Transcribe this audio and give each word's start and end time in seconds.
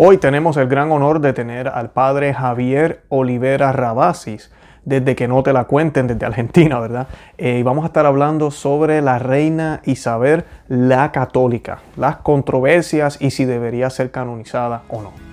Hoy 0.00 0.18
tenemos 0.18 0.56
el 0.56 0.68
gran 0.68 0.92
honor 0.92 1.20
de 1.20 1.32
tener 1.32 1.66
al 1.66 1.90
padre 1.90 2.32
Javier 2.32 3.02
Olivera 3.08 3.72
Rabasis, 3.72 4.52
desde 4.84 5.16
que 5.16 5.26
no 5.26 5.42
te 5.42 5.52
la 5.52 5.64
cuenten, 5.64 6.06
desde 6.06 6.24
Argentina, 6.24 6.78
¿verdad? 6.78 7.08
Eh, 7.36 7.58
y 7.58 7.62
vamos 7.64 7.82
a 7.82 7.88
estar 7.88 8.06
hablando 8.06 8.52
sobre 8.52 9.02
la 9.02 9.18
reina 9.18 9.80
Isabel 9.86 10.44
la 10.68 11.10
católica, 11.10 11.80
las 11.96 12.18
controversias 12.18 13.20
y 13.20 13.32
si 13.32 13.44
debería 13.44 13.90
ser 13.90 14.12
canonizada 14.12 14.82
o 14.88 15.02
no. 15.02 15.27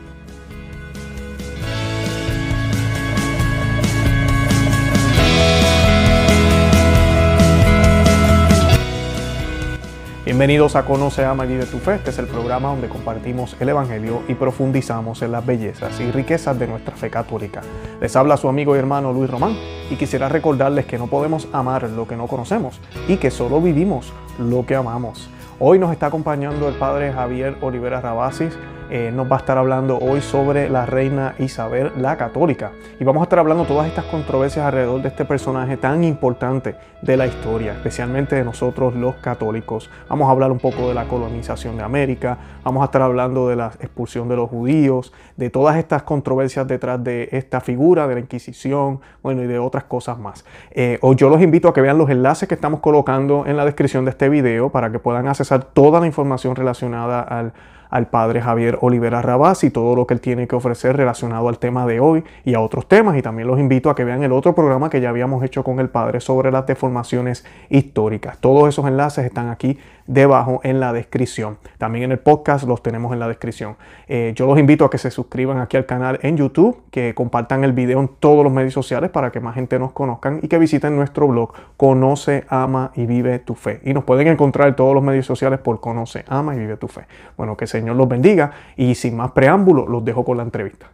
Bienvenidos 10.26 10.76
a 10.76 10.86
Conoce, 10.86 11.24
Ama 11.24 11.46
y 11.46 11.50
Vive 11.50 11.68
tu 11.68 11.78
Fe. 11.78 11.94
Este 11.94 12.10
es 12.10 12.18
el 12.18 12.26
programa 12.26 12.70
donde 12.70 12.90
compartimos 12.90 13.56
el 13.60 13.70
Evangelio 13.70 14.24
y 14.28 14.34
profundizamos 14.34 15.22
en 15.22 15.32
las 15.32 15.46
bellezas 15.46 16.00
y 16.00 16.10
riquezas 16.10 16.58
de 16.58 16.66
nuestra 16.66 16.96
fe 16.96 17.12
católica. 17.12 17.62
Les 18.02 18.16
habla 18.16 18.36
su 18.36 18.50
amigo 18.50 18.76
y 18.76 18.80
hermano 18.80 19.14
Luis 19.14 19.30
Román 19.30 19.56
y 19.88 19.98
quisiera 19.98 20.28
recordarles 20.28 20.88
que 20.88 20.98
no 20.98 21.06
podemos 21.06 21.48
amar 21.54 21.88
lo 21.92 22.08
que 22.08 22.16
no 22.16 22.26
conocemos 22.26 22.80
y 23.08 23.18
que 23.18 23.30
solo 23.30 23.62
vivimos 23.62 24.14
lo 24.40 24.66
que 24.66 24.74
amamos. 24.74 25.30
Hoy 25.60 25.78
nos 25.78 25.92
está 25.92 26.08
acompañando 26.08 26.68
el 26.70 26.74
Padre 26.74 27.14
Javier 27.14 27.58
Olivera 27.62 28.02
Rabasis 28.02 28.58
eh, 28.90 29.12
nos 29.14 29.32
va 29.32 29.38
a 29.38 29.40
estar 29.40 29.58
hablando 29.58 29.98
hoy 29.98 30.22
sobre 30.22 30.70
la 30.70 30.86
reina 30.86 31.36
Isabel 31.40 31.92
la 31.98 32.18
Católica. 32.18 32.72
Y 33.00 33.04
vamos 33.04 33.22
a 33.22 33.24
estar 33.24 33.40
hablando 33.40 33.66
todas 33.66 33.88
estas 33.88 34.06
controversias 34.06 34.66
alrededor 34.66 35.02
de 35.02 35.08
este 35.08 35.26
personaje 35.26 35.78
tan 35.78 36.04
importante 36.04 36.76
de 37.02 37.18
la 37.18 37.28
historia, 37.28 37.74
especialmente 37.74 38.36
de 38.36 38.44
nosotros 38.44 38.96
los 38.96 39.16
católicos. 39.16 39.90
Vamos 40.10 40.28
a 40.28 40.32
hablar 40.32 40.52
un 40.52 40.60
poco 40.60 40.88
de 40.88 40.94
la 40.94 41.06
colonización 41.06 41.78
de 41.78 41.84
América, 41.84 42.38
vamos 42.64 42.82
a 42.82 42.86
estar 42.86 43.02
hablando 43.02 43.48
de 43.48 43.56
la 43.56 43.68
expulsión 43.80 44.28
de 44.28 44.36
los 44.36 44.50
judíos, 44.50 45.14
de 45.38 45.50
todas 45.50 45.78
estas 45.78 46.04
controversias 46.04 46.68
detrás 46.68 47.04
de 47.04 47.30
esta 47.32 47.62
figura, 47.62 48.08
de 48.08 48.16
la 48.16 48.20
Inquisición, 48.22 49.02
bueno, 49.22 49.44
y 49.44 49.48
de 49.48 49.60
otras 49.60 49.84
cosas 49.84 50.18
más. 50.20 50.46
Eh, 50.72 51.00
yo 51.16 51.30
los 51.30 51.42
invito 51.42 51.68
a 51.68 51.74
que 51.74 51.82
vean 51.82 51.98
los 51.98 52.10
enlaces 52.10 52.48
que 52.48 52.56
estamos 52.56 52.80
colocando 52.80 53.46
en 53.46 53.58
la 53.58 53.66
descripción 53.66 54.06
de 54.06 54.12
este 54.12 54.30
video 54.30 54.70
para 54.70 54.92
que 54.92 55.00
puedan 55.00 55.28
accesar 55.28 55.64
toda 55.64 56.00
la 56.00 56.08
información 56.08 56.56
relacionada 56.56 57.22
al 57.22 57.54
al 57.96 58.08
padre 58.08 58.42
Javier 58.42 58.78
Olivera 58.82 59.22
Rabás 59.22 59.64
y 59.64 59.70
todo 59.70 59.96
lo 59.96 60.06
que 60.06 60.16
él 60.16 60.20
tiene 60.20 60.50
que 60.50 60.56
ofrecer 60.58 60.98
relacionado 60.98 61.48
al 61.48 61.60
tema 61.60 61.86
de 61.86 62.02
hoy 62.02 62.26
y 62.44 62.54
a 62.54 62.60
otros 62.60 62.90
temas. 62.90 63.16
Y 63.16 63.22
también 63.22 63.48
los 63.48 63.58
invito 63.58 63.90
a 63.90 63.96
que 63.96 64.04
vean 64.04 64.22
el 64.22 64.34
otro 64.34 64.54
programa 64.54 64.90
que 64.90 65.00
ya 65.00 65.08
habíamos 65.08 65.42
hecho 65.46 65.64
con 65.64 65.80
el 65.80 65.88
padre 65.88 66.20
sobre 66.20 66.52
las 66.52 66.66
deformaciones 66.66 67.46
históricas. 67.70 68.38
Todos 68.40 68.68
esos 68.68 68.86
enlaces 68.86 69.24
están 69.24 69.48
aquí 69.48 69.80
debajo 70.08 70.60
en 70.64 70.80
la 70.80 70.94
descripción. 70.94 71.58
También 71.78 72.06
en 72.06 72.12
el 72.12 72.20
podcast 72.20 72.68
los 72.68 72.84
tenemos 72.84 73.14
en 73.14 73.20
la 73.20 73.28
descripción. 73.28 73.76
Eh, 74.08 74.34
yo 74.36 74.46
los 74.46 74.60
invito 74.60 74.86
a 74.86 74.90
que 74.90 74.98
se 74.98 75.10
suscriban 75.10 75.60
aquí 75.60 75.78
al 75.78 75.86
canal 75.86 76.20
en 76.22 76.38
YouTube, 76.38 76.84
que 76.92 77.14
compartan 77.16 77.64
el 77.64 77.74
video 77.74 78.00
en 78.00 78.10
todos 78.20 78.44
los 78.44 78.54
medios 78.54 78.74
sociales 78.74 79.10
para 79.10 79.32
que 79.32 79.40
más 79.40 79.56
gente 79.56 79.80
nos 79.80 79.94
conozcan 79.94 80.40
y 80.42 80.48
que 80.48 80.58
visiten 80.58 80.96
nuestro 80.96 81.28
blog 81.28 81.54
Conoce, 81.78 82.44
Ama 82.50 82.92
y 82.96 83.06
Vive 83.06 83.40
tu 83.40 83.56
Fe. 83.56 83.82
Y 83.84 83.94
nos 83.94 84.04
pueden 84.04 84.28
encontrar 84.28 84.68
en 84.68 84.76
todos 84.76 84.94
los 84.94 85.04
medios 85.04 85.26
sociales 85.26 85.60
por 85.60 85.80
Conoce, 85.80 86.24
Ama 86.28 86.56
y 86.56 86.60
Vive 86.60 86.78
tu 86.78 86.88
Fe. 86.88 87.06
Bueno, 87.38 87.58
que 87.58 87.68
Señor 87.86 87.98
los 87.98 88.10
bendiga. 88.10 88.52
Y 88.76 88.96
sin 88.96 89.16
más 89.16 89.32
preámbulo 89.32 89.88
los 89.88 90.04
dejo 90.04 90.26
con 90.26 90.38
la 90.38 90.44
entrevista. 90.44 90.92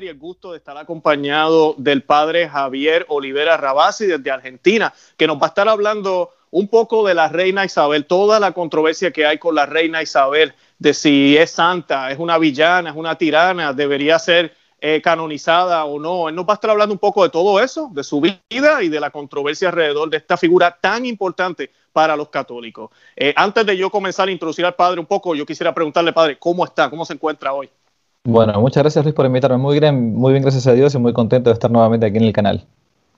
Y 0.00 0.08
el 0.08 0.18
gusto 0.18 0.52
de 0.52 0.58
estar 0.58 0.76
acompañado 0.76 1.74
del 1.76 2.02
padre 2.02 2.48
Javier 2.48 3.04
Olivera 3.08 3.56
Rabasi 3.56 4.06
desde 4.06 4.30
Argentina, 4.30 4.92
que 5.16 5.26
nos 5.26 5.36
va 5.36 5.44
a 5.44 5.48
estar 5.48 5.68
hablando 5.68 6.30
un 6.50 6.66
poco 6.66 7.06
de 7.06 7.14
la 7.14 7.28
reina 7.28 7.64
Isabel, 7.64 8.06
toda 8.06 8.40
la 8.40 8.52
controversia 8.52 9.12
que 9.12 9.26
hay 9.26 9.38
con 9.38 9.54
la 9.54 9.66
reina 9.66 10.02
Isabel, 10.02 10.54
de 10.78 10.94
si 10.94 11.36
es 11.36 11.50
santa, 11.50 12.10
es 12.10 12.18
una 12.18 12.38
villana, 12.38 12.90
es 12.90 12.96
una 12.96 13.16
tirana, 13.16 13.72
debería 13.72 14.18
ser 14.18 14.54
eh, 14.84 15.00
canonizada 15.00 15.84
o 15.84 16.00
no. 16.00 16.28
Él 16.28 16.34
nos 16.34 16.44
va 16.44 16.54
a 16.54 16.54
estar 16.54 16.70
hablando 16.70 16.92
un 16.92 16.98
poco 16.98 17.22
de 17.22 17.28
todo 17.28 17.60
eso, 17.60 17.88
de 17.92 18.02
su 18.02 18.20
vida 18.20 18.82
y 18.82 18.88
de 18.88 18.98
la 18.98 19.10
controversia 19.10 19.68
alrededor 19.68 20.10
de 20.10 20.16
esta 20.16 20.36
figura 20.36 20.76
tan 20.80 21.06
importante 21.06 21.70
para 21.92 22.16
los 22.16 22.30
católicos. 22.30 22.90
Eh, 23.14 23.32
antes 23.36 23.64
de 23.64 23.76
yo 23.76 23.90
comenzar 23.90 24.26
a 24.26 24.32
introducir 24.32 24.66
al 24.66 24.74
padre 24.74 24.98
un 24.98 25.06
poco, 25.06 25.36
yo 25.36 25.46
quisiera 25.46 25.72
preguntarle, 25.72 26.12
padre, 26.12 26.36
¿cómo 26.36 26.64
está? 26.64 26.90
¿Cómo 26.90 27.04
se 27.04 27.12
encuentra 27.12 27.52
hoy? 27.52 27.70
Bueno, 28.24 28.60
muchas 28.60 28.82
gracias 28.82 29.04
Luis 29.04 29.14
por 29.14 29.24
invitarme. 29.24 29.56
Muy 29.56 29.78
bien, 29.78 30.14
muy 30.14 30.32
bien, 30.32 30.42
gracias 30.42 30.66
a 30.66 30.72
Dios 30.72 30.92
y 30.96 30.98
muy 30.98 31.12
contento 31.12 31.50
de 31.50 31.54
estar 31.54 31.70
nuevamente 31.70 32.06
aquí 32.06 32.16
en 32.16 32.24
el 32.24 32.32
canal. 32.32 32.66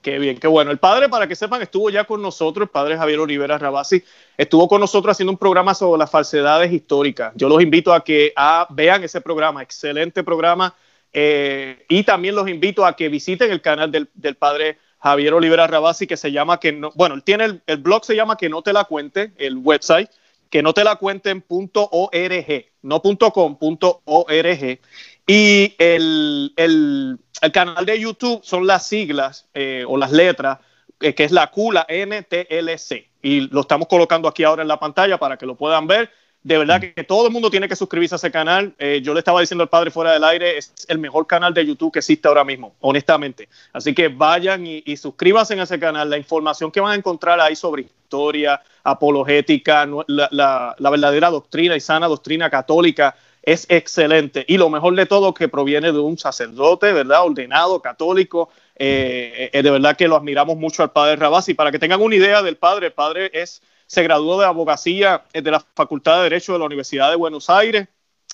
Qué 0.02 0.18
bien, 0.18 0.38
qué 0.38 0.46
bueno. 0.46 0.70
El 0.70 0.76
padre, 0.76 1.08
para 1.08 1.26
que 1.26 1.34
sepan, 1.34 1.62
estuvo 1.62 1.88
ya 1.88 2.04
con 2.04 2.20
nosotros, 2.20 2.66
el 2.66 2.70
padre 2.70 2.98
Javier 2.98 3.20
Olivera 3.20 3.56
Rabasi, 3.56 4.04
estuvo 4.36 4.68
con 4.68 4.82
nosotros 4.82 5.12
haciendo 5.12 5.32
un 5.32 5.38
programa 5.38 5.72
sobre 5.72 5.98
las 5.98 6.10
falsedades 6.10 6.70
históricas. 6.70 7.32
Yo 7.36 7.48
los 7.48 7.62
invito 7.62 7.94
a 7.94 8.04
que 8.04 8.34
vean 8.68 9.02
ese 9.02 9.22
programa, 9.22 9.62
excelente 9.62 10.22
programa. 10.22 10.74
Eh, 11.16 11.86
y 11.88 12.02
también 12.02 12.34
los 12.34 12.48
invito 12.48 12.84
a 12.84 12.96
que 12.96 13.08
visiten 13.08 13.52
el 13.52 13.62
canal 13.62 13.92
del, 13.92 14.34
padre 14.36 14.78
Javier 14.98 15.32
Olivera 15.32 15.68
Rabasi, 15.68 16.08
que 16.08 16.16
se 16.16 16.32
llama 16.32 16.58
que 16.58 16.72
no, 16.72 16.90
bueno, 16.96 17.14
él 17.14 17.22
tiene 17.22 17.44
el, 17.44 17.62
el, 17.68 17.76
blog 17.76 18.04
se 18.04 18.16
llama 18.16 18.36
que 18.36 18.48
no 18.48 18.62
te 18.62 18.72
la 18.72 18.84
cuente, 18.84 19.32
el 19.38 19.58
website, 19.58 20.10
que 20.50 20.62
no 20.62 20.72
te 20.72 20.82
la 20.82 20.96
cuenten.org, 20.96 22.64
no 22.82 23.02
.com.org. 23.02 24.80
Y 25.26 25.74
el, 25.78 26.52
el, 26.56 27.18
el 27.40 27.52
canal 27.52 27.86
de 27.86 28.00
YouTube 28.00 28.40
son 28.42 28.66
las 28.66 28.86
siglas 28.86 29.48
eh, 29.54 29.84
o 29.86 29.96
las 29.96 30.12
letras, 30.12 30.58
eh, 31.00 31.14
que 31.14 31.24
es 31.24 31.32
la 31.32 31.50
Q, 31.50 31.72
la 31.72 31.86
NTLC. 31.88 33.08
Y 33.22 33.48
lo 33.52 33.60
estamos 33.62 33.88
colocando 33.88 34.28
aquí 34.28 34.44
ahora 34.44 34.62
en 34.62 34.68
la 34.68 34.80
pantalla 34.80 35.18
para 35.18 35.36
que 35.36 35.46
lo 35.46 35.54
puedan 35.54 35.86
ver. 35.86 36.10
De 36.44 36.58
verdad 36.58 36.80
que 36.80 37.04
todo 37.04 37.26
el 37.26 37.32
mundo 37.32 37.50
tiene 37.50 37.68
que 37.68 37.74
suscribirse 37.74 38.14
a 38.14 38.16
ese 38.16 38.30
canal. 38.30 38.74
Eh, 38.78 39.00
yo 39.02 39.14
le 39.14 39.20
estaba 39.20 39.40
diciendo 39.40 39.62
al 39.62 39.70
padre 39.70 39.90
fuera 39.90 40.12
del 40.12 40.22
aire, 40.22 40.58
es 40.58 40.72
el 40.88 40.98
mejor 40.98 41.26
canal 41.26 41.52
de 41.52 41.66
YouTube 41.66 41.92
que 41.92 41.98
existe 41.98 42.28
ahora 42.28 42.44
mismo, 42.44 42.74
honestamente. 42.80 43.48
Así 43.72 43.94
que 43.94 44.08
vayan 44.08 44.66
y, 44.66 44.96
suscríbanse 44.96 45.58
a 45.58 45.62
ese 45.62 45.80
canal. 45.80 46.08
La 46.08 46.18
información 46.18 46.70
que 46.70 46.80
van 46.80 46.92
a 46.92 46.94
encontrar 46.94 47.40
ahí 47.40 47.56
sobre 47.56 47.82
historia, 47.82 48.60
apologética, 48.82 49.88
la, 50.06 50.76
la 50.78 50.90
verdadera 50.90 51.30
doctrina 51.30 51.74
y 51.74 51.80
sana 51.80 52.06
doctrina 52.06 52.50
católica 52.50 53.16
es 53.44 53.66
excelente. 53.68 54.44
Y 54.48 54.56
lo 54.56 54.70
mejor 54.70 54.94
de 54.96 55.06
todo 55.06 55.34
que 55.34 55.48
proviene 55.48 55.92
de 55.92 55.98
un 55.98 56.18
sacerdote, 56.18 56.92
¿verdad? 56.92 57.24
Ordenado, 57.24 57.80
católico. 57.80 58.48
Eh, 58.76 59.50
eh, 59.52 59.62
de 59.62 59.70
verdad 59.70 59.96
que 59.96 60.08
lo 60.08 60.16
admiramos 60.16 60.56
mucho 60.56 60.82
al 60.82 60.92
padre 60.92 61.16
Rabasi. 61.16 61.54
Para 61.54 61.70
que 61.70 61.78
tengan 61.78 62.00
una 62.00 62.16
idea 62.16 62.42
del 62.42 62.56
padre, 62.56 62.86
el 62.86 62.92
padre 62.92 63.30
es, 63.34 63.62
se 63.94 64.02
graduó 64.02 64.38
de 64.38 64.46
abogacía 64.46 65.24
eh, 65.32 65.40
de 65.40 65.50
la 65.50 65.64
Facultad 65.74 66.18
de 66.18 66.24
Derecho 66.24 66.52
de 66.52 66.58
la 66.58 66.66
Universidad 66.66 67.10
de 67.10 67.16
Buenos 67.16 67.48
Aires, 67.50 67.88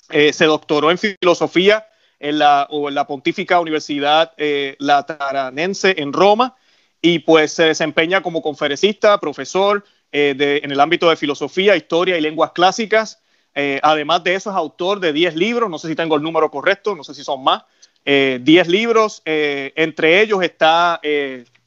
se 0.09 0.43
doctoró 0.43 0.91
en 0.91 0.97
filosofía 0.97 1.87
en 2.19 2.39
la, 2.39 2.67
en 2.69 2.93
la 2.93 3.07
Pontífica 3.07 3.61
Universidad 3.61 4.33
Lataranense 4.77 5.95
en 5.97 6.11
Roma 6.11 6.57
y 7.01 7.19
pues 7.19 7.53
se 7.53 7.63
desempeña 7.63 8.21
como 8.21 8.41
conferencista, 8.41 9.17
profesor 9.21 9.85
en 10.11 10.69
el 10.69 10.79
ámbito 10.81 11.09
de 11.09 11.15
filosofía, 11.15 11.77
historia 11.77 12.17
y 12.17 12.21
lenguas 12.21 12.51
clásicas. 12.51 13.21
Eh, 13.53 13.79
además 13.83 14.23
de 14.23 14.35
eso, 14.35 14.49
es 14.49 14.55
autor 14.55 14.99
de 14.99 15.13
10 15.13 15.35
libros, 15.35 15.69
no 15.69 15.77
sé 15.77 15.89
si 15.89 15.95
tengo 15.95 16.15
el 16.15 16.23
número 16.23 16.49
correcto, 16.49 16.95
no 16.95 17.03
sé 17.03 17.13
si 17.13 17.23
son 17.23 17.43
más. 17.43 17.63
10 18.03 18.05
eh, 18.05 18.63
libros, 18.67 19.21
eh, 19.25 19.73
entre 19.75 20.21
ellos 20.21 20.41
está 20.41 20.99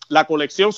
la 0.08 0.24
colección, 0.26 0.72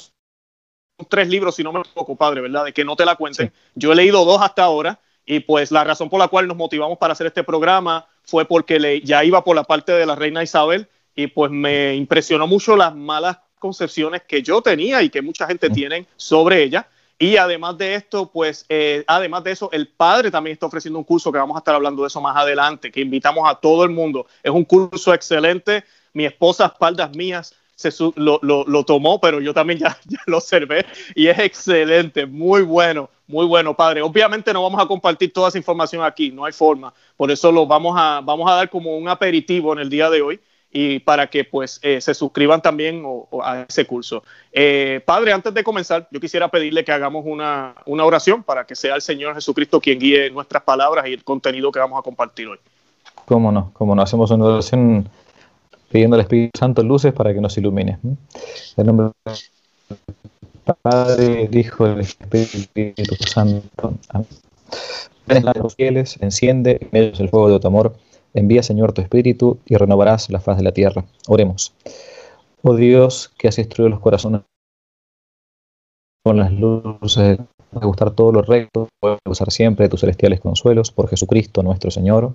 tres 1.08 1.28
libros, 1.28 1.54
si 1.54 1.62
no 1.62 1.72
me 1.72 1.80
equivoco, 1.80 2.16
padre, 2.16 2.40
¿verdad? 2.40 2.64
De 2.64 2.72
que 2.72 2.84
no 2.84 2.96
te 2.96 3.04
la 3.04 3.16
cuenten. 3.16 3.52
Yo 3.74 3.92
he 3.92 3.96
leído 3.96 4.24
dos 4.24 4.40
hasta 4.40 4.64
ahora 4.64 4.98
y 5.26 5.40
pues 5.40 5.70
la 5.70 5.84
razón 5.84 6.08
por 6.08 6.18
la 6.18 6.28
cual 6.28 6.46
nos 6.46 6.56
motivamos 6.56 6.98
para 6.98 7.12
hacer 7.12 7.26
este 7.26 7.44
programa 7.44 8.06
fue 8.22 8.44
porque 8.44 8.78
le, 8.78 9.00
ya 9.02 9.24
iba 9.24 9.44
por 9.44 9.56
la 9.56 9.64
parte 9.64 9.92
de 9.92 10.06
la 10.06 10.14
reina 10.14 10.42
Isabel 10.42 10.88
y 11.14 11.26
pues 11.26 11.50
me 11.50 11.94
impresionó 11.94 12.46
mucho 12.46 12.76
las 12.76 12.94
malas 12.94 13.38
concepciones 13.58 14.22
que 14.22 14.42
yo 14.42 14.62
tenía 14.62 15.02
y 15.02 15.10
que 15.10 15.22
mucha 15.22 15.46
gente 15.46 15.70
tiene 15.70 16.06
sobre 16.16 16.62
ella. 16.62 16.88
Y 17.18 17.38
además 17.38 17.78
de 17.78 17.94
esto, 17.94 18.30
pues, 18.30 18.66
eh, 18.68 19.02
además 19.06 19.42
de 19.42 19.52
eso, 19.52 19.70
el 19.72 19.88
padre 19.88 20.30
también 20.30 20.52
está 20.52 20.66
ofreciendo 20.66 20.98
un 20.98 21.04
curso 21.04 21.32
que 21.32 21.38
vamos 21.38 21.56
a 21.56 21.60
estar 21.60 21.74
hablando 21.74 22.02
de 22.02 22.08
eso 22.08 22.20
más 22.20 22.36
adelante, 22.36 22.92
que 22.92 23.00
invitamos 23.00 23.48
a 23.48 23.54
todo 23.54 23.84
el 23.84 23.90
mundo. 23.90 24.26
Es 24.42 24.50
un 24.50 24.64
curso 24.64 25.14
excelente. 25.14 25.84
Mi 26.12 26.26
esposa, 26.26 26.66
espaldas 26.66 27.16
mías, 27.16 27.54
se 27.76 27.90
lo, 28.16 28.40
lo, 28.42 28.84
tomó, 28.84 29.20
pero 29.20 29.40
yo 29.40 29.52
también 29.52 29.78
ya, 29.80 29.96
lo 30.26 30.38
observé 30.38 30.84
y 31.14 31.28
es 31.28 31.38
excelente, 31.38 32.26
muy 32.26 32.62
bueno, 32.62 33.10
muy 33.28 33.46
bueno, 33.46 33.76
padre. 33.76 34.02
Obviamente 34.02 34.52
no 34.52 34.62
vamos 34.62 34.82
a 34.82 34.86
compartir 34.86 35.32
toda 35.32 35.50
esa 35.50 35.58
información 35.58 36.02
aquí, 36.02 36.32
no 36.32 36.44
hay 36.44 36.52
forma. 36.52 36.92
Por 37.16 37.30
eso 37.30 37.52
lo 37.52 37.66
vamos 37.66 37.94
a, 37.96 38.20
vamos 38.24 38.50
a 38.50 38.54
dar 38.54 38.70
como 38.70 38.96
un 38.96 39.08
aperitivo 39.08 39.74
en 39.74 39.80
el 39.80 39.90
día 39.90 40.08
de 40.10 40.22
hoy 40.22 40.40
y 40.72 40.98
para 40.98 41.28
que 41.28 41.44
pues 41.44 41.78
eh, 41.82 42.00
se 42.00 42.14
suscriban 42.14 42.60
también 42.62 43.02
a 43.42 43.66
ese 43.68 43.86
curso. 43.86 44.24
Eh, 44.52 45.00
padre, 45.04 45.32
antes 45.32 45.52
de 45.52 45.62
comenzar, 45.62 46.08
yo 46.10 46.18
quisiera 46.18 46.48
pedirle 46.48 46.84
que 46.84 46.92
hagamos 46.92 47.24
una, 47.26 47.74
oración 47.86 48.42
para 48.42 48.64
que 48.66 48.74
sea 48.74 48.94
el 48.94 49.02
Señor 49.02 49.34
Jesucristo 49.34 49.80
quien 49.80 49.98
guíe 49.98 50.30
nuestras 50.30 50.62
palabras 50.62 51.06
y 51.06 51.12
el 51.12 51.24
contenido 51.24 51.70
que 51.70 51.78
vamos 51.78 51.98
a 51.98 52.02
compartir 52.02 52.48
hoy. 52.48 52.58
Cómo 53.26 53.52
no, 53.52 53.70
cómo 53.74 53.94
no, 53.94 54.02
hacemos 54.02 54.30
una 54.30 54.44
oración 54.44 55.08
pidiendo 55.90 56.16
al 56.16 56.22
Espíritu 56.22 56.58
Santo 56.58 56.82
luces 56.82 57.12
para 57.12 57.32
que 57.32 57.40
nos 57.40 57.56
ilumine. 57.58 57.98
En 58.76 58.86
nombre 58.86 59.10
del 59.26 60.76
Padre, 60.82 61.44
el 61.44 61.56
Hijo 61.56 61.86
y 61.88 62.00
Espíritu 62.00 63.14
Santo. 63.26 63.94
Amén. 64.08 65.44
los 65.60 65.74
fieles, 65.74 66.18
enciende 66.20 66.88
en 66.92 67.02
ellos 67.02 67.20
el 67.20 67.28
fuego 67.28 67.50
de 67.50 67.60
tu 67.60 67.68
amor 67.68 67.94
Envía, 68.36 68.62
Señor, 68.62 68.92
tu 68.92 69.00
espíritu 69.00 69.60
y 69.64 69.76
renovarás 69.76 70.28
la 70.28 70.40
faz 70.40 70.58
de 70.58 70.62
la 70.62 70.72
tierra. 70.72 71.06
Oremos. 71.26 71.72
Oh 72.62 72.74
Dios, 72.76 73.32
que 73.38 73.48
has 73.48 73.58
instruido 73.58 73.88
los 73.88 74.00
corazones 74.00 74.42
con 76.22 76.36
las 76.36 76.52
luces 76.52 77.38
de 77.38 77.86
gustar 77.86 78.10
todo 78.10 78.32
lo 78.32 78.42
recto, 78.42 78.88
gozar 79.24 79.50
siempre 79.50 79.86
de 79.86 79.88
tus 79.88 80.00
celestiales 80.00 80.40
consuelos, 80.40 80.90
por 80.90 81.08
Jesucristo 81.08 81.62
nuestro 81.62 81.90
Señor. 81.90 82.34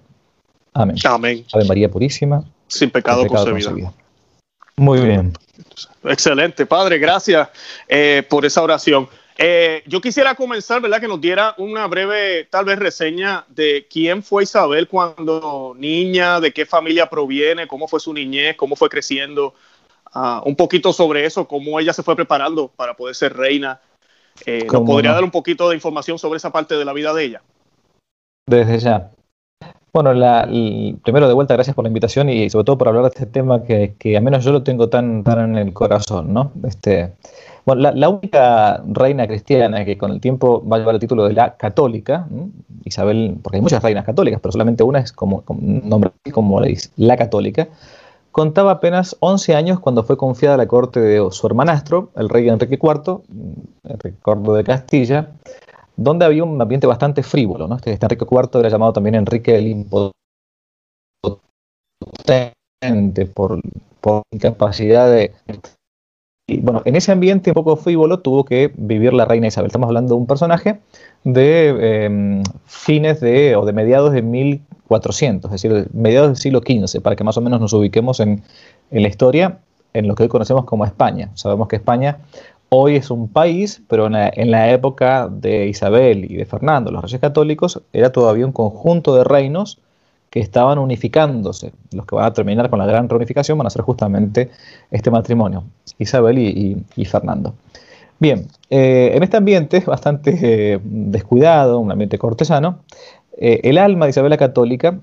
Amén. 0.73 0.95
Amén. 1.03 1.45
Ave 1.53 1.65
María 1.65 1.89
Purísima. 1.89 2.44
Sin 2.68 2.89
pecado, 2.89 3.25
concebida. 3.27 3.91
Muy 4.77 5.01
bien. 5.01 5.33
Excelente, 6.03 6.65
Padre, 6.65 6.97
gracias 6.97 7.50
eh, 7.88 8.23
por 8.29 8.45
esa 8.45 8.63
oración. 8.63 9.07
Eh, 9.38 9.83
yo 9.88 10.01
quisiera 10.01 10.35
comenzar, 10.35 10.81
¿verdad? 10.81 11.00
Que 11.00 11.07
nos 11.07 11.19
diera 11.19 11.56
una 11.57 11.88
breve, 11.88 12.47
tal 12.50 12.65
vez, 12.65 12.79
reseña 12.79 13.45
de 13.50 13.88
quién 13.89 14.23
fue 14.23 14.44
Isabel 14.44 14.88
cuando 14.88 15.73
niña, 15.77 16.39
de 16.39 16.53
qué 16.53 16.65
familia 16.65 17.09
proviene, 17.09 17.67
cómo 17.67 17.88
fue 17.88 18.00
su 18.00 18.13
niñez, 18.13 18.56
cómo 18.56 18.75
fue 18.75 18.89
creciendo. 18.89 19.53
Ah, 20.13 20.41
un 20.45 20.56
poquito 20.56 20.94
sobre 20.94 21.25
eso, 21.25 21.47
cómo 21.47 21.79
ella 21.79 21.94
se 21.94 22.03
fue 22.03 22.15
preparando 22.15 22.67
para 22.67 22.95
poder 22.95 23.15
ser 23.15 23.35
reina. 23.35 23.79
Eh, 24.45 24.67
¿Nos 24.71 24.83
podría 24.83 25.13
dar 25.13 25.24
un 25.24 25.31
poquito 25.31 25.69
de 25.69 25.75
información 25.75 26.19
sobre 26.19 26.38
esa 26.38 26.51
parte 26.51 26.75
de 26.75 26.85
la 26.85 26.94
vida 26.94 27.13
de 27.13 27.24
ella? 27.24 27.41
Desde 28.47 28.79
ya. 28.79 29.12
Bueno, 29.93 30.13
la, 30.13 30.47
primero 31.03 31.27
de 31.27 31.33
vuelta, 31.33 31.53
gracias 31.53 31.75
por 31.75 31.83
la 31.83 31.89
invitación 31.89 32.29
y 32.29 32.49
sobre 32.49 32.63
todo 32.63 32.77
por 32.77 32.88
hablar 32.88 33.03
de 33.03 33.09
este 33.09 33.25
tema 33.25 33.63
que, 33.63 33.95
que 33.99 34.15
al 34.15 34.23
menos 34.23 34.43
yo 34.45 34.53
lo 34.53 34.63
tengo 34.63 34.88
tan, 34.88 35.23
tan 35.23 35.51
en 35.51 35.57
el 35.57 35.73
corazón, 35.73 36.33
¿no? 36.33 36.53
Este, 36.65 37.11
bueno, 37.65 37.91
la, 37.91 38.09
única 38.09 38.81
reina 38.88 39.27
cristiana 39.27 39.85
que 39.85 39.97
con 39.97 40.11
el 40.11 40.19
tiempo 40.19 40.67
va 40.67 40.77
a 40.77 40.79
llevar 40.79 40.95
el 40.95 41.01
título 41.01 41.25
de 41.27 41.33
la 41.33 41.57
católica, 41.57 42.27
Isabel, 42.85 43.38
porque 43.41 43.57
hay 43.57 43.61
muchas 43.61 43.83
reinas 43.83 44.05
católicas, 44.05 44.39
pero 44.41 44.51
solamente 44.51 44.83
una 44.83 44.99
es 44.99 45.11
como, 45.11 45.41
como 45.41 45.59
nombre 45.61 46.11
como 46.31 46.59
la 46.95 47.17
católica, 47.17 47.67
contaba 48.31 48.71
apenas 48.71 49.15
11 49.19 49.55
años 49.55 49.79
cuando 49.79 50.03
fue 50.03 50.17
confiada 50.17 50.55
a 50.55 50.57
la 50.57 50.67
corte 50.67 50.99
de 50.99 51.27
su 51.31 51.45
hermanastro, 51.45 52.09
el 52.15 52.29
rey 52.29 52.49
Enrique 52.49 52.79
IV, 52.81 53.21
Enrique 53.83 54.17
IV 54.25 54.53
de 54.53 54.63
Castilla, 54.63 55.27
donde 55.95 56.25
había 56.25 56.43
un 56.43 56.61
ambiente 56.61 56.88
bastante 56.88 57.23
frívolo. 57.23 57.67
¿no? 57.67 57.75
Este, 57.75 57.97
Enrique 58.01 58.25
IV 58.29 58.59
era 58.59 58.69
llamado 58.69 58.93
también 58.93 59.15
Enrique 59.15 59.55
el 59.57 59.67
Impotente 59.67 60.13
por, 63.33 63.61
por 63.99 64.23
incapacidad 64.31 65.11
de 65.11 65.33
y 66.51 66.59
bueno, 66.59 66.81
en 66.83 66.97
ese 66.97 67.13
ambiente 67.13 67.51
un 67.51 67.53
poco 67.53 67.77
frívolo 67.77 68.19
tuvo 68.19 68.43
que 68.43 68.73
vivir 68.75 69.13
la 69.13 69.23
reina 69.23 69.47
Isabel. 69.47 69.67
Estamos 69.67 69.88
hablando 69.88 70.15
de 70.15 70.19
un 70.19 70.27
personaje 70.27 70.81
de 71.23 72.03
em, 72.05 72.43
fines 72.65 73.21
de, 73.21 73.55
o 73.55 73.65
de 73.65 73.71
mediados 73.71 74.11
de 74.11 74.21
1400, 74.21 75.49
es 75.49 75.61
decir, 75.61 75.88
mediados 75.93 76.27
del 76.27 76.35
siglo 76.35 76.59
XV, 76.59 77.01
para 77.01 77.15
que 77.15 77.23
más 77.23 77.38
o 77.38 77.41
menos 77.41 77.61
nos 77.61 77.71
ubiquemos 77.71 78.19
en, 78.19 78.43
la 78.89 79.07
historia, 79.07 79.59
en 79.93 80.09
lo 80.09 80.15
que 80.15 80.23
hoy 80.23 80.29
conocemos 80.29 80.65
como 80.65 80.83
España. 80.83 81.29
Sabemos 81.35 81.69
que 81.69 81.77
España 81.77 82.17
hoy 82.73 82.95
es 82.95 83.12
un 83.12 83.27
país, 83.27 83.81
pero 83.89 84.07
en 84.07 84.51
la, 84.51 84.71
época 84.71 85.27
de 85.29 85.68
Isabel 85.68 86.31
y 86.31 86.38
de 86.38 86.45
Fernando, 86.45 86.89
los 86.89 87.01
reyes 87.01 87.19
católicos, 87.19 87.81
era 87.91 88.13
todavía 88.13 88.45
un 88.45 88.53
conjunto 88.53 89.13
de 89.13 89.25
reinos 89.25 89.79
que 90.29 90.39
estaban 90.39 90.79
unificándose. 90.79 91.73
Los 91.91 92.06
que 92.06 92.15
van 92.15 92.25
a 92.25 92.33
terminar 92.33 92.69
con 92.69 92.79
la 92.79 92.85
gran 92.85 93.09
reunificación 93.09 93.57
van 93.57 93.68
a 93.68 93.69
ser 93.69 93.81
justamente 93.81 94.51
este 94.89 95.12
matrimonio, 95.12 95.65
Isabel 96.00 96.39
y, 96.39 97.06
Fernando. 97.06 97.53
Bien, 98.19 98.47
eh, 98.69 99.12
en 99.15 99.24
este 99.24 99.35
ambiente 99.35 99.81
bastante 99.81 100.39
eh, 100.41 100.79
descuidado, 100.81 101.77
un 101.79 101.91
ambiente 101.91 102.17
cortesano, 102.17 102.79
eh, 103.38 103.59
el 103.63 103.79
alma 103.79 104.06
de 104.06 104.12
Isabel 104.12 104.29
la 104.29 104.38
Católica 104.38 104.97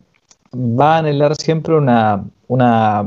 va 0.54 0.96
a 0.96 0.98
anhelar 1.00 1.36
siempre 1.36 1.74
una, 1.74 2.24
una, 2.46 3.06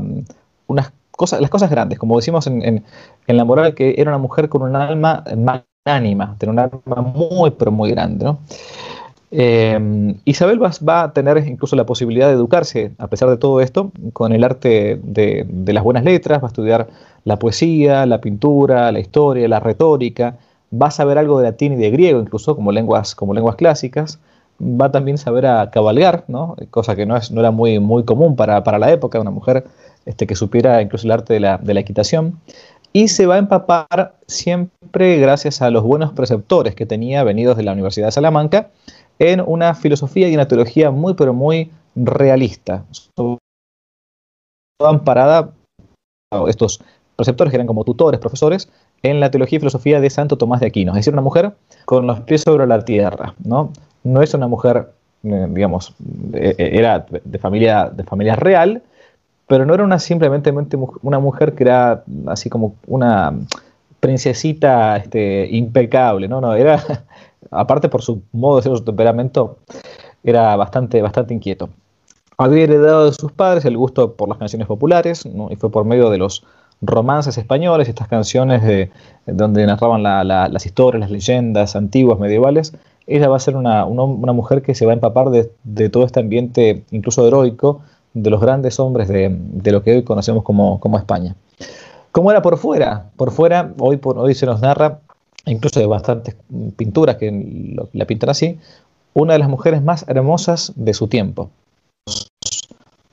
unas 0.68 0.92
las 1.30 1.50
cosas 1.50 1.70
grandes, 1.70 1.98
como 1.98 2.16
decimos 2.16 2.46
en, 2.46 2.84
la 3.26 3.44
moral, 3.44 3.74
que 3.74 3.94
era 3.98 4.10
una 4.10 4.18
mujer 4.18 4.48
con 4.48 4.62
un 4.62 4.76
alma 4.76 5.24
magnánima, 5.36 6.36
tenía 6.38 6.52
un 6.52 6.58
alma 6.58 7.02
muy, 7.02 7.50
pero 7.50 7.70
muy 7.70 7.90
grande. 7.90 8.34
Eh, 9.34 10.14
Isabel 10.26 10.62
va, 10.62 11.02
a 11.02 11.12
tener 11.14 11.38
incluso 11.48 11.74
la 11.74 11.86
posibilidad 11.86 12.28
de 12.28 12.34
educarse, 12.34 12.92
a 12.98 13.08
pesar 13.08 13.30
de 13.30 13.38
todo 13.38 13.62
esto, 13.62 13.90
con 14.12 14.32
el 14.32 14.44
arte 14.44 15.00
de, 15.02 15.46
las 15.66 15.82
buenas 15.82 16.04
letras, 16.04 16.42
va 16.42 16.48
a 16.48 16.48
estudiar 16.48 16.88
la 17.24 17.38
poesía, 17.38 18.04
la 18.04 18.20
pintura, 18.20 18.92
la 18.92 19.00
historia, 19.00 19.48
la 19.48 19.58
retórica, 19.58 20.36
va 20.70 20.88
a 20.88 20.90
saber 20.90 21.16
algo 21.16 21.38
de 21.38 21.44
latín 21.44 21.72
y 21.72 21.76
de 21.76 21.90
griego, 21.90 22.20
incluso 22.20 22.54
como 22.54 22.72
lenguas, 22.72 23.14
como 23.14 23.32
lenguas 23.32 23.56
clásicas, 23.56 24.20
va 24.60 24.92
también 24.92 25.14
a 25.14 25.18
saber 25.18 25.46
a 25.46 25.70
cabalgar, 25.70 26.24
¿no? 26.28 26.54
cosa 26.70 26.94
que 26.94 27.06
no, 27.06 27.16
es, 27.16 27.30
no 27.30 27.40
era 27.40 27.50
muy, 27.50 27.78
muy 27.78 28.04
común 28.04 28.36
para, 28.36 28.78
la 28.78 28.92
época, 28.92 29.18
una 29.18 29.30
mujer 29.30 29.64
este, 30.06 30.26
que 30.26 30.34
supiera 30.34 30.80
incluso 30.82 31.06
el 31.06 31.12
arte 31.12 31.34
de 31.34 31.40
la, 31.40 31.58
de 31.58 31.74
la 31.74 31.80
equitación, 31.80 32.40
y 32.92 33.08
se 33.08 33.26
va 33.26 33.36
a 33.36 33.38
empapar 33.38 34.16
siempre 34.26 35.16
gracias 35.18 35.62
a 35.62 35.70
los 35.70 35.82
buenos 35.82 36.12
preceptores 36.12 36.74
que 36.74 36.86
tenía 36.86 37.24
venidos 37.24 37.56
de 37.56 37.62
la 37.62 37.72
Universidad 37.72 38.08
de 38.08 38.12
Salamanca, 38.12 38.70
en 39.18 39.40
una 39.40 39.74
filosofía 39.74 40.28
y 40.28 40.34
una 40.34 40.48
teología 40.48 40.90
muy, 40.90 41.14
pero 41.14 41.32
muy 41.32 41.70
realista. 41.94 42.84
amparada, 44.80 45.52
estos 46.48 46.80
preceptores 47.16 47.50
que 47.50 47.56
eran 47.56 47.66
como 47.66 47.84
tutores, 47.84 48.20
profesores, 48.20 48.68
en 49.02 49.20
la 49.20 49.30
teología 49.30 49.56
y 49.56 49.60
filosofía 49.60 50.00
de 50.00 50.10
Santo 50.10 50.36
Tomás 50.36 50.60
de 50.60 50.66
Aquino, 50.66 50.92
es 50.92 50.96
decir, 50.96 51.12
una 51.12 51.22
mujer 51.22 51.52
con 51.84 52.06
los 52.06 52.20
pies 52.20 52.42
sobre 52.42 52.66
la 52.66 52.84
tierra, 52.84 53.34
¿no? 53.44 53.72
No 54.04 54.22
es 54.22 54.34
una 54.34 54.48
mujer, 54.48 54.88
eh, 55.24 55.46
digamos, 55.50 55.94
eh, 56.32 56.54
eh, 56.58 56.70
era 56.74 57.06
de 57.24 57.38
familia, 57.38 57.90
de 57.90 58.04
familia 58.04 58.36
real, 58.36 58.82
pero 59.52 59.66
no 59.66 59.74
era 59.74 59.84
una 59.84 59.98
simplemente 59.98 60.50
una 61.02 61.18
mujer 61.18 61.54
que 61.54 61.64
era 61.64 62.04
así 62.24 62.48
como 62.48 62.76
una 62.86 63.34
princesita 64.00 64.96
este, 64.96 65.46
impecable, 65.50 66.26
no, 66.26 66.40
no, 66.40 66.54
era 66.54 66.82
aparte 67.50 67.90
por 67.90 68.00
su 68.00 68.22
modo 68.32 68.56
de 68.56 68.62
ser, 68.62 68.74
su 68.78 68.82
temperamento, 68.82 69.58
era 70.24 70.56
bastante, 70.56 71.02
bastante 71.02 71.34
inquieto. 71.34 71.68
Había 72.38 72.64
heredado 72.64 73.04
de 73.04 73.12
sus 73.12 73.30
padres 73.30 73.66
el 73.66 73.76
gusto 73.76 74.14
por 74.14 74.26
las 74.30 74.38
canciones 74.38 74.66
populares, 74.66 75.26
y 75.26 75.56
fue 75.56 75.70
por 75.70 75.84
medio 75.84 76.08
de 76.08 76.16
los 76.16 76.46
romances 76.80 77.36
españoles, 77.36 77.90
estas 77.90 78.08
canciones 78.08 78.62
de, 78.62 78.90
donde 79.26 79.66
narraban 79.66 80.02
las 80.02 80.64
historias, 80.64 81.00
las 81.00 81.10
leyendas 81.10 81.76
antiguas, 81.76 82.18
medievales. 82.18 82.72
Ella 83.06 83.28
va 83.28 83.36
a 83.36 83.40
ser 83.40 83.56
una, 83.56 83.84
mujer 83.84 84.62
que 84.62 84.74
se 84.74 84.86
va 84.86 84.92
a 84.92 84.94
empapar 84.94 85.28
de, 85.28 85.88
todo 85.90 86.06
este 86.06 86.20
ambiente, 86.20 86.84
incluso 86.90 87.28
heroico, 87.28 87.82
de 88.14 88.30
los 88.30 88.40
grandes 88.40 88.78
hombres 88.80 89.08
de, 89.08 89.72
lo 89.72 89.82
que 89.82 89.92
hoy 89.92 90.02
conocemos 90.02 90.42
como, 90.42 90.80
como 90.80 90.98
España. 90.98 91.34
¿Cómo 92.10 92.30
era 92.30 92.42
por 92.42 92.58
fuera? 92.58 93.10
Por 93.16 93.30
fuera, 93.30 93.72
hoy, 93.78 93.98
hoy 94.02 94.34
se 94.34 94.46
nos 94.46 94.60
narra 94.60 95.00
incluso 95.46 95.80
de 95.80 95.86
bastantes 95.86 96.36
pinturas 96.76 97.16
que 97.16 97.86
la 97.92 98.04
pintan 98.04 98.30
así, 98.30 98.58
una 99.14 99.34
de 99.34 99.38
las 99.38 99.48
mujeres 99.48 99.82
más 99.82 100.04
hermosas 100.08 100.72
de 100.76 100.94
su 100.94 101.08
tiempo. 101.08 101.50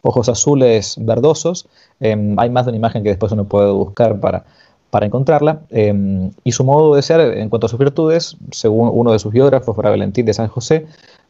Ojos 0.02 0.30
azules 0.30 0.96
verdosos, 1.00 1.68
em, 2.00 2.40
hay 2.40 2.50
más 2.50 2.66
de 2.66 2.70
una 2.70 2.78
imagen 2.78 3.04
que 3.04 3.10
después 3.10 3.32
uno 3.32 3.46
puede 3.46 3.72
buscar 3.72 4.20
para, 4.20 4.46
para 4.90 5.06
encontrarla, 5.06 5.62
em, 5.70 6.32
y 6.44 6.54
su 6.54 6.64
modo 6.64 6.96
de 6.96 7.02
ser 7.02 7.20
en 7.38 7.50
cuanto 7.50 7.68
a 7.68 7.70
sus 7.70 7.80
virtudes, 7.80 8.38
según 8.52 8.90
uno 8.94 9.12
de 9.12 9.20
sus 9.20 9.34
biógrafos, 9.34 9.76
Fra 9.76 9.90
Valentín 9.90 10.26
de 10.26 10.34
San 10.34 10.48
José, 10.48 10.88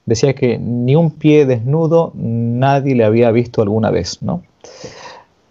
decía 0.09 0.33
que 0.33 0.57
ni 0.57 0.95
un 0.95 1.11
pie 1.11 1.45
desnudo 1.45 2.11
nadie 2.15 2.95
le 2.95 3.05
había 3.05 3.31
visto 3.31 3.61
alguna 3.61 3.91
vez, 3.91 4.21
¿no? 4.21 4.41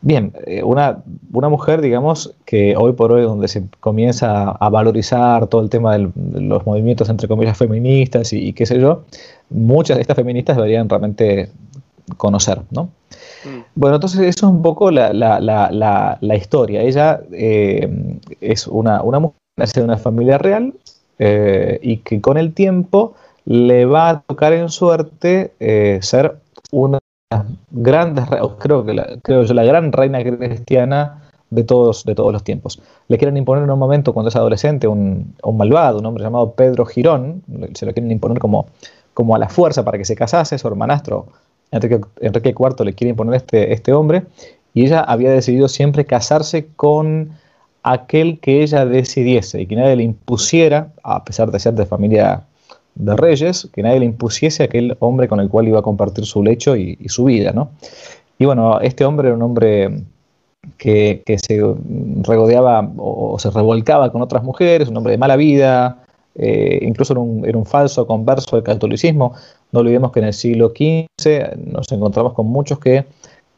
Bien, 0.00 0.32
eh, 0.46 0.62
una, 0.62 1.02
una, 1.32 1.48
mujer, 1.48 1.80
digamos, 1.80 2.32
que 2.44 2.76
hoy 2.76 2.92
por 2.92 3.10
hoy 3.10 3.22
donde 3.22 3.48
se 3.48 3.64
comienza 3.80 4.50
a 4.50 4.68
valorizar 4.68 5.48
todo 5.48 5.60
el 5.60 5.70
tema 5.70 5.98
de 5.98 6.10
los 6.40 6.64
movimientos, 6.66 7.08
entre 7.08 7.26
comillas, 7.26 7.58
feministas 7.58 8.32
y, 8.32 8.52
qué 8.52 8.64
sé 8.64 8.78
yo, 8.78 9.02
muchas 9.50 9.96
de 9.96 10.02
estas 10.02 10.14
feministas 10.14 10.56
deberían 10.56 10.88
realmente 10.88 11.50
conocer, 12.16 12.60
¿no? 12.70 12.84
Mm. 13.44 13.60
Bueno, 13.74 13.96
entonces 13.96 14.20
eso 14.20 14.46
es 14.46 14.52
un 14.52 14.62
poco 14.62 14.92
la, 14.92 15.12
la, 15.12 15.40
la, 15.40 16.18
la 16.20 16.36
historia. 16.36 16.82
Ella 16.82 17.20
eh, 17.32 17.88
es 18.40 18.68
una, 18.68 19.02
una 19.02 19.18
mujer 19.18 19.36
de 19.74 19.82
una 19.82 19.96
familia 19.96 20.38
real 20.38 20.74
eh, 21.18 21.80
y 21.82 21.98
que 21.98 22.20
con 22.20 22.38
el 22.38 22.54
tiempo 22.54 23.14
le 23.48 23.86
va 23.86 24.10
a 24.10 24.20
tocar 24.20 24.52
en 24.52 24.68
suerte 24.68 25.54
ser 26.02 26.36
una 26.70 26.98
grandes, 27.70 28.26
creo 28.58 28.84
que 28.84 28.92
la, 28.92 29.16
creo 29.22 29.42
yo, 29.42 29.54
la 29.54 29.64
gran 29.64 29.90
reina 29.90 30.22
cristiana 30.22 31.22
de 31.48 31.64
todos, 31.64 32.04
de 32.04 32.14
todos 32.14 32.30
los 32.30 32.44
tiempos. 32.44 32.78
Le 33.08 33.16
quieren 33.16 33.38
imponer 33.38 33.64
en 33.64 33.70
un 33.70 33.78
momento, 33.78 34.12
cuando 34.12 34.28
es 34.28 34.36
adolescente, 34.36 34.86
un, 34.86 35.34
malvado, 35.54 35.98
un 35.98 36.04
hombre 36.04 36.22
llamado 36.22 36.52
Pedro 36.52 36.84
Girón, 36.84 37.42
se 37.72 37.86
lo 37.86 37.94
quieren 37.94 38.10
imponer 38.10 38.38
como, 38.38 38.66
a 39.34 39.38
la 39.38 39.48
fuerza 39.48 39.82
para 39.82 39.96
que 39.96 40.04
se 40.04 40.14
casase, 40.14 40.58
su 40.58 40.68
hermanastro 40.68 41.26
Enrique, 41.70 42.00
Enrique 42.20 42.50
IV 42.50 42.84
le 42.84 42.92
quiere 42.92 43.10
imponer 43.10 43.34
este, 43.34 43.72
este 43.72 43.94
hombre, 43.94 44.24
y 44.74 44.84
ella 44.84 45.00
había 45.00 45.30
decidido 45.30 45.68
siempre 45.68 46.04
casarse 46.04 46.68
con 46.76 47.30
aquel 47.82 48.40
que 48.40 48.62
ella 48.62 48.84
decidiese 48.84 49.62
y 49.62 49.66
que 49.66 49.76
nadie 49.76 49.96
le 49.96 50.02
impusiera, 50.02 50.92
a 51.02 51.24
pesar 51.24 51.50
de 51.50 51.58
ser 51.58 51.72
de 51.72 51.86
familia 51.86 52.42
reyes, 52.98 53.68
que 53.72 53.82
nadie 53.82 54.00
le 54.00 54.06
impusiese 54.06 54.62
a 54.62 54.66
aquel 54.66 54.96
hombre 55.00 55.28
con 55.28 55.40
el 55.40 55.48
cual 55.48 55.68
iba 55.68 55.78
a 55.78 55.82
compartir 55.82 56.24
su 56.26 56.42
lecho 56.42 56.76
y, 56.76 56.96
su 57.08 57.24
vida, 57.24 57.52
¿no? 57.52 57.70
Y 58.38 58.44
bueno, 58.44 58.80
este 58.80 59.04
hombre 59.04 59.28
era 59.28 59.36
un 59.36 59.42
hombre 59.42 60.02
que, 60.76 61.22
se 61.26 61.60
regodeaba 62.22 62.90
o, 62.96 63.38
se 63.38 63.50
revolcaba 63.50 64.10
con 64.10 64.22
otras 64.22 64.42
mujeres, 64.42 64.88
un 64.88 64.96
hombre 64.96 65.12
de 65.12 65.18
mala 65.18 65.36
vida, 65.36 66.04
eh, 66.34 66.78
incluso 66.82 67.14
era 67.14 67.20
un, 67.20 67.44
era 67.44 67.58
un, 67.58 67.66
falso 67.66 68.06
converso 68.06 68.56
del 68.56 68.64
catolicismo. 68.64 69.34
No 69.72 69.80
olvidemos 69.80 70.12
que 70.12 70.20
en 70.20 70.26
el 70.26 70.32
siglo 70.32 70.68
XV 70.68 71.56
nos 71.66 71.90
encontramos 71.90 72.32
con 72.34 72.46
muchos 72.46 72.78
que, 72.78 73.04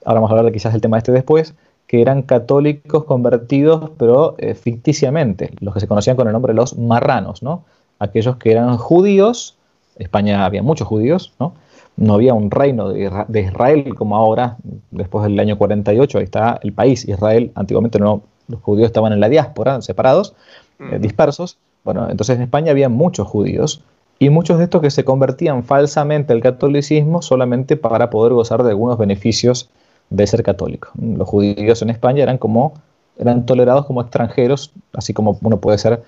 ahora 0.05 0.21
vamos 0.21 0.31
a 0.31 0.33
hablar 0.33 0.47
de 0.47 0.53
quizás 0.53 0.73
del 0.73 0.81
tema 0.81 0.99
este 0.99 1.13
después, 1.13 1.55
que 1.87 2.01
eran 2.01 2.23
católicos 2.23 3.03
convertidos, 3.03 3.91
pero 3.99 4.37
eh, 4.39 4.55
ficticiamente, 4.55 5.51
los 5.61 5.75
que 5.75 5.81
se 5.81 5.89
conocían 5.89 6.17
con 6.17 6.29
el 6.29 6.33
nombre 6.33 6.53
de 6.53 6.57
los 6.57 6.79
marranos, 6.79 7.43
¿no? 7.43 7.65
Aquellos 8.01 8.37
que 8.37 8.51
eran 8.51 8.77
judíos, 8.77 9.57
España 9.97 10.45
había 10.45 10.63
muchos 10.63 10.89
judíos, 10.89 11.33
¿no? 11.39 11.55
No 11.97 12.15
había 12.15 12.35
un 12.35 12.51
reino 12.51 12.89
de 12.89 13.41
Israel 13.41 13.95
como 13.95 14.17
ahora, 14.17 14.57
después 14.91 15.23
del 15.25 15.39
año 15.39 15.57
48, 15.59 16.19
ahí 16.19 16.25
está 16.25 16.59
el 16.63 16.73
país, 16.73 17.07
Israel, 17.07 17.53
antiguamente 17.55 17.99
no, 17.99 18.23
los 18.49 18.61
judíos 18.63 18.87
estaban 18.87 19.13
en 19.13 19.21
la 19.21 19.29
diáspora, 19.29 19.83
separados, 19.83 20.35
eh, 20.79 20.99
dispersos, 20.99 21.59
bueno, 21.85 22.09
entonces 22.11 22.37
en 22.37 22.43
España 22.43 22.71
había 22.71 22.89
muchos 22.89 23.29
judíos, 23.29 23.85
y 24.19 24.29
muchos 24.29 24.59
de 24.59 24.65
estos 24.65 24.83
que 24.83 24.91
se 24.91 25.05
convertían 25.05 25.65
falsamente 25.65 26.33
al 26.35 26.43
catolicismo 26.43 27.23
solamente 27.23 27.77
para 27.77 28.11
poder 28.11 28.35
gozar 28.35 28.63
de 28.63 28.71
algunos 28.71 28.99
beneficios 28.99 29.71
de 30.11 30.27
ser 30.27 30.43
católico. 30.43 30.91
Los 31.01 31.27
judíos 31.27 31.81
en 31.81 31.89
España 31.89 32.23
eran 32.23 32.37
como 32.37 32.75
eran 33.19 33.45
tolerados 33.45 33.87
como 33.87 34.01
extranjeros, 34.01 34.73
así 34.95 35.13
como 35.13 35.39
uno 35.43 35.61
puede 35.61 35.79
ser 35.79 36.03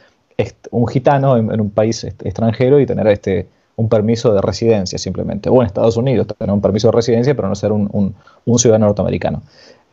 un 0.70 0.86
gitano 0.88 1.36
en, 1.36 1.60
un 1.60 1.70
país 1.70 2.04
extranjero 2.04 2.80
y 2.80 2.86
tener 2.86 3.06
este 3.08 3.48
un 3.76 3.88
permiso 3.88 4.34
de 4.34 4.42
residencia 4.42 4.98
simplemente, 4.98 5.48
o 5.48 5.60
en 5.60 5.66
Estados 5.66 5.96
Unidos 5.96 6.26
tener 6.38 6.52
un 6.52 6.60
permiso 6.60 6.88
de 6.88 6.92
residencia 6.92 7.34
pero 7.34 7.48
no 7.48 7.54
ser 7.54 7.72
un, 7.72 8.14
ciudadano 8.58 8.86
norteamericano. 8.86 9.42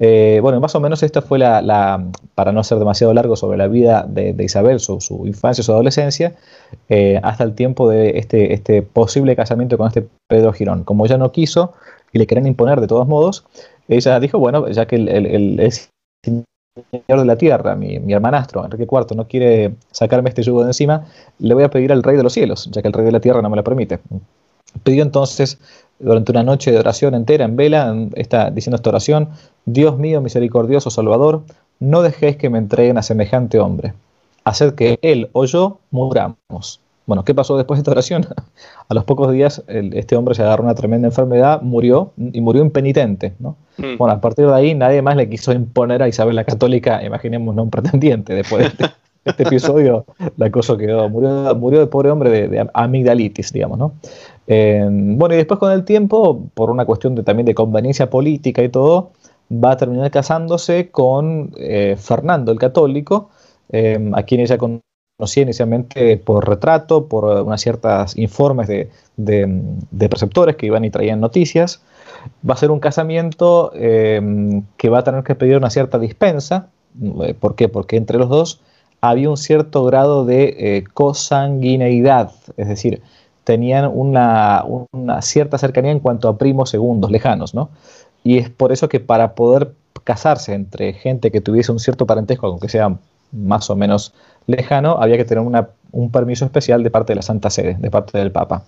Eh, 0.02 0.40
bueno, 0.42 0.60
más 0.60 0.76
o 0.76 0.80
menos 0.80 1.04
esta 1.04 1.22
fue 1.22 1.40
la, 1.40 2.06
para 2.36 2.52
no 2.52 2.64
ser 2.64 2.78
demasiado 2.80 3.14
largo 3.14 3.36
sobre 3.36 3.58
la 3.58 3.68
vida 3.68 4.06
de, 4.08 4.36
Isabel, 4.44 4.80
su, 4.80 5.02
su, 5.02 5.26
infancia, 5.28 5.64
su 5.64 5.72
adolescencia, 5.72 6.36
eh, 6.88 7.20
hasta 7.24 7.44
el 7.44 7.54
tiempo 7.54 7.90
de 7.90 8.18
este, 8.18 8.54
este 8.54 8.82
posible 8.82 9.36
casamiento 9.36 9.78
con 9.78 9.88
este 9.88 10.08
Pedro 10.28 10.54
Girón. 10.54 10.84
Como 10.84 11.06
ella 11.06 11.18
no 11.18 11.32
quiso 11.32 11.74
y 12.14 12.20
le 12.20 12.28
querían 12.28 12.48
imponer 12.48 12.80
de 12.80 12.88
todos 12.88 13.08
modos, 13.08 13.46
ella 13.90 14.20
dijo, 14.20 14.40
bueno, 14.40 14.68
ya 14.70 14.86
que 14.86 14.96
el, 14.96 15.10
el, 15.10 15.72
de 16.92 17.26
la 17.26 17.36
tierra, 17.38 17.76
mi, 17.76 18.00
mi, 18.00 18.14
hermanastro, 18.14 18.64
Enrique 18.64 18.88
IV, 18.90 19.16
no 19.16 19.28
quiere 19.28 19.76
sacarme 19.92 20.30
este 20.30 20.44
yugo 20.44 20.62
de 20.62 20.70
encima, 20.70 21.06
le 21.40 21.54
voy 21.54 21.64
a 21.64 21.70
pedir 21.70 21.92
al 21.92 22.04
rey 22.04 22.18
de 22.18 22.24
los 22.24 22.34
cielos, 22.34 22.70
ya 22.72 22.82
que 22.82 22.88
el 22.88 22.94
rey 22.94 23.06
de 23.06 23.12
la 23.12 23.20
tierra 23.20 23.42
no 23.42 23.50
me 23.50 23.58
lo 23.58 23.64
permite. 23.64 24.00
Pidió 24.84 25.04
entonces, 25.04 25.60
durante 26.00 26.32
una 26.32 26.44
noche 26.44 26.72
de 26.72 26.80
oración 26.80 27.16
entera 27.16 27.46
en 27.46 27.56
vela, 27.56 27.96
está 28.16 28.50
diciendo 28.52 28.76
esta 28.76 28.90
oración, 28.90 29.30
Dios 29.66 29.98
mío 29.98 30.22
misericordioso 30.22 30.90
Salvador, 30.90 31.44
no 31.80 32.02
dejéis 32.02 32.38
que 32.38 32.50
me 32.50 32.58
entreguen 32.58 32.98
a 32.98 33.04
semejante 33.04 33.60
hombre, 33.60 33.94
haced 34.44 34.76
que 34.76 35.00
él 35.02 35.30
o 35.34 35.46
yo 35.46 35.80
muramos. 35.92 36.82
Bueno, 37.10 37.26
¿qué 37.26 37.34
pasó 37.34 37.58
después 37.58 37.80
de 37.80 37.82
esta 37.82 37.90
oración? 37.90 38.28
A 38.88 38.94
los 38.94 39.04
pocos 39.04 39.32
días 39.32 39.64
este 39.68 40.16
hombre 40.16 40.36
se 40.36 40.44
agarró 40.44 40.64
una 40.64 40.76
tremenda 40.76 41.08
enfermedad, 41.08 41.60
murió 41.64 42.12
y 42.18 42.40
murió 42.40 42.62
impenitente. 42.62 43.34
¿no? 43.40 43.56
Mm. 43.78 43.98
Bueno, 43.98 44.14
a 44.14 44.22
partir 44.22 44.46
de 44.46 44.54
ahí 44.54 44.76
nadie 44.76 45.02
más 45.02 45.16
le 45.16 45.28
quiso 45.28 45.52
imponer 45.52 46.04
a 46.04 46.08
Isabel 46.08 46.36
la 46.36 46.44
Católica, 46.44 47.04
imaginemos, 47.04 47.56
¿no? 47.56 47.64
un 47.64 47.72
pretendiente. 47.72 48.36
Después 48.36 48.62
de 48.62 48.68
este, 48.68 48.86
este 49.26 49.42
episodio, 49.42 50.06
la 50.38 50.52
cosa 50.52 50.78
quedó, 50.78 51.10
murió, 51.10 51.56
murió 51.56 51.82
el 51.82 51.90
pobre 51.90 52.12
hombre 52.12 52.48
de, 52.48 52.70
amigdalitis, 52.76 53.54
digamos. 53.54 53.80
¿no? 53.80 53.94
Eh, 54.46 54.88
bueno, 54.88 55.34
y 55.34 55.38
después 55.38 55.60
con 55.60 55.72
el 55.72 55.86
tiempo, 55.86 56.44
por 56.54 56.70
una 56.70 56.86
cuestión 56.86 57.16
de, 57.16 57.24
también 57.24 57.48
de 57.48 57.56
conveniencia 57.56 58.12
política 58.12 58.62
y 58.62 58.70
todo, 58.70 59.14
va 59.52 59.72
a 59.72 59.78
terminar 59.78 60.12
casándose 60.12 60.92
con 60.92 61.54
eh, 61.58 61.96
Fernando 61.98 62.52
el 62.52 62.60
Católico, 62.60 63.32
eh, 63.72 64.12
a 64.14 64.22
quien 64.22 64.42
ella 64.42 64.60
con 64.60 64.82
conocía 65.20 65.44
inicialmente 65.44 66.16
por 66.16 66.48
retrato, 66.48 67.08
por 67.08 67.26
unas 67.26 67.60
ciertas 67.60 68.18
informes 68.18 68.70
de, 68.70 68.90
de, 69.18 70.10
preceptores 70.10 70.56
que 70.56 70.66
iban 70.66 70.86
y 70.86 70.90
traían 70.90 71.20
noticias. 71.20 71.82
Va 72.50 72.54
a 72.54 72.58
ser 72.58 72.72
un 72.72 72.80
casamiento 72.80 73.74
eh, 73.76 74.62
que 74.78 74.88
va 74.88 75.00
a 75.00 75.04
tener 75.04 75.26
que 75.26 75.36
pedir 75.36 75.58
una 75.58 75.70
cierta 75.70 76.00
dispensa. 76.00 76.70
Eh, 77.22 77.34
¿Por 77.34 77.56
qué? 77.56 77.68
Porque 77.68 77.98
entre 77.98 78.18
los 78.18 78.30
dos 78.30 78.62
había 79.02 79.30
un 79.30 79.36
cierto 79.36 79.84
grado 79.84 80.24
de 80.24 80.56
eh, 80.58 80.84
cosanguineidad, 80.94 82.32
es 82.56 82.70
decir, 82.70 83.02
tenían 83.44 83.92
una, 83.94 84.64
una, 84.94 85.22
cierta 85.22 85.58
cercanía 85.58 85.92
en 85.92 86.00
cuanto 86.00 86.30
a 86.30 86.38
primos 86.38 86.70
segundos, 86.70 87.12
lejanos, 87.12 87.54
¿no? 87.54 87.72
Y 88.24 88.38
es 88.38 88.50
por 88.50 88.72
eso 88.72 88.88
que 88.88 89.02
para 89.02 89.36
poder 89.36 89.74
casarse 90.06 90.54
entre 90.54 90.94
gente 90.94 91.30
que 91.30 91.42
tuviese 91.42 91.74
un 91.74 91.80
cierto 91.80 92.06
parentesco, 92.06 92.48
aunque 92.48 92.70
sea 92.70 92.98
más 93.32 93.70
o 93.70 93.76
menos 93.76 94.14
lejano, 94.48 94.98
había 95.00 95.18
que 95.18 95.26
tener 95.26 95.44
un 95.92 96.12
permiso 96.12 96.46
especial 96.46 96.84
de 96.84 96.92
parte 96.92 97.14
de 97.14 97.18
la 97.18 97.22
Santa 97.22 97.50
Sede, 97.50 97.76
de 97.80 97.92
parte 97.92 98.18
del 98.18 98.32
Papa. 98.32 98.64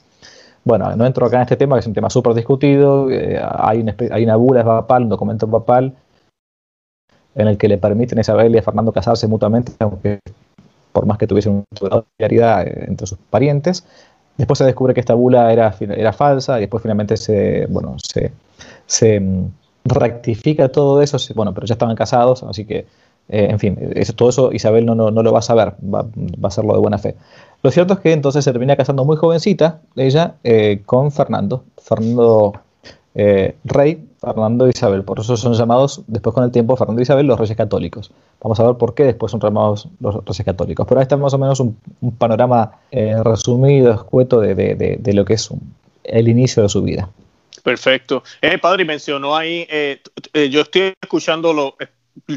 Bueno, 0.63 0.95
no 0.95 1.05
entro 1.05 1.25
acá 1.25 1.37
en 1.37 1.43
este 1.43 1.57
tema, 1.57 1.75
que 1.75 1.79
es 1.79 1.87
un 1.87 1.93
tema 1.93 2.09
súper 2.09 2.33
discutido. 2.33 3.07
Hay, 3.07 3.81
una, 3.81 3.95
hay 4.11 4.23
una 4.23 4.35
bula 4.35 4.63
papal, 4.63 5.03
un 5.03 5.09
documento 5.09 5.49
papal, 5.49 5.95
en 7.35 7.47
el 7.47 7.57
que 7.57 7.67
le 7.67 7.77
permiten 7.77 8.19
a 8.19 8.21
Isabel 8.21 8.53
y 8.53 8.59
a 8.59 8.61
Fernando 8.61 8.91
casarse 8.91 9.27
mutuamente, 9.27 9.71
aunque 9.79 10.19
por 10.91 11.05
más 11.05 11.17
que 11.17 11.27
tuviesen 11.27 11.53
una 11.53 11.65
solidaridad 11.73 12.67
eh, 12.67 12.85
entre 12.87 13.07
sus 13.07 13.17
parientes. 13.17 13.85
Después 14.37 14.57
se 14.57 14.65
descubre 14.65 14.93
que 14.93 14.99
esta 14.99 15.13
bula 15.13 15.51
era, 15.51 15.73
era 15.79 16.13
falsa 16.13 16.57
y 16.57 16.61
después 16.61 16.81
finalmente 16.81 17.17
se, 17.17 17.65
bueno, 17.67 17.95
se, 18.01 18.31
se 18.85 19.19
mm, 19.19 19.51
rectifica 19.85 20.69
todo 20.69 21.01
eso. 21.01 21.17
Bueno, 21.33 21.53
pero 21.53 21.65
ya 21.65 21.73
estaban 21.73 21.95
casados, 21.95 22.43
así 22.43 22.65
que 22.65 22.85
eh, 23.31 23.47
en 23.49 23.59
fin, 23.59 23.77
todo 24.15 24.29
eso 24.29 24.51
Isabel 24.51 24.85
no, 24.85 24.93
no, 24.93 25.11
lo 25.11 25.31
va 25.31 25.39
a 25.39 25.41
saber, 25.41 25.73
va, 25.81 25.99
a 26.01 26.47
hacerlo 26.47 26.73
de 26.73 26.79
buena 26.79 26.97
fe. 26.97 27.15
Lo 27.63 27.71
cierto 27.71 27.93
es 27.93 27.99
que 27.99 28.11
entonces 28.11 28.43
se 28.43 28.51
termina 28.51 28.75
casando 28.75 29.05
muy 29.05 29.15
jovencita, 29.15 29.79
ella, 29.95 30.35
eh, 30.43 30.81
con 30.85 31.11
Fernando, 31.13 31.63
Fernando 31.81 32.53
eh, 33.15 33.55
Rey, 33.63 34.03
Fernando 34.19 34.65
e 34.65 34.71
Isabel. 34.71 35.03
Por 35.03 35.19
eso 35.19 35.37
son 35.37 35.53
llamados, 35.53 36.01
después 36.07 36.33
con 36.33 36.43
el 36.43 36.51
tiempo, 36.51 36.75
Fernando 36.75 36.99
e 36.99 37.03
Isabel, 37.03 37.25
los 37.25 37.39
reyes 37.39 37.55
católicos. 37.55 38.11
Vamos 38.41 38.59
a 38.59 38.65
ver 38.65 38.75
por 38.75 38.95
qué 38.95 39.05
después 39.05 39.31
son 39.31 39.39
llamados 39.39 39.87
los 40.01 40.15
reyes 40.25 40.43
católicos. 40.43 40.85
Pero 40.87 40.99
ahí 40.99 41.03
está 41.03 41.15
más 41.15 41.33
o 41.33 41.37
menos 41.37 41.59
un, 41.61 41.77
panorama 42.17 42.79
resumido, 42.91 43.93
escueto 43.93 44.41
de, 44.41 44.99
lo 45.13 45.23
que 45.23 45.35
es 45.35 45.49
el 46.03 46.27
inicio 46.27 46.63
de 46.63 46.69
su 46.69 46.81
vida. 46.81 47.09
Perfecto. 47.63 48.23
padre, 48.61 48.83
mencionó 48.83 49.35
ahí, 49.35 49.67
yo 50.33 50.61
estoy 50.61 50.93
escuchando 51.01 51.53
lo, 51.53 51.75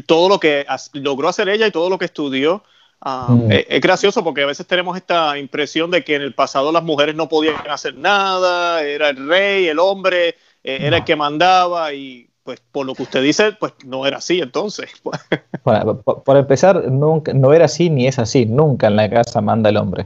todo 0.05 0.29
lo 0.29 0.39
que 0.39 0.65
logró 0.93 1.29
hacer 1.29 1.49
ella 1.49 1.67
y 1.67 1.71
todo 1.71 1.89
lo 1.89 1.97
que 1.97 2.05
estudió. 2.05 2.63
Ah, 3.01 3.27
mm. 3.29 3.51
es, 3.51 3.81
gracioso 3.81 4.23
porque 4.23 4.43
a 4.43 4.47
veces 4.47 4.65
tenemos 4.65 4.97
esta 4.97 5.37
impresión 5.37 5.91
de 5.91 6.03
que 6.03 6.15
en 6.15 6.21
el 6.21 6.33
pasado 6.33 6.71
las 6.71 6.83
mujeres 6.83 7.15
no 7.15 7.29
podían 7.29 7.55
hacer 7.69 7.95
nada, 7.95 8.81
era 8.81 9.09
el 9.09 9.27
rey, 9.27 9.67
el 9.67 9.79
hombre, 9.79 10.29
eh, 10.63 10.79
era 10.81 10.97
el 10.97 11.03
que 11.03 11.15
mandaba 11.15 11.93
y 11.93 12.29
pues 12.43 12.61
por 12.71 12.85
lo 12.85 12.93
que 12.93 13.03
usted 13.03 13.23
dice, 13.23 13.53
pues 13.53 13.73
no 13.85 14.05
era 14.05 14.17
así 14.17 14.39
entonces. 14.39 14.89
Bueno, 15.63 15.99
por, 15.99 16.37
empezar, 16.37 16.91
nunca, 16.91 17.33
no 17.33 17.51
era 17.51 17.65
así 17.65 17.89
ni 17.89 18.05
es 18.05 18.19
así, 18.19 18.45
nunca 18.45 18.85
en 18.85 18.97
la 18.97 19.09
casa 19.09 19.41
manda 19.41 19.71
el 19.71 19.77
hombre. 19.77 20.05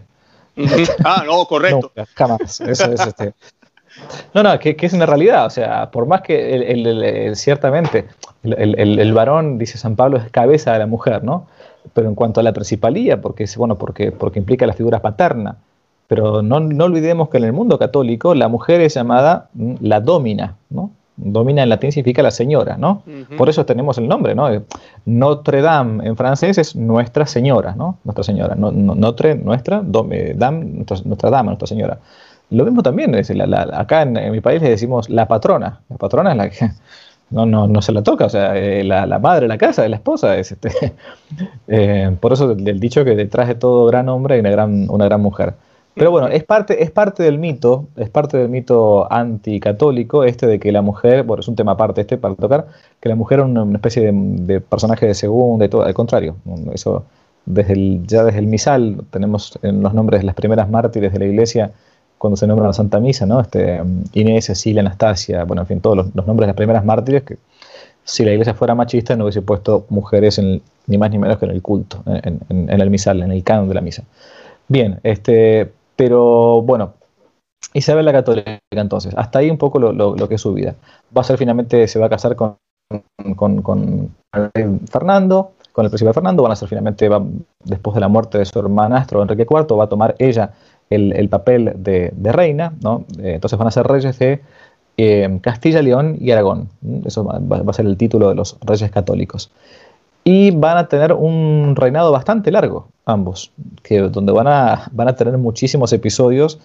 ah, 1.04 1.24
no, 1.26 1.46
correcto. 1.46 1.92
jamás. 2.16 2.62
Eso 2.62 2.94
es 2.94 3.02
este. 3.02 3.34
No, 4.34 4.44
no, 4.44 4.58
que, 4.60 4.76
es 4.80 4.94
una 4.94 5.06
realidad. 5.06 5.46
O 5.46 5.50
sea, 5.50 5.92
por 5.92 6.06
más 6.06 6.22
que 6.22 6.56
el, 6.56 7.36
ciertamente 7.36 8.06
el, 8.44 9.14
varón, 9.14 9.58
dice 9.58 9.78
San 9.78 9.96
Pablo, 9.96 10.18
es 10.18 10.30
cabeza 10.32 10.74
de 10.74 10.80
la 10.80 10.88
mujer, 10.88 11.24
¿no? 11.24 11.48
Pero 11.94 12.10
en 12.10 12.16
cuanto 12.16 12.40
a 12.40 12.44
la 12.44 12.54
principalía, 12.54 13.22
porque, 13.22 13.46
bueno, 13.58 13.78
porque, 13.78 14.12
porque 14.12 14.40
implica 14.40 14.66
la 14.68 14.74
figura 14.74 15.02
paterna. 15.02 15.58
Pero 16.08 16.42
no, 16.42 16.60
no 16.60 16.86
olvidemos 16.86 17.30
que 17.30 17.38
en 17.38 17.44
el 17.44 17.54
mundo 17.54 17.78
católico 17.78 18.34
la 18.34 18.48
mujer 18.48 18.82
es 18.82 18.96
llamada 18.96 19.50
mm, 19.54 19.76
la 19.82 20.00
domina, 20.00 20.56
¿no? 20.70 20.92
Domina 21.22 21.64
en 21.64 21.70
latín 21.70 21.92
significa 21.92 22.24
la 22.24 22.32
señora, 22.32 22.78
¿no? 22.78 23.04
Por 23.38 23.50
eso 23.50 23.66
tenemos 23.66 23.98
el 23.98 24.08
nombre, 24.08 24.36
¿no? 24.36 24.48
Notre 25.06 25.62
Dame 25.62 26.08
en 26.08 26.16
francés 26.16 26.58
es 26.58 26.76
Nuestra 26.78 27.26
Señora, 27.26 27.76
¿no? 27.76 27.98
Nuestra 28.06 28.24
Señora. 28.24 28.56
notre, 28.56 29.36
nuestra, 29.36 29.82
dame, 29.84 30.34
dame, 30.34 30.66
nuestra, 30.66 30.98
nuestra 31.04 31.30
Dama, 31.30 31.52
Nuestra 31.52 31.68
Señora. 31.68 32.00
Lo 32.52 32.66
mismo 32.66 32.82
también, 32.82 33.14
es 33.16 33.32
acá 33.74 34.02
en, 34.02 34.32
mi 34.32 34.42
país 34.42 34.62
le 34.62 34.70
decimos 34.70 35.10
la 35.10 35.28
patrona. 35.28 35.82
La 35.90 35.98
patrona 35.98 36.32
es 36.32 36.38
la 36.38 36.50
que 36.50 36.72
no, 37.30 37.46
no, 37.46 37.68
no 37.68 37.82
se 37.82 37.92
la 37.92 38.02
toca, 38.02 38.26
o 38.26 38.30
sea, 38.30 38.58
eh, 38.58 38.84
la, 38.84 39.20
madre 39.20 39.42
de 39.42 39.50
la 39.50 39.58
casa, 39.58 39.84
de 39.84 39.90
la 39.90 39.98
esposa. 39.98 40.38
Es 40.38 40.52
este, 40.52 40.72
eh, 41.68 42.16
por 42.20 42.34
eso 42.34 42.52
el, 42.52 42.80
dicho 42.80 43.06
que 43.06 43.16
detrás 43.16 43.48
de 43.48 43.56
todo 43.56 43.86
gran 43.86 44.10
hombre 44.10 44.36
hay 44.36 44.42
una 44.42 44.52
gran, 44.52 44.90
una 44.90 45.06
gran 45.06 45.22
mujer. 45.22 45.54
Pero 45.96 46.12
bueno, 46.12 46.28
es 46.28 46.44
parte, 46.46 46.82
es 46.82 46.92
parte 46.92 47.24
del 47.24 47.40
mito, 47.40 47.88
es 47.98 48.10
parte 48.10 48.38
del 48.38 48.48
mito 48.48 49.12
anticatólico 49.12 50.24
este 50.24 50.48
de 50.48 50.58
que 50.58 50.72
la 50.72 50.82
mujer, 50.82 51.24
bueno, 51.24 51.42
es 51.42 51.48
un 51.50 51.58
tema 51.58 51.74
aparte 51.74 52.02
este 52.02 52.18
para 52.18 52.36
tocar, 52.36 52.68
que 53.02 53.10
la 53.10 53.16
mujer 53.16 53.40
es 53.40 53.46
una, 53.46 53.76
especie 53.76 54.10
de, 54.14 54.62
personaje 54.62 55.08
de 55.08 55.14
segunda 55.14 55.66
y 55.66 55.70
todo, 55.70 55.84
al 55.84 55.94
contrario, 55.94 56.38
eso 56.74 57.06
desde 57.46 57.74
el, 57.74 58.04
ya 58.06 58.24
desde 58.24 58.40
el 58.40 58.48
misal 58.48 59.04
tenemos 59.10 59.60
en 59.62 59.82
los 59.82 59.94
nombres 59.94 60.22
de 60.22 60.28
las 60.28 60.36
primeras 60.36 60.70
mártires 60.70 61.12
de 61.12 61.20
la 61.20 61.26
iglesia 61.26 61.72
cuando 62.20 62.36
se 62.38 62.46
nombra 62.46 62.68
la 62.68 62.74
Santa 62.74 63.00
Misa, 63.00 63.26
¿no? 63.26 63.40
Este, 63.40 63.82
Inés, 64.14 64.46
Cecilia, 64.46 64.82
Anastasia, 64.82 65.46
bueno, 65.46 65.64
en 65.64 65.68
fin, 65.68 65.82
todos 65.82 65.98
los, 65.98 66.28
nombres 66.28 66.42
de 66.42 66.48
las 66.48 66.56
primeras 66.56 66.86
mártires, 66.86 67.24
que 67.24 67.38
si 68.04 68.26
la 68.26 68.32
iglesia 68.32 68.54
fuera 68.54 68.76
machista 68.76 69.16
no 69.16 69.24
hubiese 69.24 69.42
puesto 69.42 69.86
mujeres 69.90 70.38
en, 70.38 70.62
ni 70.88 70.98
más 70.98 71.10
ni 71.12 71.18
menos 71.18 71.38
que 71.38 71.46
en 71.46 71.52
el 71.52 71.62
culto, 71.62 72.04
en, 72.06 72.70
el 72.70 72.90
misal, 72.90 73.24
en 73.24 73.32
el 73.32 73.44
canon 73.44 73.70
de 73.70 73.74
la 73.74 73.82
misa. 73.82 74.04
Bien, 74.68 75.00
este, 75.04 75.72
pero 75.96 76.62
bueno, 76.62 76.94
Isabel 77.74 78.06
la 78.06 78.12
Católica 78.12 78.60
entonces, 78.72 79.14
hasta 79.16 79.40
ahí 79.40 79.50
un 79.50 79.58
poco 79.58 79.80
lo, 79.80 80.28
que 80.28 80.36
es 80.36 80.42
su 80.42 80.54
vida. 80.54 80.76
Va 81.16 81.22
a 81.22 81.24
ser 81.24 81.38
finalmente, 81.38 81.88
se 81.88 82.00
va 82.00 82.08
a 82.08 82.10
casar 82.10 82.36
con, 82.36 82.58
con, 83.38 83.62
con 83.62 84.14
Fernando, 84.92 85.54
con 85.72 85.86
el 85.86 85.90
príncipe 85.90 86.12
Fernando, 86.12 86.44
van 86.44 86.52
a 86.52 86.58
ser 86.58 86.68
finalmente, 86.68 87.10
después 87.64 87.96
de 87.96 88.02
la 88.02 88.10
muerte 88.10 88.40
de 88.40 88.46
su 88.46 88.60
hermanastro 88.60 89.22
Enrique 89.22 89.48
IV, 89.50 89.80
va 89.80 89.86
a 89.86 89.90
tomar 89.90 90.16
ella 90.20 90.52
el, 90.90 91.30
papel 91.30 91.74
de, 91.78 92.32
reina, 92.32 92.74
¿no? 92.82 93.06
Eh, 93.20 93.34
entonces 93.36 93.58
van 93.58 93.68
a 93.68 93.72
ser 93.72 93.86
reyes 93.88 94.18
de 94.20 94.42
eh, 94.98 95.40
Castilla, 95.42 95.82
León 95.82 96.18
y 96.20 96.32
Aragón. 96.32 96.70
Eso 97.06 97.24
va, 97.24 97.40
a 97.68 97.74
ser 97.74 97.86
el 97.86 97.98
título 97.98 98.30
de 98.30 98.36
los 98.36 98.58
reyes 98.62 98.90
católicos. 98.92 99.52
Y 100.24 100.52
van 100.52 100.78
a 100.78 100.88
tener 100.88 101.14
un 101.14 101.76
reinado 101.76 102.12
bastante 102.12 102.52
largo, 102.52 102.90
ambos, 103.06 103.52
que, 103.84 104.00
donde 104.00 104.32
van 104.32 104.48
a, 104.48 104.90
van 104.92 105.08
a 105.08 105.16
tener 105.16 105.38
muchísimos 105.38 105.94
episodios 105.94 106.60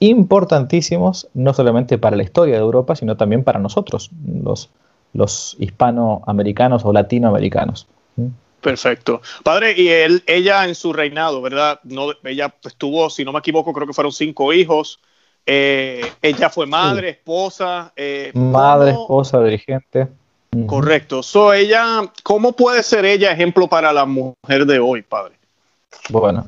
importantísimos, 0.00 1.28
no 1.34 1.52
solamente 1.52 1.98
para 1.98 2.16
la 2.16 2.22
historia 2.22 2.54
de 2.54 2.60
Europa, 2.60 2.96
sino 2.96 3.16
también 3.16 3.44
para 3.44 3.58
nosotros, 3.58 4.10
los, 4.42 4.70
los 5.12 5.56
hispanoamericanos 5.60 6.84
o 6.84 6.92
latinoamericanos. 6.92 7.86
Perfecto. 8.60 9.22
Padre, 9.42 9.74
y 9.76 9.88
él, 9.88 10.22
ella 10.26 10.66
en 10.66 10.74
su 10.74 10.92
reinado, 10.92 11.40
¿verdad? 11.40 11.80
No, 11.84 12.08
ella 12.24 12.48
pues, 12.48 12.74
tuvo, 12.76 13.08
si 13.10 13.24
no 13.24 13.32
me 13.32 13.38
equivoco, 13.38 13.72
creo 13.72 13.86
que 13.86 13.92
fueron 13.92 14.12
cinco 14.12 14.52
hijos. 14.52 15.00
Eh, 15.46 16.02
ella 16.20 16.50
fue 16.50 16.66
madre, 16.66 17.10
esposa. 17.10 17.92
Eh, 17.96 18.30
madre, 18.34 18.90
esposa, 18.90 19.42
dirigente. 19.42 20.08
Correcto. 20.66 21.22
So, 21.22 21.52
ella, 21.52 22.02
¿Cómo 22.22 22.52
puede 22.52 22.82
ser 22.82 23.04
ella 23.04 23.32
ejemplo 23.32 23.68
para 23.68 23.92
la 23.92 24.04
mujer 24.04 24.66
de 24.66 24.78
hoy, 24.78 25.02
padre? 25.02 25.34
Bueno, 26.08 26.44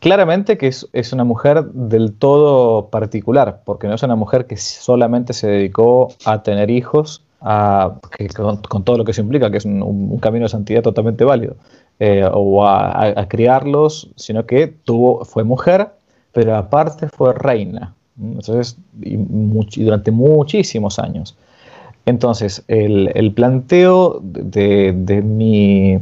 claramente 0.00 0.58
que 0.58 0.66
es, 0.66 0.88
es, 0.92 1.12
una 1.12 1.24
mujer 1.24 1.64
del 1.64 2.12
todo 2.12 2.88
particular, 2.88 3.62
porque 3.64 3.86
no 3.86 3.94
es 3.94 4.02
una 4.02 4.16
mujer 4.16 4.46
que 4.46 4.56
solamente 4.56 5.32
se 5.32 5.46
dedicó 5.46 6.08
a 6.24 6.42
tener 6.42 6.70
hijos 6.70 7.22
con, 7.40 8.84
todo 8.84 8.98
lo 8.98 9.04
que 9.04 9.12
se 9.12 9.20
implica, 9.20 9.50
que 9.50 9.58
es 9.58 9.64
un, 9.64 10.18
camino 10.18 10.44
de 10.44 10.48
santidad 10.48 10.82
totalmente 10.82 11.24
válido, 11.24 11.56
eh, 12.00 12.28
o 12.32 12.66
a, 12.66 13.26
criarlos, 13.28 14.10
sino 14.16 14.46
que 14.46 14.66
tuvo, 14.66 15.24
fue 15.24 15.44
mujer, 15.44 15.88
pero 16.32 16.56
aparte 16.56 17.08
fue 17.08 17.32
reina, 17.34 17.94
entonces, 18.20 18.76
y, 19.00 19.16
durante 19.82 20.10
muchísimos 20.10 20.98
años. 20.98 21.36
Entonces, 22.06 22.64
el, 22.68 23.32
planteo 23.34 24.20
de, 24.22 25.22
mi, 25.24 25.98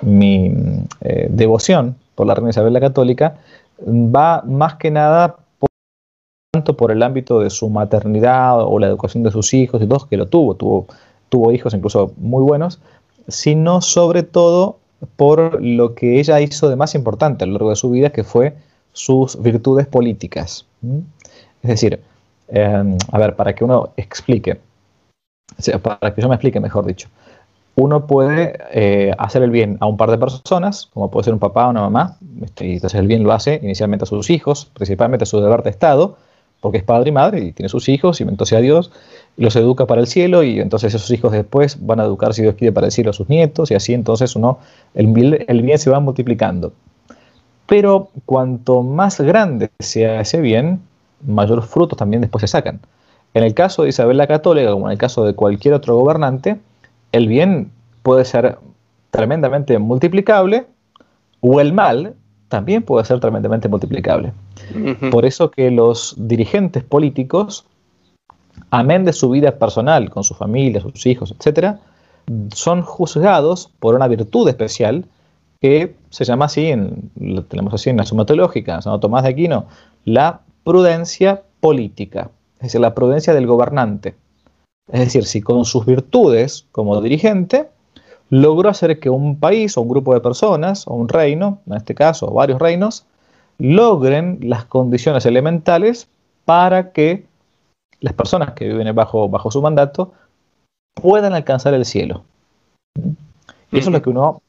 mi 0.00 0.54
eh, 1.00 1.26
devoción 1.30 1.96
por 2.14 2.26
la 2.26 2.34
reina 2.34 2.50
Isabel 2.50 2.72
la 2.72 2.80
Católica 2.80 3.36
va 3.86 4.42
más 4.46 4.74
que 4.76 4.90
nada 4.90 5.36
tanto 6.56 6.74
por 6.74 6.90
el 6.90 7.02
ámbito 7.02 7.40
de 7.40 7.50
su 7.50 7.68
maternidad 7.68 8.62
o 8.62 8.78
la 8.78 8.86
educación 8.86 9.22
de 9.22 9.30
sus 9.30 9.52
hijos 9.52 9.82
y 9.82 9.86
todo, 9.86 10.08
que 10.08 10.16
lo 10.16 10.26
tuvo, 10.26 10.54
tuvo, 10.54 10.86
tuvo 11.28 11.52
hijos 11.52 11.74
incluso 11.74 12.12
muy 12.16 12.42
buenos, 12.42 12.80
sino 13.28 13.82
sobre 13.82 14.22
todo 14.22 14.78
por 15.16 15.62
lo 15.62 15.94
que 15.94 16.18
ella 16.18 16.40
hizo 16.40 16.70
de 16.70 16.76
más 16.76 16.94
importante 16.94 17.44
a 17.44 17.46
lo 17.46 17.52
largo 17.52 17.70
de 17.70 17.76
su 17.76 17.90
vida, 17.90 18.08
que 18.10 18.24
fue 18.24 18.54
sus 18.94 19.40
virtudes 19.42 19.86
políticas. 19.86 20.64
Es 21.62 21.68
decir, 21.68 22.00
em, 22.48 22.96
a 23.12 23.18
ver, 23.18 23.36
para 23.36 23.54
que 23.54 23.62
uno 23.62 23.90
explique, 23.98 24.58
para 25.82 26.14
que 26.14 26.22
yo 26.22 26.28
me 26.28 26.36
explique, 26.36 26.58
mejor 26.58 26.86
dicho, 26.86 27.08
uno 27.74 28.06
puede 28.06 28.58
eh, 28.72 29.12
hacer 29.18 29.42
el 29.42 29.50
bien 29.50 29.76
a 29.80 29.86
un 29.86 29.98
par 29.98 30.10
de 30.10 30.16
personas, 30.16 30.88
como 30.94 31.10
puede 31.10 31.24
ser 31.24 31.34
un 31.34 31.38
papá 31.38 31.66
o 31.66 31.70
una 31.70 31.82
mamá, 31.82 32.16
este, 32.42 32.66
y 32.66 32.72
entonces 32.74 32.98
el 32.98 33.06
bien 33.06 33.22
lo 33.22 33.32
hace 33.32 33.60
inicialmente 33.62 34.04
a 34.04 34.06
sus 34.06 34.30
hijos, 34.30 34.70
principalmente 34.72 35.24
a 35.24 35.26
su 35.26 35.40
deber 35.42 35.62
de 35.62 35.70
Estado, 35.70 36.16
porque 36.60 36.78
es 36.78 36.84
padre 36.84 37.10
y 37.10 37.12
madre 37.12 37.40
y 37.40 37.52
tiene 37.52 37.68
sus 37.68 37.88
hijos 37.88 38.20
y 38.20 38.24
entonces 38.24 38.58
a 38.58 38.60
Dios 38.60 38.90
los 39.36 39.54
educa 39.56 39.86
para 39.86 40.00
el 40.00 40.06
cielo 40.06 40.42
y 40.42 40.60
entonces 40.60 40.94
esos 40.94 41.10
hijos 41.10 41.32
después 41.32 41.84
van 41.84 42.00
a 42.00 42.04
educar, 42.04 42.34
si 42.34 42.42
Dios 42.42 42.54
quiere, 42.54 42.72
para 42.72 42.86
el 42.86 42.92
cielo 42.92 43.10
a 43.10 43.12
sus 43.12 43.28
nietos 43.28 43.70
y 43.70 43.74
así 43.74 43.92
entonces 43.92 44.34
uno, 44.36 44.58
el 44.94 45.44
el 45.46 45.62
bien 45.62 45.78
se 45.78 45.90
va 45.90 46.00
multiplicando. 46.00 46.72
Pero 47.66 48.10
cuanto 48.24 48.82
más 48.82 49.20
grande 49.20 49.70
sea 49.78 50.20
ese 50.20 50.40
bien, 50.40 50.80
mayores 51.26 51.66
frutos 51.66 51.98
también 51.98 52.20
después 52.20 52.40
se 52.40 52.48
sacan. 52.48 52.80
En 53.34 53.42
el 53.42 53.54
caso 53.54 53.82
de 53.82 53.90
Isabel 53.90 54.16
la 54.16 54.26
Católica, 54.26 54.70
como 54.70 54.88
en 54.88 54.92
el 54.92 54.98
caso 54.98 55.24
de 55.24 55.34
cualquier 55.34 55.74
otro 55.74 55.96
gobernante, 55.96 56.58
el 57.12 57.28
bien 57.28 57.70
puede 58.02 58.24
ser 58.24 58.58
tremendamente 59.10 59.78
multiplicable 59.78 60.66
o 61.40 61.60
el 61.60 61.72
mal 61.72 62.14
también 62.48 62.82
puede 62.82 63.04
ser 63.04 63.20
tremendamente 63.20 63.68
multiplicable. 63.68 64.32
Por 65.10 65.24
eso 65.24 65.50
que 65.50 65.70
los 65.70 66.14
dirigentes 66.16 66.84
políticos, 66.84 67.66
amén 68.70 69.04
de 69.04 69.12
su 69.12 69.30
vida 69.30 69.58
personal, 69.58 70.10
con 70.10 70.24
su 70.24 70.34
familia, 70.34 70.80
sus 70.80 71.06
hijos, 71.06 71.34
etc., 71.38 71.76
son 72.52 72.82
juzgados 72.82 73.70
por 73.78 73.94
una 73.94 74.08
virtud 74.08 74.48
especial 74.48 75.04
que 75.60 75.94
se 76.10 76.24
llama 76.24 76.46
así, 76.46 76.66
en, 76.66 77.10
lo 77.16 77.44
tenemos 77.44 77.72
así 77.74 77.90
en 77.90 77.96
la 77.96 78.04
suma 78.04 78.26
teológica, 78.26 78.82
Santo 78.82 79.00
Tomás 79.00 79.22
de 79.22 79.30
Aquino, 79.30 79.66
la 80.04 80.40
prudencia 80.64 81.42
política, 81.60 82.30
es 82.56 82.64
decir, 82.64 82.80
la 82.80 82.94
prudencia 82.94 83.32
del 83.34 83.46
gobernante. 83.46 84.16
Es 84.92 85.00
decir, 85.00 85.24
si 85.24 85.40
con 85.40 85.64
sus 85.64 85.84
virtudes 85.84 86.66
como 86.70 87.00
dirigente 87.00 87.68
logró 88.30 88.68
hacer 88.68 88.98
que 88.98 89.10
un 89.10 89.38
país 89.38 89.76
o 89.76 89.82
un 89.82 89.88
grupo 89.88 90.14
de 90.14 90.20
personas 90.20 90.86
o 90.86 90.94
un 90.94 91.08
reino, 91.08 91.60
en 91.66 91.74
este 91.74 91.94
caso 91.94 92.30
varios 92.30 92.58
reinos, 92.58 93.06
logren 93.58 94.38
las 94.42 94.64
condiciones 94.64 95.26
elementales 95.26 96.08
para 96.44 96.92
que 96.92 97.24
las 98.00 98.12
personas 98.14 98.52
que 98.52 98.68
viven 98.68 98.94
bajo, 98.94 99.28
bajo 99.28 99.50
su 99.50 99.62
mandato 99.62 100.12
puedan 100.94 101.34
alcanzar 101.34 101.74
el 101.74 101.84
cielo. 101.84 102.24
Y 103.72 103.78
eso 103.78 103.90
es 103.90 103.92
lo 103.94 104.02
que 104.02 104.10
uno, 104.10 104.42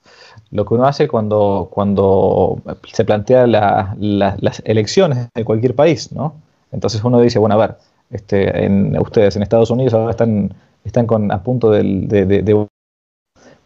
lo 0.52 0.66
que 0.66 0.74
uno 0.74 0.86
hace 0.86 1.08
cuando, 1.08 1.68
cuando 1.72 2.62
se 2.92 3.04
plantea 3.06 3.48
las 3.48 4.62
elecciones 4.64 5.28
de 5.34 5.46
cualquier 5.46 5.76
país, 5.76 6.12
¿no? 6.12 6.36
Entonces 6.72 7.04
uno 7.04 7.20
dice, 7.20 7.40
bueno, 7.40 7.56
a 7.56 7.58
ver, 7.58 7.78
este, 8.10 8.66
en, 8.66 8.98
ustedes 9.00 9.36
en 9.36 9.44
Estados 9.44 9.70
Unidos 9.72 9.94
ahora 9.94 10.12
están, 10.12 10.54
están 10.84 11.08
con, 11.08 11.32
a 11.32 11.44
punto 11.44 11.72
de, 11.72 11.84
de, 11.84 12.68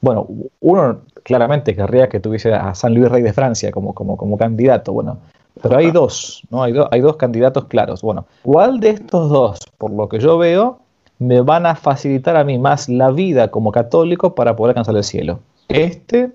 Bueno, 0.01 0.27
uno 0.59 1.01
claramente 1.23 1.75
querría 1.75 2.09
que 2.09 2.19
tuviese 2.19 2.53
a 2.53 2.73
San 2.73 2.93
Luis 2.93 3.09
Rey 3.09 3.21
de 3.21 3.33
Francia 3.33 3.71
como, 3.71 3.93
como, 3.93 4.17
como 4.17 4.37
candidato. 4.37 4.91
Bueno, 4.91 5.19
pero 5.61 5.77
hay 5.77 5.91
dos, 5.91 6.41
¿no? 6.49 6.63
Hay, 6.63 6.73
hay 6.89 7.01
dos 7.01 7.17
candidatos 7.17 7.65
claros. 7.65 8.01
Bueno, 8.01 8.25
¿cuál 8.41 8.79
de 8.79 8.89
estos 8.89 9.29
dos, 9.29 9.59
por 9.77 9.91
lo 9.91 10.09
que 10.09 10.19
yo 10.19 10.37
veo, 10.37 10.79
me 11.19 11.41
van 11.41 11.67
a 11.67 11.75
facilitar 11.75 12.35
a 12.35 12.43
mí 12.43 12.57
más 12.57 12.89
la 12.89 13.11
vida 13.11 13.49
como 13.49 13.71
católico 13.71 14.33
para 14.33 14.55
poder 14.55 14.71
alcanzar 14.71 14.95
el 14.95 15.03
cielo? 15.03 15.39
¿Este 15.67 16.31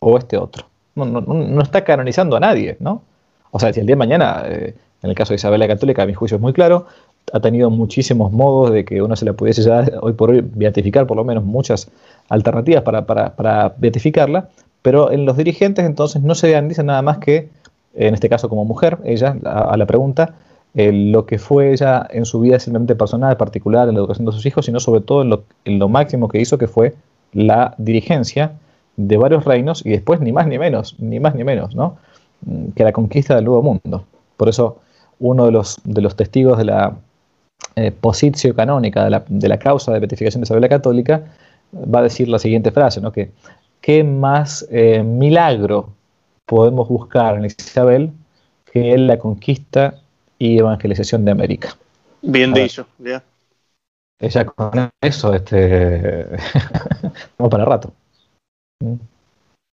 o 0.00 0.16
este 0.16 0.38
otro? 0.38 0.66
No, 0.94 1.04
no, 1.04 1.20
no 1.20 1.62
está 1.62 1.84
canonizando 1.84 2.36
a 2.36 2.40
nadie, 2.40 2.76
¿no? 2.80 3.02
O 3.50 3.58
sea, 3.58 3.72
si 3.72 3.80
el 3.80 3.86
día 3.86 3.94
de 3.94 3.98
mañana, 3.98 4.42
eh, 4.46 4.74
en 5.02 5.10
el 5.10 5.14
caso 5.14 5.30
de 5.30 5.36
Isabel 5.36 5.60
la 5.60 5.68
Católica, 5.68 6.06
mi 6.06 6.14
juicio 6.14 6.36
es 6.36 6.40
muy 6.40 6.54
claro, 6.54 6.86
ha 7.32 7.40
tenido 7.40 7.70
muchísimos 7.70 8.32
modos 8.32 8.72
de 8.72 8.84
que 8.84 9.02
uno 9.02 9.16
se 9.16 9.24
le 9.24 9.32
pudiese 9.32 9.62
ya 9.62 9.86
hoy 10.00 10.12
por 10.12 10.30
hoy 10.30 10.42
beatificar, 10.42 11.06
por 11.06 11.16
lo 11.16 11.24
menos 11.24 11.44
muchas 11.44 11.88
alternativas 12.28 12.82
para, 12.82 13.06
para, 13.06 13.34
para 13.34 13.74
beatificarla, 13.78 14.48
pero 14.82 15.10
en 15.10 15.24
los 15.24 15.36
dirigentes 15.36 15.84
entonces 15.84 16.22
no 16.22 16.34
se 16.34 16.60
dice 16.62 16.82
nada 16.82 17.02
más 17.02 17.18
que 17.18 17.48
en 17.94 18.14
este 18.14 18.28
caso 18.28 18.48
como 18.48 18.64
mujer, 18.64 18.98
ella, 19.04 19.36
a, 19.44 19.76
la 19.76 19.86
pregunta, 19.86 20.34
eh, 20.74 20.92
lo 20.92 21.26
que 21.26 21.38
fue 21.38 21.72
ella 21.72 22.06
en 22.10 22.24
su 22.24 22.40
vida 22.40 22.58
simplemente 22.58 22.94
personal, 22.94 23.36
particular, 23.36 23.88
en 23.88 23.94
la 23.94 24.00
educación 24.00 24.26
de 24.26 24.32
sus 24.32 24.46
hijos, 24.46 24.66
sino 24.66 24.80
sobre 24.80 25.02
todo 25.02 25.22
en 25.64 25.78
lo, 25.78 25.88
máximo 25.88 26.28
que 26.28 26.40
hizo, 26.40 26.58
que 26.58 26.68
fue 26.68 26.94
la 27.32 27.74
dirigencia 27.78 28.52
de 28.96 29.16
varios 29.16 29.44
reinos 29.44 29.84
y 29.84 29.90
después 29.90 30.20
ni 30.20 30.32
más 30.32 30.46
ni 30.46 30.58
menos, 30.58 30.96
ni 30.98 31.20
más 31.20 31.34
ni 31.34 31.44
menos, 31.44 31.74
¿no? 31.74 31.96
Mm, 32.46 32.72
que 32.74 32.84
la 32.84 32.92
conquista 32.92 33.34
del 33.34 33.44
nuevo 33.44 33.62
mundo. 33.62 34.04
Por 34.36 34.48
eso 34.48 34.78
uno 35.18 35.46
de 35.46 35.52
los, 35.52 35.78
de 35.84 36.00
los 36.00 36.16
testigos 36.16 36.58
de 36.58 36.64
la 36.64 36.94
eh, 37.76 37.90
posición 37.90 38.54
canónica 38.54 39.04
de 39.04 39.10
la, 39.10 39.24
de 39.26 39.48
la, 39.48 39.58
causa 39.58 39.92
de 39.92 40.00
beatificación 40.00 40.40
de 40.40 40.44
Isabel 40.44 40.62
la 40.62 40.68
Católica 40.68 41.24
va 41.72 42.00
a 42.00 42.02
decir 42.02 42.28
la 42.28 42.38
siguiente 42.38 42.70
frase, 42.70 43.00
¿no? 43.00 43.12
que 43.12 43.30
qué 43.80 44.04
más 44.04 44.66
eh, 44.70 45.02
milagro 45.02 45.94
podemos 46.44 46.88
buscar 46.88 47.36
en 47.36 47.46
Isabel 47.46 48.12
que 48.70 48.96
la 48.98 49.18
conquista 49.18 49.94
y 50.38 50.58
evangelización 50.58 51.24
de 51.24 51.30
América. 51.30 51.76
Bien 52.20 52.52
dicho, 52.52 52.86
ya. 52.98 53.22
Ella 54.18 54.44
con 54.44 54.90
eso, 55.00 55.34
este, 55.34 56.26
vamos 57.38 57.50
para 57.50 57.64
rato. 57.64 57.92
Mm. 58.80 58.94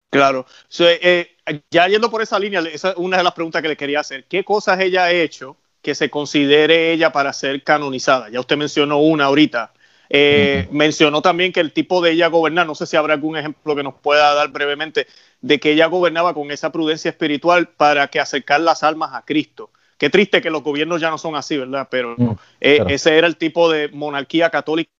Claro. 0.09 0.45
Eh, 0.79 1.27
ya 1.69 1.87
yendo 1.87 2.09
por 2.09 2.21
esa 2.21 2.39
línea, 2.39 2.61
esa 2.61 2.91
es 2.91 2.97
una 2.97 3.17
de 3.17 3.23
las 3.23 3.33
preguntas 3.33 3.61
que 3.61 3.67
le 3.67 3.77
quería 3.77 3.99
hacer. 3.99 4.23
¿Qué 4.23 4.43
cosas 4.43 4.79
ella 4.79 5.05
ha 5.05 5.11
hecho 5.11 5.57
que 5.87 5.95
se 5.95 6.09
considere 6.09 6.91
ella 6.91 7.13
para 7.13 7.31
ser 7.31 7.63
canonizada. 7.63 8.27
Ya 8.29 8.41
usted 8.41 8.57
mencionó 8.57 8.97
una 8.97 9.23
ahorita. 9.23 9.71
Eh, 10.09 10.67
mencionó 10.69 11.21
también 11.21 11.53
que 11.53 11.61
el 11.61 11.71
tipo 11.71 12.01
de 12.01 12.11
ella 12.11 12.27
gobernar, 12.27 12.67
no 12.67 12.75
sé 12.75 12.85
si 12.85 12.97
habrá 12.97 13.13
algún 13.13 13.37
ejemplo 13.37 13.73
que 13.73 13.83
nos 13.83 13.93
pueda 13.93 14.33
dar 14.33 14.49
brevemente, 14.49 15.07
de 15.39 15.61
que 15.61 15.71
ella 15.71 15.85
gobernaba 15.85 16.33
con 16.33 16.51
esa 16.51 16.73
prudencia 16.73 17.07
espiritual 17.07 17.69
para 17.69 18.09
que 18.09 18.19
acercar 18.19 18.59
las 18.59 18.83
almas 18.83 19.13
a 19.13 19.21
Cristo. 19.21 19.71
Qué 19.97 20.09
triste 20.09 20.41
que 20.41 20.49
los 20.49 20.61
gobiernos 20.61 20.99
ya 20.99 21.09
no 21.09 21.17
son 21.17 21.37
así, 21.37 21.55
¿verdad? 21.55 21.87
Pero 21.89 22.17
eh, 22.59 22.83
ese 22.89 23.17
era 23.17 23.25
el 23.25 23.37
tipo 23.37 23.71
de 23.71 23.87
monarquía 23.87 24.49
católica 24.49 24.91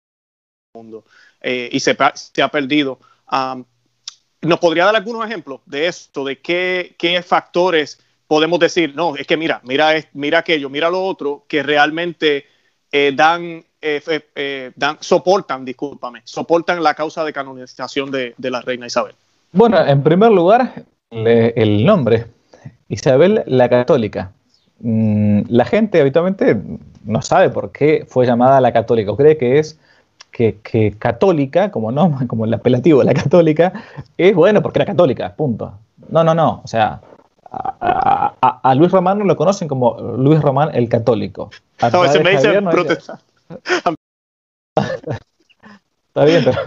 del 0.73 0.84
mundo 0.84 1.04
eh, 1.41 1.67
y 1.69 1.82
se, 1.82 1.97
ha 2.00 2.47
perdido. 2.47 3.02
¿Nos 4.41 4.60
podría 4.60 4.86
dar 4.86 4.95
algunos 4.95 5.26
ejemplos 5.26 5.60
de 5.65 5.88
esto, 5.88 6.23
de 6.23 6.39
qué, 6.39 6.95
qué 6.97 7.21
factores 7.23 8.00
podemos 8.28 8.60
decir, 8.60 8.94
no, 8.96 9.16
es 9.16 9.26
que 9.26 9.38
mira, 9.38 9.62
mira, 9.63 9.94
mira 10.13 10.40
aquello, 10.40 10.70
mira 10.70 10.90
lo 10.90 11.04
otro, 11.04 11.46
que 11.48 11.63
realmente 11.63 12.46
eh, 12.92 13.13
dan, 13.16 13.63
dan, 14.76 14.98
soportan, 15.00 15.63
discúlpame, 15.63 16.22
soportan 16.24 16.84
la 16.84 16.94
causa 16.94 17.24
de 17.24 17.34
canonización 17.34 18.12
de, 18.12 18.34
de 18.38 18.52
la 18.52 18.62
reina 18.62 18.88
Isabel? 18.88 19.16
Bueno, 19.54 19.86
en 19.86 20.04
primer 20.04 20.32
lugar, 20.32 20.84
el 21.10 21.86
nombre, 21.86 22.26
Isabel 22.90 23.44
la 23.46 23.70
Católica. 23.70 24.32
Mm, 24.80 25.42
la 25.48 25.66
gente 25.66 26.00
habitualmente 26.00 26.56
no 27.04 27.22
sabe 27.22 27.50
por 27.50 27.72
qué 27.72 28.06
fue 28.08 28.26
llamada 28.26 28.62
la 28.62 28.72
católica, 28.72 29.12
o 29.12 29.18
cree 29.18 29.38
que 29.38 29.60
es 29.60 29.80
que, 30.32 30.96
católica, 31.00 31.72
como 31.72 31.92
no, 31.92 32.20
como 32.28 32.46
el 32.46 32.54
apelativo 32.54 33.00
de 33.00 33.06
la 33.06 33.13
católica, 33.13 33.74
es 34.18 34.36
bueno 34.36 34.62
porque 34.62 34.80
era 34.80 34.86
católica, 34.86 35.34
punto. 35.36 35.74
No, 36.10 36.24
no, 36.24 36.36
no. 36.36 36.62
O 36.63 36.68
sea, 36.68 37.02
a, 37.51 38.75
Luis 38.75 38.91
Román 38.91 39.19
no 39.19 39.25
lo 39.25 39.36
conocen 39.36 39.67
como 39.67 39.97
Luis 40.17 40.41
Román 40.41 40.69
el 40.73 40.89
católico. 40.89 41.49
A 41.79 41.89
no, 41.89 42.01
me 42.01 42.31
dice 42.31 42.62
protestante. 42.62 43.23
Está 46.07 46.25
bien, 46.25 46.43
pero 46.43 46.57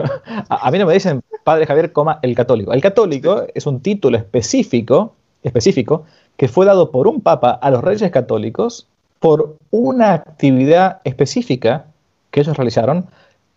a, 0.49 0.71
mí 0.71 0.79
no 0.79 0.87
me 0.87 0.95
dicen 0.95 1.23
Padre 1.45 1.67
Javier, 1.67 1.93
coma, 1.93 2.19
el 2.23 2.35
católico. 2.35 2.73
El 2.73 2.81
católico 2.81 3.45
es 3.55 3.67
un 3.67 3.81
título 3.81 4.17
específico, 4.17 5.15
específico 5.43 6.05
que 6.37 6.49
fue 6.49 6.67
dado 6.67 6.91
por 6.91 7.07
un 7.07 7.21
papa 7.21 7.51
a 7.51 7.71
los 7.71 7.83
reyes 7.83 8.11
católicos 8.11 8.87
por 9.19 9.57
una 9.71 10.15
actividad 10.15 11.01
específica 11.05 11.87
que 12.31 12.41
ellos 12.41 12.57
realizaron, 12.57 13.07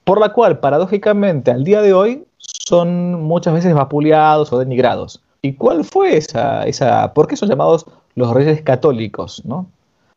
por 0.03 0.19
la 0.19 0.33
cual 0.33 0.59
paradójicamente 0.59 1.51
al 1.51 1.63
día 1.63 1.81
de 1.81 1.93
hoy 1.93 2.25
son 2.37 3.21
muchas 3.21 3.53
veces 3.53 3.73
vapuleados 3.73 4.51
o 4.51 4.59
denigrados. 4.59 5.21
¿Y 5.43 5.53
cuál 5.53 5.83
fue 5.83 6.17
esa, 6.17 6.63
esa 6.65 7.13
por 7.13 7.27
qué 7.27 7.35
son 7.35 7.49
llamados 7.49 7.85
los 8.15 8.33
reyes 8.33 8.61
católicos? 8.61 9.43
¿no? 9.45 9.67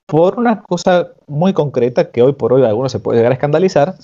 Por 0.06 0.38
una 0.38 0.62
cosa 0.62 1.08
muy 1.26 1.52
concreta 1.52 2.10
que 2.10 2.22
hoy 2.22 2.32
por 2.32 2.52
hoy 2.52 2.64
algunos 2.64 2.92
se 2.92 3.00
puede 3.00 3.18
llegar 3.18 3.32
a 3.32 3.34
escandalizar, 3.34 3.96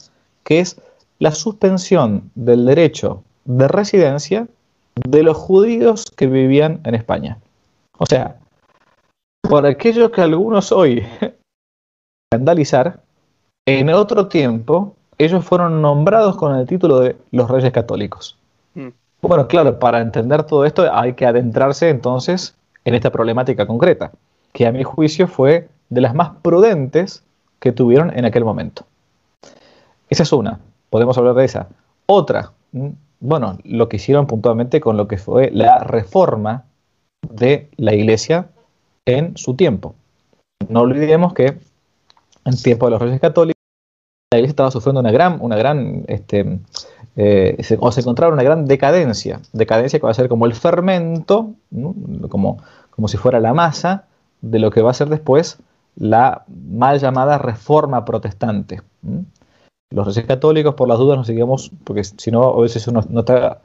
que 0.43 0.59
es 0.59 0.81
la 1.21 1.31
suspensión 1.31 2.31
del 2.35 2.67
derecho 2.67 3.23
de 3.45 3.69
residencia 3.69 4.49
de 5.09 5.23
los 5.23 5.37
judíos 5.37 6.05
que 6.17 6.27
vivían 6.27 6.81
en 6.85 6.97
España. 6.97 7.39
O 7.99 8.07
sea, 8.07 8.37
por 9.43 9.65
aquello 9.65 10.11
que 10.11 10.21
algunos 10.21 10.73
hoy 10.73 11.07
escandalizar, 12.33 13.01
en 13.67 13.91
otro 13.91 14.27
tiempo 14.27 14.97
ellos 15.19 15.45
fueron 15.45 15.81
nombrados 15.83 16.37
con 16.37 16.57
el 16.57 16.67
título 16.67 16.99
de 16.99 17.17
los 17.31 17.49
Reyes 17.49 17.73
Católicos. 17.73 18.37
Mm. 18.75 18.89
Bueno, 19.23 19.47
claro, 19.47 19.79
para 19.79 20.01
entender 20.01 20.43
todo 20.43 20.65
esto 20.65 20.93
hay 20.93 21.13
que 21.15 21.27
adentrarse 21.27 21.89
entonces 21.89 22.57
en 22.85 22.95
esta 22.95 23.13
problemática 23.13 23.69
concreta, 23.69 24.11
que 24.53 24.67
a 24.67 24.73
mi 24.73 24.83
juicio 24.83 25.29
fue 25.29 25.69
de 25.91 26.01
las 26.01 26.13
más 26.13 26.31
prudentes 26.43 27.23
que 27.61 27.71
tuvieron 27.71 28.11
en 28.19 28.25
aquel 28.25 28.45
momento. 28.45 28.85
Esa 30.11 30.25
es 30.25 30.33
una, 30.33 30.59
podemos 30.91 31.17
hablar 31.17 31.35
de 31.35 31.45
esa. 31.45 31.69
Otra, 32.07 32.51
mm, 32.73 32.89
bueno, 33.21 33.59
lo 33.63 33.89
que 33.89 33.97
hicieron 33.97 34.27
puntualmente 34.27 34.81
con 34.81 34.97
lo 34.97 35.07
que 35.07 35.19
fue 35.19 35.53
la 35.53 35.79
reforma 35.79 36.65
de 37.23 37.71
la 37.77 37.95
iglesia 37.95 38.49
en 39.07 39.37
su 39.37 39.55
tiempo. 39.55 39.95
No 40.69 40.81
olvidemos 40.81 41.33
que 41.33 41.59
en 42.45 42.57
tiempo 42.61 42.87
de 42.87 42.91
los 42.91 43.01
reyes 43.01 43.21
católicos 43.21 43.52
la 44.33 44.39
iglesia 44.39 44.53
estaba 44.53 44.71
sufriendo 44.71 45.01
una 45.01 45.13
gran, 45.13 45.39
una 45.41 45.57
gran, 45.57 46.05
este, 46.09 46.59
eh, 47.17 47.57
se 47.61 47.75
encontraba 47.75 48.33
una 48.33 48.43
gran 48.43 48.67
decadencia, 48.67 49.41
decadencia 49.53 49.99
que 49.99 50.05
va 50.07 50.11
a 50.11 50.15
ser 50.15 50.29
como 50.29 50.47
el 50.47 50.55
fermento, 50.55 51.51
como, 52.29 52.59
como 52.91 53.09
si 53.09 53.17
fuera 53.17 53.41
la 53.41 53.55
masa 53.55 54.07
de 54.41 54.59
lo 54.59 54.71
que 54.71 54.83
va 54.83 54.91
a 54.91 54.95
ser 54.95 55.09
después 55.09 55.59
la 55.97 56.45
mal 56.49 56.99
llamada 56.99 57.39
reforma 57.39 58.05
protestante. 58.05 58.81
Los 59.91 60.07
reyes 60.07 60.25
católicos, 60.25 60.75
por 60.75 60.89
las 60.89 60.99
dudas, 60.99 61.19
nos 61.19 61.27
seguimos, 61.27 61.71
porque 61.85 62.03
si 62.05 62.31
no, 62.31 62.45
a 62.45 62.61
veces 62.61 62.87
uno 62.89 63.05
no 63.09 63.21
está 63.21 63.61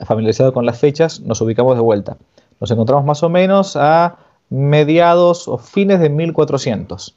familiarizado 0.00 0.52
con 0.52 0.64
las 0.64 0.78
fechas, 0.78 1.20
nos 1.20 1.40
ubicamos 1.42 1.76
de 1.76 1.82
vuelta. 1.82 2.16
Nos 2.60 2.70
encontramos 2.70 3.04
más 3.04 3.22
o 3.22 3.28
menos 3.28 3.76
a 3.76 4.16
mediados 4.48 5.48
o 5.48 5.58
fines 5.58 6.00
de 6.00 6.08
1400. 6.08 7.14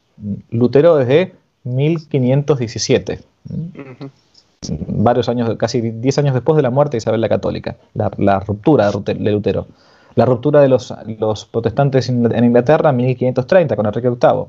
Lutero 0.50 0.98
desde 0.98 1.36
1517. 1.76 3.20
Varios 4.88 5.30
años, 5.30 5.56
casi 5.58 5.80
10 5.80 6.18
años 6.20 6.34
después 6.34 6.58
de 6.58 6.64
la 6.64 6.70
muerte 6.70 6.92
de 6.92 6.98
Isabel 7.00 7.22
la 7.22 7.30
Católica, 7.30 7.78
la, 7.94 8.40
ruptura 8.40 8.92
de 8.92 9.16
Lutero. 9.16 9.68
La 10.16 10.26
ruptura 10.26 10.62
de 10.62 10.68
los, 10.68 10.94
los 11.20 11.46
protestantes 11.46 12.10
en 12.10 12.44
Inglaterra 12.44 12.90
en 12.90 12.98
1530 12.98 13.76
con 13.76 13.86
Enrique 13.86 14.10
VIII. 14.10 14.46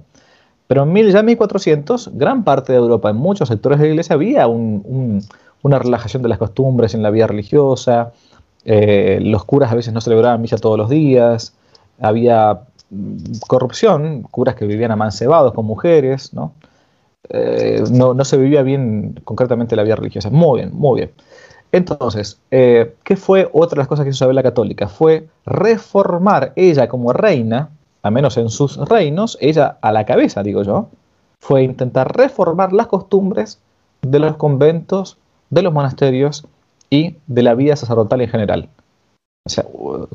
Pero 0.70 0.85
en 0.85 0.92
mil, 0.92 1.11
ya 1.11 1.24
1400, 1.24 2.11
gran 2.14 2.44
parte 2.44 2.72
de 2.72 2.78
Europa, 2.78 3.11
en 3.11 3.16
muchos 3.16 3.48
sectores 3.48 3.80
de 3.80 3.87
la 3.87 3.90
iglesia, 3.90 4.14
había 4.14 4.46
una 4.46 5.78
relajación 5.80 6.22
de 6.22 6.28
las 6.28 6.38
costumbres 6.38 6.94
en 6.94 7.02
la 7.02 7.11
vida 7.11 7.26
religiosa. 7.26 8.12
Eh, 8.64 9.18
los 9.20 9.44
curas 9.44 9.72
a 9.72 9.74
veces 9.74 9.92
no 9.92 10.00
celebraban 10.00 10.40
misa 10.40 10.59
todos 10.59 10.78
los 10.78 10.88
días. 10.88 11.54
Había 12.00 12.61
corrupción, 13.48 14.22
curas 14.22 14.54
que 14.54 14.64
vivían 14.64 14.92
amancebados 14.92 15.54
con 15.54 15.66
mujeres, 15.66 16.33
¿no? 16.35 16.52
Eh, 17.31 17.85
no, 17.90 18.25
se 18.25 18.37
vivía 18.37 18.62
bien 18.62 19.21
concretamente 19.25 19.77
la 19.77 19.83
vida 19.83 19.97
religiosa. 19.97 20.31
Muy 20.31 20.61
bien, 20.61 20.75
muy 20.75 21.01
bien. 21.01 21.12
Entonces, 21.73 22.40
eh, 22.51 22.95
¿qué 23.05 23.16
fue 23.16 23.49
otra 23.53 23.77
de 23.77 23.81
las 23.81 23.88
cosas 23.88 24.05
que 24.05 24.11
hizo 24.11 24.16
Isabel 24.16 24.37
la 24.37 24.43
Católica? 24.43 24.88
Fue 24.88 25.29
reformar 25.47 26.53
ella 26.57 26.88
como 26.88 27.12
reina, 27.12 27.71
a 28.03 28.11
menos 28.11 28.37
en 28.37 28.49
sus 28.49 28.77
reinos, 28.77 29.38
ella 29.40 29.79
a 29.81 29.93
la 29.93 30.05
cabeza, 30.05 30.43
digo 30.43 30.62
yo, 30.62 30.88
fue 31.40 31.62
intentar 31.62 32.16
reformar 32.16 32.73
las 32.73 32.88
costumbres 32.88 33.61
de 34.03 34.19
los 34.19 34.37
conventos, 34.37 35.16
de 35.51 35.62
los 35.62 35.73
monasterios 35.73 36.47
y 36.90 37.16
de 37.27 37.43
la 37.43 37.55
vida 37.55 37.77
sacerdotal 37.77 38.21
en 38.21 38.29
general. 38.29 38.69
O 39.47 39.49
sea, 39.49 39.64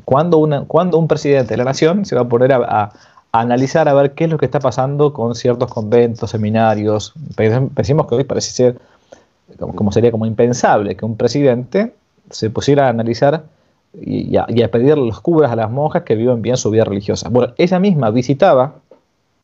cuando, 0.04 0.38
un 0.38 1.08
presidente 1.08 1.54
de 1.54 1.56
la 1.56 1.64
nación 1.64 2.04
se 2.04 2.14
va 2.14 2.22
a 2.22 2.28
poner 2.28 2.52
a, 2.52 2.92
analizar 3.32 3.88
a 3.88 3.94
ver 3.94 4.12
qué 4.12 4.24
es 4.24 4.30
lo 4.30 4.38
que 4.38 4.46
está 4.46 4.60
pasando 4.60 5.12
con 5.12 5.34
ciertos 5.34 5.72
conventos, 5.72 6.30
seminarios. 6.30 7.14
Pensemos 7.36 8.06
que 8.06 8.14
hoy 8.14 8.24
parece 8.24 8.50
ser, 8.50 8.78
como 9.58 9.92
sería 9.92 10.10
como 10.10 10.26
impensable, 10.26 10.96
que 10.96 11.04
un 11.04 11.16
presidente 11.16 11.94
se 12.30 12.50
pusiera 12.50 12.86
a 12.86 12.90
analizar 12.90 13.44
y, 14.00 14.36
a, 14.36 14.46
pedirle 14.70 15.06
los 15.06 15.20
curas 15.20 15.52
a 15.52 15.56
las 15.56 15.70
monjas 15.70 16.02
que 16.02 16.16
viven 16.16 16.42
bien 16.42 16.56
su 16.56 16.70
vida 16.70 16.84
religiosa. 16.84 17.28
Bueno, 17.28 17.52
ella 17.56 17.78
misma 17.78 18.10
visitaba 18.10 18.74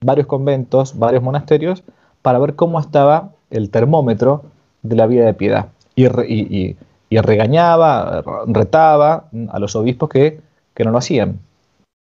varios 0.01 0.27
conventos, 0.27 0.99
varios 0.99 1.23
monasterios, 1.23 1.83
para 2.23 2.38
ver 2.38 2.55
cómo 2.55 2.81
estaba 2.81 3.31
el 3.51 3.71
termómetro 3.71 4.45
de 4.83 4.97
la 4.97 5.07
vida 5.07 5.27
de 5.27 5.35
piedad. 5.35 5.68
y 5.95 6.77
y 7.12 7.18
regañaba, 7.18 8.23
retaba 8.47 9.29
a 9.51 9.59
los 9.59 9.77
obispos 9.77 10.09
que, 10.09 10.40
no 10.83 10.90
lo 10.90 10.97
hacían. 10.97 11.40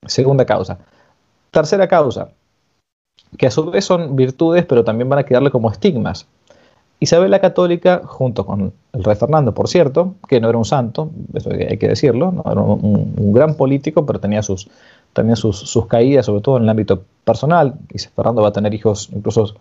Segunda 0.06 0.46
causa. 0.46 0.78
Tercera 1.54 1.86
causa, 1.86 2.30
que 3.38 3.46
a 3.46 3.50
su 3.50 3.70
vez 3.70 3.84
son 3.84 4.16
virtudes, 4.16 4.66
pero 4.66 4.82
también 4.82 5.08
van 5.08 5.20
a 5.20 5.22
quedarle 5.22 5.52
como 5.52 5.70
estigmas. 5.70 6.26
Isabel 6.98 7.30
la 7.30 7.38
Católica, 7.38 8.02
junto 8.04 8.44
con 8.44 8.72
el 8.92 9.04
rey 9.04 9.14
Fernando, 9.14 9.54
por 9.54 9.68
cierto, 9.68 10.14
que 10.28 10.40
no 10.40 10.48
era 10.48 10.58
un 10.58 10.64
santo, 10.64 11.10
eso 11.32 11.50
hay 11.50 11.78
que 11.78 11.86
decirlo, 11.86 12.32
¿no? 12.32 12.42
era 12.50 12.60
un, 12.60 13.32
gran 13.32 13.54
político, 13.54 14.04
pero 14.04 14.18
tenía, 14.18 14.42
sus, 14.42 14.68
tenía 15.12 15.36
sus, 15.36 15.58
sus, 15.58 15.86
caídas, 15.86 16.26
sobre 16.26 16.40
todo 16.40 16.56
en 16.56 16.64
el 16.64 16.68
ámbito 16.68 17.04
personal, 17.24 17.74
y 17.92 17.98
Fernando 17.98 18.42
va 18.42 18.48
a 18.48 18.52
tener 18.52 18.74
hijos 18.74 19.10
incluso 19.14 19.54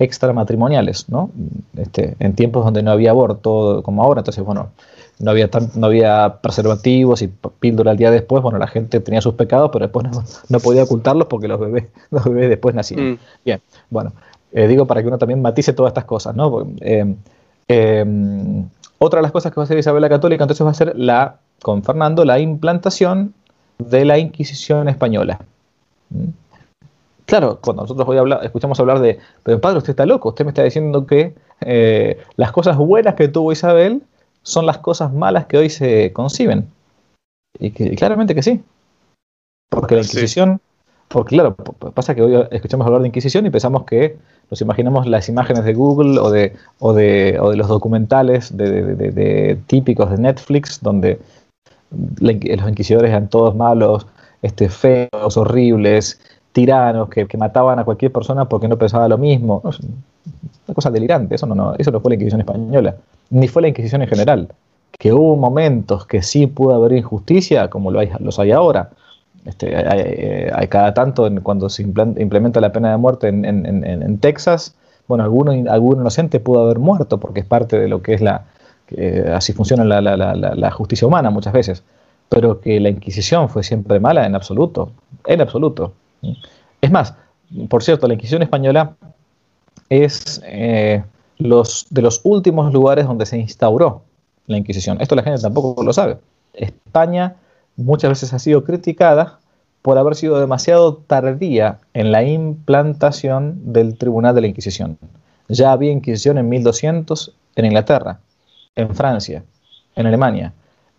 extramatrimoniales, 0.00 1.08
¿no? 1.08 1.30
Este, 1.76 2.16
en 2.18 2.34
tiempos 2.34 2.64
donde 2.64 2.82
no 2.82 2.90
había 2.90 3.10
aborto 3.10 3.82
como 3.84 4.02
ahora, 4.02 4.20
entonces, 4.20 4.44
bueno, 4.44 4.70
no 5.18 5.30
había, 5.30 5.48
no 5.74 5.86
había 5.86 6.38
preservativos 6.42 7.22
y 7.22 7.28
píldora 7.58 7.92
al 7.92 7.96
día 7.96 8.10
después, 8.10 8.42
bueno, 8.42 8.58
la 8.58 8.66
gente 8.66 9.00
tenía 9.00 9.20
sus 9.20 9.34
pecados, 9.34 9.70
pero 9.72 9.86
después 9.86 10.06
no, 10.48 10.60
podía 10.60 10.82
ocultarlos 10.84 11.28
porque 11.28 11.48
los 11.48 11.58
bebés, 11.58 11.86
los 12.10 12.24
bebés 12.24 12.50
después 12.50 12.74
nacían. 12.74 13.12
Mm. 13.12 13.18
Bien, 13.44 13.60
bueno, 13.90 14.12
eh, 14.52 14.66
digo 14.68 14.86
para 14.86 15.02
que 15.02 15.08
uno 15.08 15.18
también 15.18 15.40
matice 15.40 15.72
todas 15.72 15.90
estas 15.90 16.04
cosas, 16.04 16.34
¿no? 16.34 16.66
Eh, 16.80 17.14
eh, 17.68 18.64
otra 18.98 19.18
de 19.18 19.22
las 19.22 19.32
cosas 19.32 19.52
que 19.52 19.56
va 19.56 19.62
a 19.62 19.64
hacer 19.64 19.78
Isabel 19.78 20.02
la 20.02 20.08
Católica, 20.08 20.44
entonces 20.44 20.66
va 20.66 20.70
a 20.70 20.74
ser 20.74 20.96
la, 20.96 21.36
con 21.62 21.82
Fernando, 21.82 22.24
la 22.24 22.38
implantación 22.38 23.34
de 23.78 24.04
la 24.04 24.18
Inquisición 24.18 24.88
española. 24.88 25.38
¿Mm? 26.10 26.28
claro, 27.26 27.58
cuando 27.60 27.82
nosotros 27.82 28.08
hoy 28.08 28.18
escuchamos 28.42 28.78
hablar 28.80 29.00
de, 29.00 29.18
pero 29.42 29.60
padre, 29.60 29.78
usted 29.78 29.90
está 29.90 30.06
loco, 30.06 30.30
usted 30.30 30.44
me 30.44 30.50
está 30.50 30.62
diciendo 30.62 31.06
que 31.06 31.34
eh, 31.60 32.18
las 32.36 32.52
cosas 32.52 32.76
buenas 32.76 33.14
que 33.14 33.28
tuvo 33.28 33.52
Isabel 33.52 34.02
son 34.46 34.64
las 34.64 34.78
cosas 34.78 35.12
malas 35.12 35.46
que 35.46 35.58
hoy 35.58 35.68
se 35.68 36.12
conciben. 36.12 36.68
Y, 37.58 37.72
que, 37.72 37.96
claramente 37.96 38.34
que 38.34 38.42
sí. 38.42 38.62
Porque 39.68 39.96
la 39.96 40.02
Inquisición, 40.02 40.60
porque 41.08 41.34
claro, 41.34 41.56
pasa 41.94 42.14
que 42.14 42.22
hoy 42.22 42.46
escuchamos 42.52 42.86
hablar 42.86 43.02
de 43.02 43.08
Inquisición 43.08 43.44
y 43.44 43.50
pensamos 43.50 43.84
que 43.84 44.16
nos 44.48 44.60
imaginamos 44.60 45.08
las 45.08 45.28
imágenes 45.28 45.64
de 45.64 45.74
Google 45.74 46.20
o 46.20 46.30
de, 46.30 46.54
o 46.78 46.92
de, 46.92 47.38
o 47.40 47.50
de 47.50 47.56
los 47.56 47.66
documentales 47.66 48.56
de, 48.56 49.58
típicos 49.66 50.12
de 50.12 50.18
Netflix, 50.18 50.80
donde 50.80 51.18
los 52.20 52.68
inquisidores 52.68 53.10
eran 53.10 53.28
todos 53.28 53.56
malos, 53.56 54.06
este, 54.42 54.68
feos, 54.68 55.36
horribles, 55.36 56.20
tiranos, 56.52 57.08
que, 57.08 57.26
mataban 57.36 57.80
a 57.80 57.84
cualquier 57.84 58.12
persona 58.12 58.48
porque 58.48 58.68
no 58.68 58.78
pensaba 58.78 59.08
lo 59.08 59.18
mismo. 59.18 59.60
Una 60.66 60.74
cosa 60.74 60.90
delirante, 60.90 61.34
eso 61.34 61.46
no, 61.46 61.54
no, 61.54 61.74
eso 61.78 61.90
no 61.90 62.00
fue 62.00 62.10
la 62.10 62.14
Inquisición 62.14 62.40
española, 62.40 62.96
ni 63.30 63.48
fue 63.48 63.62
la 63.62 63.68
Inquisición 63.68 64.02
en 64.02 64.08
general. 64.08 64.48
Que 64.98 65.12
hubo 65.12 65.36
momentos 65.36 66.06
que 66.06 66.22
sí 66.22 66.46
pudo 66.46 66.74
haber 66.74 66.92
injusticia, 66.92 67.68
como 67.68 67.90
lo 67.90 68.00
hay, 68.00 68.10
los 68.20 68.38
hay 68.38 68.52
ahora. 68.52 68.90
Este, 69.44 69.76
hay, 69.76 70.66
cada 70.68 70.92
tanto 70.92 71.30
cuando 71.42 71.68
se 71.68 71.82
implementa 71.82 72.60
la 72.60 72.72
pena 72.72 72.90
de 72.90 72.96
muerte 72.96 73.28
en, 73.28 74.18
Texas, 74.18 74.74
bueno, 75.06 75.22
alguno, 75.22 75.52
algún 75.70 76.00
inocente 76.00 76.40
pudo 76.40 76.64
haber 76.64 76.80
muerto 76.80 77.20
porque 77.20 77.40
es 77.40 77.46
parte 77.46 77.78
de 77.78 77.86
lo 77.86 78.02
que 78.02 78.14
es 78.14 78.20
la, 78.20 78.46
así 79.32 79.52
funciona 79.52 79.84
la, 79.84 80.00
la, 80.00 80.70
justicia 80.72 81.06
humana 81.06 81.30
muchas 81.30 81.52
veces, 81.52 81.84
pero 82.28 82.60
que 82.60 82.80
la 82.80 82.88
Inquisición 82.88 83.48
fue 83.48 83.62
siempre 83.62 84.00
mala 84.00 84.26
en 84.26 84.34
absoluto, 84.34 84.90
en 85.26 85.40
absoluto. 85.40 85.92
Es 86.80 86.90
más, 86.90 87.14
por 87.68 87.84
cierto, 87.84 88.08
la 88.08 88.14
Inquisición 88.14 88.42
española 88.42 88.96
es 89.88 90.40
eh, 90.44 91.02
los, 91.38 91.86
de 91.90 92.02
los 92.02 92.20
últimos 92.24 92.72
lugares 92.72 93.06
donde 93.06 93.26
se 93.26 93.38
instauró 93.38 94.02
la 94.46 94.56
Inquisición. 94.56 95.00
Esto 95.00 95.14
la 95.14 95.22
gente 95.22 95.40
tampoco 95.40 95.82
lo 95.82 95.92
sabe. 95.92 96.18
España 96.54 97.36
muchas 97.76 98.10
veces 98.10 98.32
ha 98.32 98.38
sido 98.38 98.64
criticada 98.64 99.38
por 99.82 99.98
haber 99.98 100.16
sido 100.16 100.40
demasiado 100.40 100.96
tardía 100.96 101.78
en 101.94 102.10
la 102.10 102.24
implantación 102.24 103.72
del 103.72 103.96
Tribunal 103.96 104.34
de 104.34 104.40
la 104.40 104.46
Inquisición. 104.48 104.98
Ya 105.48 105.72
había 105.72 105.92
Inquisición 105.92 106.38
en 106.38 106.48
1200 106.48 107.32
en 107.54 107.64
Inglaterra, 107.64 108.18
en 108.74 108.94
Francia, 108.94 109.44
en 109.94 110.06
Alemania, 110.06 110.52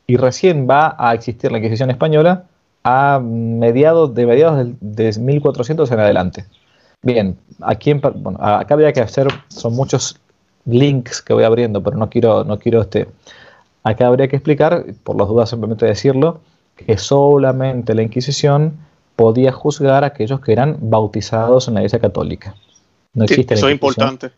y 0.08 0.16
recién 0.18 0.68
va 0.70 0.96
a 0.98 1.14
existir 1.14 1.52
la 1.52 1.58
Inquisición 1.58 1.92
española 1.92 2.46
a 2.84 3.20
mediados 3.22 4.16
de 4.16 4.26
mediados 4.26 4.70
de, 4.80 5.20
1400 5.20 5.92
en 5.92 6.00
adelante. 6.00 6.46
Bien, 7.08 7.38
aquí 7.62 7.94
bueno, 7.94 8.38
acá 8.42 8.74
habría 8.74 8.92
que 8.92 9.00
hacer, 9.00 9.30
son 9.48 9.74
muchos 9.78 10.20
links 10.66 11.22
que 11.22 11.32
voy 11.32 11.46
abriendo, 11.46 11.82
pero 11.82 11.96
no 11.96 12.10
quiero, 12.10 12.44
no 12.44 12.60
quiero 12.60 12.82
este. 12.82 13.08
Acá 13.82 14.08
habría 14.08 14.28
que 14.28 14.36
explicar, 14.36 14.84
por 15.06 15.18
las 15.18 15.30
dudas 15.30 15.50
simplemente 15.50 15.86
decirlo, 15.86 16.42
que 16.76 16.98
solamente 16.98 17.96
la 17.96 18.02
Inquisición 18.02 18.74
podía 19.16 19.54
juzgar 19.54 20.04
a 20.04 20.08
aquellos 20.08 20.42
que 20.42 20.52
eran 20.52 20.80
bautizados 20.82 21.70
en 21.70 21.76
la 21.76 21.80
Iglesia 21.80 22.00
Católica. 22.00 22.56
No 23.14 23.24
existe 23.24 23.54
eso 23.54 23.70
es 23.70 23.74
importante. 23.74 24.32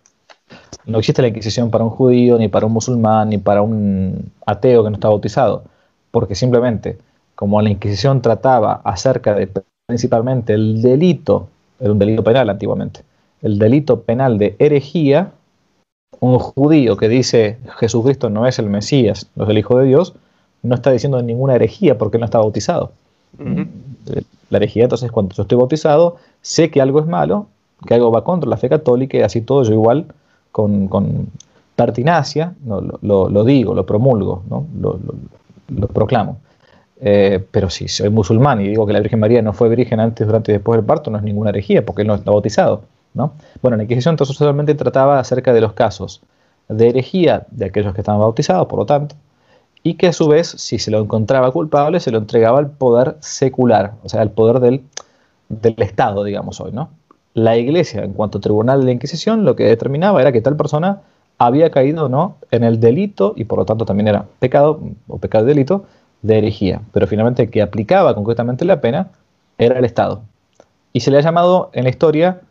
No 0.85 0.99
existe 0.99 1.23
la 1.23 1.29
Inquisición 1.29 1.71
para 1.71 1.83
un 1.83 1.89
judío, 1.89 2.37
ni 2.37 2.49
para 2.49 2.67
un 2.67 2.73
musulmán, 2.73 3.29
ni 3.29 3.39
para 3.39 3.63
un 3.63 4.31
ateo 4.45 4.83
que 4.83 4.91
no 4.91 4.95
está 4.97 5.07
bautizado, 5.07 5.63
porque 6.11 6.35
simplemente 6.35 6.99
como 7.33 7.59
la 7.63 7.71
Inquisición 7.71 8.21
trataba 8.21 8.79
acerca 8.83 9.33
de 9.33 9.49
principalmente 9.87 10.53
el 10.53 10.83
delito, 10.83 11.49
era 11.79 11.91
un 11.91 11.99
delito 11.99 12.23
penal 12.23 12.49
antiguamente, 12.49 13.01
el 13.41 13.57
delito 13.57 14.01
penal 14.01 14.37
de 14.37 14.55
herejía, 14.59 15.31
un 16.19 16.39
judío 16.39 16.97
que 16.97 17.07
dice 17.07 17.57
Jesucristo 17.77 18.29
no 18.29 18.45
es 18.45 18.59
el 18.59 18.69
Mesías, 18.69 19.29
no 19.35 19.45
es 19.45 19.49
el 19.49 19.57
Hijo 19.57 19.77
de 19.77 19.85
Dios, 19.85 20.13
no 20.63 20.75
está 20.75 20.91
diciendo 20.91 21.21
ninguna 21.21 21.55
herejía 21.55 21.97
porque 21.97 22.17
no 22.17 22.25
está 22.25 22.39
bautizado. 22.39 22.91
La 24.49 24.57
herejía, 24.57 24.83
entonces, 24.83 25.11
cuando 25.11 25.33
yo 25.35 25.43
estoy 25.43 25.57
bautizado, 25.57 26.17
sé 26.41 26.69
que 26.69 26.81
algo 26.81 26.99
es 26.99 27.05
malo, 27.05 27.47
que 27.85 27.93
algo 27.93 28.11
va 28.11 28.23
contra 28.23 28.49
la 28.49 28.57
fe 28.57 28.67
católica 28.67 29.17
y 29.17 29.21
así 29.21 29.41
todo 29.41 29.63
yo 29.63 29.73
igual 29.73 30.07
con, 30.51 31.29
pertinacia 31.75 32.55
lo, 32.65 33.43
digo, 33.45 33.73
lo 33.73 33.85
promulgo, 33.85 34.43
¿no? 34.49 34.65
lo 35.69 35.87
proclamo. 35.87 36.39
Eh, 37.01 37.43
pero 37.51 37.69
si 37.69 37.87
soy 37.87 38.09
musulmán 38.09 38.59
y 38.61 38.67
digo 38.67 38.85
que 38.85 38.93
la 38.93 38.99
Virgen 38.99 39.19
María 39.19 39.41
no 39.41 39.53
fue 39.53 39.69
virgen 39.69 40.01
antes, 40.01 40.27
durante 40.27 40.51
y 40.51 40.55
después 40.55 40.77
del 40.77 40.85
parto, 40.85 41.09
no 41.09 41.17
es 41.17 41.23
ninguna 41.23 41.51
herejía 41.51 41.85
porque 41.85 42.01
él 42.01 42.07
no 42.07 42.15
está 42.15 42.31
bautizado. 42.31 42.83
¿no? 43.13 43.33
Bueno, 43.61 43.77
la 43.77 43.83
Inquisición 43.83 44.13
entonces 44.13 44.35
solamente 44.35 44.75
trataba 44.75 45.19
acerca 45.19 45.53
de 45.53 45.61
los 45.61 45.73
casos 45.73 46.21
de 46.67 46.89
herejía 46.89 47.45
de 47.49 47.65
aquellos 47.65 47.93
que 47.93 48.01
estaban 48.01 48.21
bautizados, 48.21 48.67
por 48.67 48.79
lo 48.79 48.85
tanto, 48.85 49.15
y 49.81 49.95
que 49.95 50.07
a 50.07 50.13
su 50.13 50.27
vez, 50.27 50.47
si 50.47 50.77
se 50.77 50.91
lo 50.91 50.99
encontraba 50.99 51.51
culpable, 51.51 51.99
se 51.99 52.11
lo 52.11 52.17
entregaba 52.17 52.59
al 52.59 52.69
poder 52.69 53.15
secular, 53.21 53.93
o 54.03 54.09
sea, 54.09 54.21
al 54.21 54.31
poder 54.31 54.59
del, 54.59 54.83
del 55.47 55.75
Estado, 55.81 56.23
digamos 56.23 56.59
hoy. 56.59 56.71
¿no? 56.71 56.89
La 57.33 57.57
Iglesia, 57.57 58.03
en 58.03 58.13
cuanto 58.13 58.37
a 58.37 58.41
tribunal 58.41 58.81
de 58.81 58.85
la 58.87 58.91
Inquisición, 58.91 59.45
lo 59.45 59.55
que 59.55 59.63
determinaba 59.63 60.21
era 60.21 60.31
que 60.31 60.41
tal 60.41 60.57
persona 60.57 61.01
había 61.37 61.71
caído 61.71 62.09
no 62.09 62.35
en 62.51 62.63
el 62.63 62.79
delito, 62.79 63.33
y 63.35 63.45
por 63.45 63.59
lo 63.59 63.65
tanto 63.65 63.85
también 63.85 64.09
era 64.09 64.25
pecado 64.39 64.81
o 65.07 65.17
pecado 65.17 65.45
de 65.45 65.53
delito, 65.53 65.85
de 66.21 66.37
herejía, 66.37 66.81
pero 66.93 67.07
finalmente 67.07 67.43
el 67.43 67.49
que 67.49 67.61
aplicaba 67.61 68.15
concretamente 68.15 68.65
la 68.65 68.81
pena 68.81 69.07
era 69.57 69.77
el 69.77 69.85
Estado. 69.85 70.23
Y 70.93 71.01
se 71.01 71.11
le 71.11 71.17
ha 71.17 71.21
llamado 71.21 71.69
en 71.73 71.83
la 71.83 71.89
historia 71.89 72.41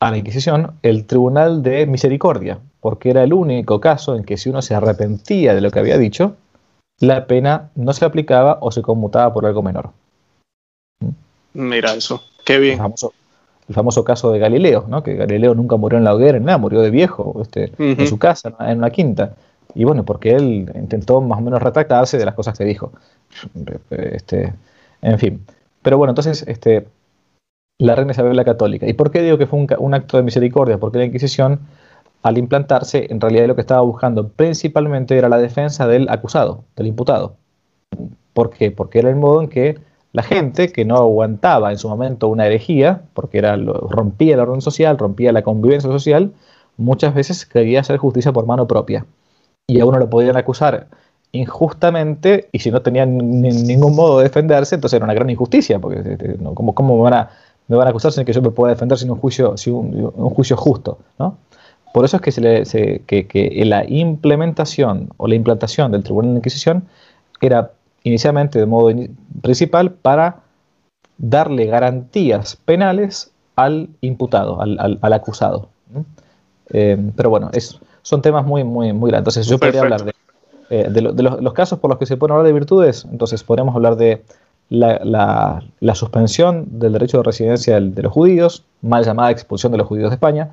a 0.00 0.10
la 0.10 0.18
Inquisición 0.18 0.72
el 0.82 1.06
Tribunal 1.06 1.62
de 1.62 1.86
Misericordia, 1.86 2.58
porque 2.80 3.10
era 3.10 3.22
el 3.22 3.32
único 3.32 3.80
caso 3.80 4.14
en 4.16 4.24
que 4.24 4.36
si 4.36 4.48
uno 4.48 4.62
se 4.62 4.74
arrepentía 4.74 5.54
de 5.54 5.60
lo 5.60 5.70
que 5.70 5.78
había 5.78 5.98
dicho, 5.98 6.36
la 7.00 7.26
pena 7.26 7.70
no 7.74 7.92
se 7.92 8.04
aplicaba 8.04 8.58
o 8.60 8.70
se 8.70 8.82
conmutaba 8.82 9.32
por 9.32 9.46
algo 9.46 9.62
menor. 9.62 9.90
Mira 11.52 11.94
eso, 11.94 12.22
qué 12.44 12.58
bien. 12.58 12.80
El 13.68 13.74
famoso, 13.74 14.04
caso 14.04 14.30
de 14.30 14.38
Galileo, 14.38 14.84
¿no? 14.88 15.02
que 15.02 15.14
Galileo 15.14 15.54
nunca 15.54 15.76
murió 15.76 15.98
en 15.98 16.04
la 16.04 16.14
hoguera, 16.14 16.38
nada, 16.38 16.58
murió 16.58 16.80
de 16.80 16.90
viejo 16.90 17.40
este, 17.42 17.72
en 17.78 18.06
su 18.06 18.18
casa, 18.18 18.54
en 18.60 18.78
una 18.78 18.90
quinta. 18.90 19.34
Y 19.76 19.84
bueno, 19.84 20.06
porque 20.06 20.34
él 20.34 20.72
intentó 20.74 21.20
más 21.20 21.38
o 21.38 21.42
menos 21.42 21.62
retractarse 21.62 22.16
de 22.16 22.24
las 22.24 22.34
cosas 22.34 22.56
que 22.56 22.64
dijo. 22.64 22.92
Este, 23.90 24.54
en 25.02 25.18
fin. 25.18 25.44
Pero 25.82 25.98
bueno, 25.98 26.12
entonces, 26.12 26.44
este, 26.48 26.88
la 27.78 27.94
reina 27.94 28.12
Isabel 28.12 28.34
la 28.36 28.44
Católica. 28.44 28.88
¿Y 28.88 28.94
por 28.94 29.10
qué 29.10 29.20
digo 29.20 29.36
que 29.36 29.46
fue 29.46 29.66
un, 29.78 29.94
acto 29.94 30.16
de 30.16 30.22
misericordia? 30.22 30.78
Porque 30.78 30.96
la 30.96 31.04
Inquisición, 31.04 31.60
al 32.22 32.38
implantarse, 32.38 33.06
en 33.10 33.20
realidad 33.20 33.48
lo 33.48 33.54
que 33.54 33.60
estaba 33.60 33.82
buscando 33.82 34.28
principalmente 34.28 35.18
era 35.18 35.28
la 35.28 35.36
defensa 35.36 35.86
del 35.86 36.08
acusado, 36.08 36.64
del 36.74 36.86
imputado. 36.86 37.36
¿Por 38.32 38.48
qué? 38.48 38.70
Porque 38.70 39.00
era 39.00 39.10
el 39.10 39.16
modo 39.16 39.42
en 39.42 39.48
que 39.48 39.78
la 40.14 40.22
gente 40.22 40.72
que 40.72 40.86
no 40.86 40.96
aguantaba 40.96 41.70
en 41.70 41.76
su 41.76 41.86
momento 41.90 42.28
una 42.28 42.46
herejía, 42.46 43.02
porque 43.12 43.36
era, 43.36 43.56
rompía 43.56 44.34
el 44.34 44.40
orden 44.40 44.62
social, 44.62 44.96
rompía 44.96 45.32
la 45.32 45.42
convivencia 45.42 45.90
social, 45.90 46.32
muchas 46.78 47.14
veces 47.14 47.44
quería 47.44 47.80
hacer 47.80 47.98
justicia 47.98 48.32
por 48.32 48.46
mano 48.46 48.66
propia 48.66 49.04
y 49.66 49.80
a 49.80 49.84
uno 49.86 49.98
lo 49.98 50.08
podían 50.08 50.36
acusar 50.36 50.86
injustamente 51.32 52.48
y 52.52 52.60
si 52.60 52.70
no 52.70 52.82
tenían 52.82 53.16
ningún 53.18 53.94
modo 53.94 54.18
de 54.18 54.24
defenderse, 54.24 54.76
entonces 54.76 54.96
era 54.96 55.04
una 55.04 55.14
gran 55.14 55.28
injusticia, 55.28 55.78
porque 55.78 56.12
este, 56.12 56.36
¿cómo, 56.54 56.96
me, 56.96 57.02
van 57.02 57.14
a, 57.14 57.30
me 57.68 57.76
van 57.76 57.86
a 57.86 57.90
acusar 57.90 58.12
sin 58.12 58.24
que 58.24 58.32
yo 58.32 58.42
me 58.42 58.50
pueda 58.50 58.72
defender 58.72 58.96
sin 58.96 59.10
un 59.10 59.18
juicio, 59.18 59.56
sin 59.56 59.74
un, 59.74 60.30
juicio 60.30 60.56
justo? 60.56 60.98
¿no? 61.18 61.36
Por 61.92 62.04
eso 62.04 62.16
es 62.16 62.22
que, 62.22 62.32
se 62.32 62.40
le, 62.40 62.64
que, 63.06 63.62
la 63.66 63.84
implementación 63.88 65.10
o 65.16 65.26
la 65.26 65.34
implantación 65.34 65.92
del 65.92 66.04
Tribunal 66.04 66.32
de 66.32 66.38
Inquisición 66.38 66.84
era 67.40 67.72
inicialmente 68.02 68.58
de 68.58 68.66
modo 68.66 68.94
principal 69.42 69.90
para 69.90 70.40
darle 71.18 71.66
garantías 71.66 72.56
penales 72.64 73.32
al 73.56 73.88
imputado, 74.00 74.60
al, 74.60 75.12
acusado. 75.12 75.70
Eh, 76.70 77.10
pero 77.16 77.30
bueno, 77.30 77.50
es, 77.52 77.80
son 78.06 78.22
temas 78.22 78.46
muy, 78.46 78.62
muy, 78.62 78.92
muy 78.92 79.10
grandes. 79.10 79.36
Entonces, 79.36 79.50
yo 79.50 79.58
podría 79.58 79.80
hablar 79.80 80.04
de, 80.04 80.14
eh, 80.70 80.88
de, 80.88 81.02
los, 81.02 81.52
casos 81.54 81.80
por 81.80 81.90
los 81.90 81.98
que 81.98 82.06
se 82.06 82.16
pueden 82.16 82.34
hablar 82.34 82.46
de 82.46 82.52
virtudes. 82.52 83.04
Entonces, 83.10 83.42
podríamos 83.42 83.74
hablar 83.74 83.96
de 83.96 84.22
la, 84.68 85.60
la, 85.80 85.94
suspensión 85.96 86.78
del 86.78 86.92
derecho 86.92 87.16
de 87.16 87.24
residencia 87.24 87.80
de, 87.80 88.02
los 88.02 88.12
judíos, 88.12 88.62
mal 88.80 89.04
llamada 89.04 89.32
expulsión 89.32 89.72
de 89.72 89.78
los 89.78 89.88
judíos 89.88 90.10
de 90.10 90.14
España. 90.14 90.50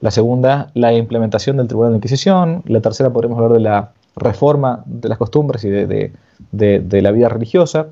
La 0.00 0.12
segunda, 0.12 0.70
la 0.74 0.92
implementación 0.92 1.56
del 1.56 1.66
Tribunal 1.66 1.94
de 1.94 1.96
Inquisición. 1.96 2.62
La 2.66 2.80
tercera, 2.80 3.10
podríamos 3.10 3.38
hablar 3.38 3.54
de 3.54 3.60
la 3.60 3.90
reforma 4.14 4.84
de 4.86 5.08
las 5.08 5.18
costumbres 5.18 5.64
y 5.64 5.70
de, 5.70 6.12
de 6.52 7.02
la 7.02 7.10
vida 7.10 7.28
religiosa. 7.28 7.88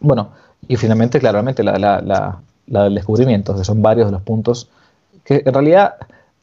Bueno, 0.00 0.28
y 0.68 0.76
finalmente, 0.76 1.20
claramente, 1.20 1.64
la, 1.64 1.78
la, 1.78 2.38
del 2.66 2.94
descubrimiento, 2.96 3.56
que 3.56 3.64
son 3.64 3.80
varios 3.80 4.08
de 4.08 4.12
los 4.12 4.20
puntos 4.20 4.68
que 5.24 5.42
en 5.42 5.54
realidad 5.54 5.94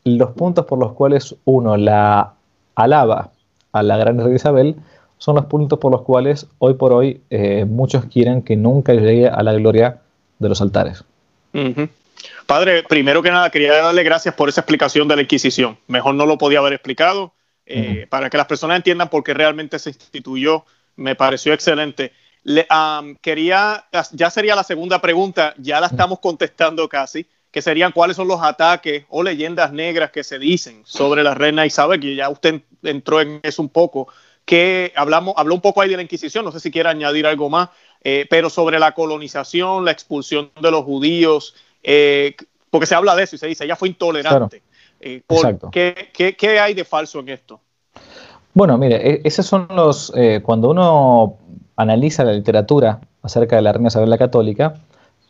los 0.04 0.32
puntos 0.32 0.66
por 0.66 0.80
los 0.80 0.94
cuales 0.94 1.36
uno 1.46 1.78
la 1.78 2.34
alaba 2.76 3.32
a 3.72 3.84
la 3.84 3.98
gran 3.98 4.18
reina 4.18 4.36
Isabel 4.36 4.76
son 5.18 5.36
los 5.36 5.46
puntos 5.46 5.78
por 5.80 5.92
los 5.92 6.02
cuales 6.02 6.48
hoy 6.58 6.74
por 6.74 6.94
hoy 6.94 7.22
eh, 7.30 7.66
muchos 7.66 8.06
quieren 8.06 8.42
que 8.42 8.56
nunca 8.56 8.94
llegue 8.94 9.28
a 9.28 9.44
la 9.44 9.54
gloria 9.54 10.02
de 10.40 10.50
los 10.50 10.62
altares. 10.62 11.04
Padre, 12.48 12.84
primero 12.84 13.22
que 13.22 13.30
nada, 13.30 13.50
quería 13.50 13.74
darle 13.74 14.04
gracias 14.04 14.34
por 14.34 14.50
esa 14.50 14.62
explicación 14.62 15.08
de 15.08 15.16
la 15.16 15.22
Inquisición. 15.22 15.78
Mejor 15.88 16.16
no 16.16 16.26
lo 16.26 16.38
podía 16.38 16.60
haber 16.60 16.74
explicado. 16.74 17.34
Eh, 17.66 18.08
para 18.10 18.30
que 18.30 18.38
las 18.38 18.48
personas 18.48 18.78
entiendan 18.78 19.10
por 19.10 19.24
qué 19.24 19.34
realmente 19.34 19.80
se 19.80 19.92
instituyó, 19.92 20.66
me 20.96 21.16
pareció 21.16 21.54
excelente. 21.54 22.12
quería, 23.22 23.86
ya 24.12 24.30
sería 24.30 24.56
la 24.56 24.64
segunda 24.64 25.00
pregunta, 25.00 25.54
ya 25.58 25.80
la 25.80 25.88
estamos 25.88 26.20
contestando 26.20 26.90
casi, 26.90 27.28
que 27.52 27.62
serían 27.62 27.92
cuáles 27.92 28.16
son 28.16 28.28
los 28.28 28.42
ataques 28.42 29.06
o 29.10 29.24
leyendas 29.24 29.74
negras 29.74 30.12
que 30.12 30.24
se 30.24 30.40
dicen 30.40 30.82
sobre 30.86 31.22
la 31.22 31.36
reina 31.36 31.66
Isabel, 31.66 32.00
que 32.00 32.16
ya 32.16 32.30
usted 32.30 32.62
entró 32.82 33.20
en 33.20 33.42
eso 33.44 33.62
un 33.62 33.70
poco, 33.70 34.08
que 34.46 34.94
hablamos, 34.96 35.34
habló 35.38 35.54
un 35.54 35.62
poco 35.62 35.82
ahí 35.82 35.90
de 35.90 35.98
la 35.98 36.02
Inquisición, 36.02 36.46
no 36.46 36.52
sé 36.52 36.62
si 36.62 36.72
quiere 36.72 36.90
añadir 36.90 37.28
algo 37.28 37.50
más, 37.50 37.70
eh, 38.04 38.26
pero 38.30 38.50
sobre 38.50 38.80
la 38.80 38.94
colonización, 38.94 39.86
la 39.86 39.92
expulsión 39.92 40.50
de 40.60 40.72
los 40.72 40.84
judíos, 40.86 41.54
eh, 41.84 42.36
porque 42.70 42.88
se 42.88 42.96
habla 42.96 43.16
de 43.16 43.24
eso 43.24 43.36
y 43.36 43.40
se 43.40 43.48
dice, 43.48 43.66
ella 43.66 43.76
fue 43.76 43.90
intolerante. 43.90 44.64
Eh, 45.02 45.22
¿qué, 45.72 46.60
hay 46.60 46.74
de 46.74 46.86
falso 46.86 47.20
en 47.20 47.30
esto? 47.30 47.60
Bueno, 48.54 48.78
mire, 48.78 48.96
e, 48.96 49.22
esos 49.24 49.46
son 49.46 49.68
los, 49.70 50.14
cuando 50.44 50.70
uno 50.70 51.38
analiza 51.76 52.24
la 52.24 52.34
literatura 52.34 53.02
acerca 53.22 53.58
de 53.58 53.62
la 53.62 53.74
reina 53.74 53.90
Isabel 53.90 54.10
la 54.10 54.18
Católica, 54.18 54.76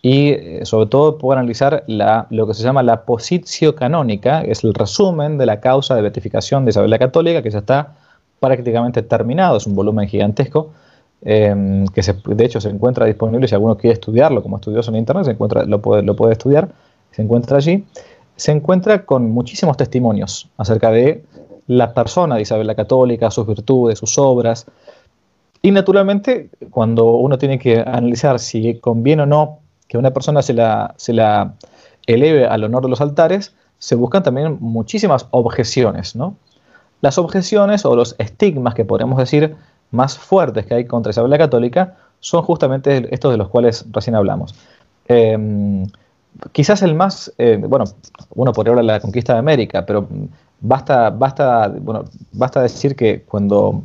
y 0.01 0.35
sobre 0.63 0.87
todo 0.87 1.17
puede 1.17 1.39
analizar 1.39 1.83
lo 1.87 2.47
que 2.47 2.53
se 2.53 2.63
llama 2.63 2.81
la 2.81 3.03
positio 3.03 3.75
canónica, 3.75 4.43
que 4.43 4.51
es 4.51 4.63
el 4.63 4.73
resumen 4.73 5.37
de 5.37 5.45
la 5.45 5.59
causa 5.59 5.95
de 5.95 6.01
beatificación 6.01 6.65
de 6.65 6.71
Isabel 6.71 6.89
la 6.89 6.97
Católica, 6.97 7.43
que 7.43 7.51
ya 7.51 7.59
está 7.59 7.93
prácticamente 8.39 9.03
terminado, 9.03 9.57
es 9.57 9.67
un 9.67 9.75
volumen 9.75 10.07
gigantesco, 10.07 10.71
em, 11.21 11.85
que 11.87 12.01
de 12.01 12.45
hecho 12.45 12.59
se 12.59 12.69
encuentra 12.69 13.05
disponible 13.05 13.47
si 13.47 13.53
alguno 13.53 13.77
quiere 13.77 13.93
estudiarlo 13.93 14.41
como 14.41 14.55
estudioso 14.55 14.89
en 14.89 14.97
internet, 14.97 15.25
se 15.25 15.31
encuentra, 15.31 15.65
lo, 15.65 15.79
puede, 15.81 16.01
lo 16.01 16.15
puede 16.15 16.33
estudiar, 16.33 16.69
se 17.11 17.21
encuentra 17.21 17.57
allí, 17.57 17.85
se 18.35 18.51
encuentra 18.51 19.05
con 19.05 19.29
muchísimos 19.29 19.77
testimonios 19.77 20.49
acerca 20.57 20.89
de 20.89 21.23
la 21.67 21.93
persona 21.93 22.35
de 22.35 22.41
Isabel 22.41 22.65
la 22.65 22.73
Católica, 22.73 23.29
sus 23.29 23.45
virtudes, 23.45 23.99
sus 23.99 24.17
obras, 24.17 24.65
y 25.61 25.69
naturalmente 25.69 26.49
cuando 26.71 27.13
uno 27.13 27.37
tiene 27.37 27.59
que 27.59 27.79
analizar 27.79 28.39
si 28.39 28.79
conviene 28.79 29.23
o 29.23 29.25
no 29.27 29.60
que 29.91 29.97
una 29.97 30.11
persona 30.11 30.41
se 30.41 30.53
la, 30.53 30.93
se 30.95 31.11
la 31.11 31.55
eleve 32.07 32.47
al 32.47 32.63
honor 32.63 32.83
de 32.83 32.87
los 32.87 33.01
altares, 33.01 33.53
se 33.77 33.95
buscan 33.95 34.23
también 34.23 34.55
muchísimas 34.61 35.27
objeciones, 35.31 36.15
¿no? 36.15 36.37
Las 37.01 37.17
objeciones 37.17 37.83
o 37.83 37.93
los 37.93 38.15
estigmas 38.17 38.73
que 38.73 38.85
podríamos 38.85 39.17
decir 39.17 39.53
más 39.91 40.17
fuertes 40.17 40.65
que 40.65 40.75
hay 40.75 40.85
contra 40.85 41.09
Isabel 41.09 41.29
la 41.29 41.37
Católica 41.37 41.97
son 42.21 42.41
justamente 42.41 43.13
estos 43.13 43.33
de 43.33 43.37
los 43.37 43.49
cuales 43.49 43.85
recién 43.91 44.15
hablamos. 44.15 44.55
Em, 45.09 45.85
quizás 46.53 46.81
el 46.83 46.95
más, 46.95 47.33
eh, 47.37 47.57
bueno, 47.61 47.83
uno 48.35 48.53
podría 48.53 48.71
hablar 48.71 48.85
de 48.85 48.93
la 48.93 48.99
conquista 49.01 49.33
de 49.33 49.39
América, 49.39 49.85
pero 49.85 50.07
basta, 50.61 51.09
basta, 51.09 51.67
bueno, 51.67 52.05
basta 52.31 52.61
decir 52.61 52.95
que 52.95 53.23
cuando 53.23 53.83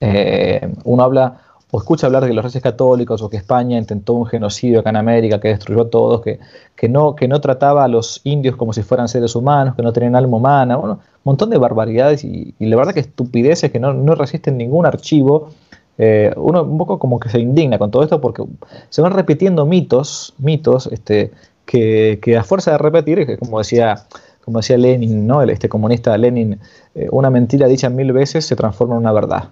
eh, 0.00 0.72
uno 0.84 1.02
habla 1.02 1.40
o 1.74 1.78
escucha 1.78 2.06
hablar 2.06 2.22
de 2.22 2.28
que 2.28 2.34
los 2.34 2.44
reyes 2.44 2.62
católicos 2.62 3.20
o 3.20 3.28
que 3.28 3.36
España 3.36 3.76
intentó 3.76 4.12
un 4.12 4.26
genocidio 4.26 4.78
acá 4.78 4.90
en 4.90 4.96
América, 4.96 5.40
que 5.40 5.48
destruyó 5.48 5.82
a 5.82 5.90
todos, 5.90 6.20
que, 6.20 6.38
que, 6.76 6.88
no, 6.88 7.16
que 7.16 7.26
no 7.26 7.40
trataba 7.40 7.82
a 7.82 7.88
los 7.88 8.20
indios 8.22 8.54
como 8.54 8.72
si 8.72 8.84
fueran 8.84 9.08
seres 9.08 9.34
humanos, 9.34 9.74
que 9.74 9.82
no 9.82 9.92
tenían 9.92 10.14
alma 10.14 10.36
humana, 10.36 10.78
un 10.78 11.00
montón 11.24 11.50
de 11.50 11.58
barbaridades 11.58 12.22
y, 12.22 12.54
la 12.60 12.76
verdad 12.76 12.94
que 12.94 13.00
estupideces 13.00 13.72
que 13.72 13.80
no, 13.80 13.92
no 13.92 14.14
resisten 14.14 14.56
ningún 14.56 14.86
archivo. 14.86 15.50
Eh, 15.98 16.32
uno 16.36 16.62
un 16.62 16.78
poco 16.78 17.00
como 17.00 17.18
que 17.18 17.28
se 17.28 17.40
indigna 17.40 17.76
con 17.76 17.90
todo 17.90 18.04
esto 18.04 18.20
porque 18.20 18.44
se 18.88 19.02
van 19.02 19.12
repitiendo 19.12 19.66
mitos, 19.66 20.32
mitos 20.38 20.86
este, 20.92 21.32
que, 21.66 22.20
que 22.22 22.36
a 22.36 22.44
fuerza 22.44 22.70
de 22.70 22.78
repetir, 22.78 23.36
como 23.40 23.58
decía, 23.58 24.06
como 24.44 24.58
decía 24.58 24.78
Lenin, 24.78 25.26
¿no? 25.26 25.42
este 25.42 25.68
comunista 25.68 26.16
Lenin, 26.16 26.60
eh, 26.94 27.08
una 27.10 27.30
mentira 27.30 27.66
dicha 27.66 27.90
mil 27.90 28.12
veces 28.12 28.46
se 28.46 28.54
transforma 28.54 28.94
en 28.94 29.00
una 29.00 29.10
verdad 29.10 29.48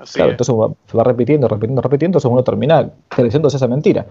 entonces 0.00 0.54
se 0.86 0.96
va 0.96 1.04
repitiendo, 1.04 1.48
repitiendo, 1.48 1.82
repitiendo, 1.82 2.18
entonces 2.18 2.30
uno 2.30 2.42
termina 2.42 2.88
creyéndose 3.08 3.56
esa 3.56 3.68
mentira. 3.68 4.06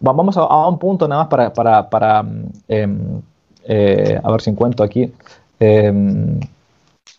Vamos 0.00 0.36
a, 0.36 0.68
un 0.68 0.78
punto 0.78 1.08
nada 1.08 1.22
más 1.22 1.28
para, 1.28 1.52
para, 1.52 1.88
para 1.88 2.24
em, 2.68 3.20
eh, 3.64 4.20
a 4.22 4.30
ver 4.30 4.40
si 4.40 4.50
encuentro 4.50 4.84
aquí. 4.84 5.12
Em, 5.60 6.40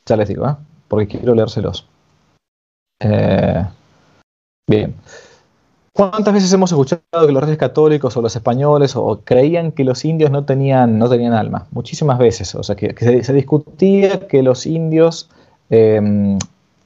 ya 0.06 0.18
les 0.18 0.28
digo, 0.28 0.48
¿eh? 0.48 0.56
porque 0.88 1.08
quiero 1.08 1.34
leérselos. 1.34 1.88
Eh, 3.00 3.66
bien. 4.68 4.96
¿Cuántas 5.94 6.34
veces 6.34 6.52
hemos 6.52 6.72
escuchado 6.72 7.28
que 7.28 7.32
los 7.32 7.44
reyes 7.44 7.60
católicos 7.60 8.18
o 8.18 8.22
los 8.22 8.36
españoles 8.36 8.96
o 8.96 9.22
creían 9.24 9.72
que 9.72 9.84
los 9.84 10.04
indios 10.06 10.32
no 10.32 10.44
tenían, 10.44 10.98
no 10.98 11.08
tenían 11.08 11.34
alma? 11.34 11.68
Muchísimas 11.72 12.18
veces. 12.18 12.56
O 12.56 12.64
sea, 12.64 12.76
que, 12.76 12.96
se, 12.98 13.34
discutía 13.34 14.28
que 14.28 14.42
los 14.42 14.66
indios 14.66 15.30
em, 15.70 16.40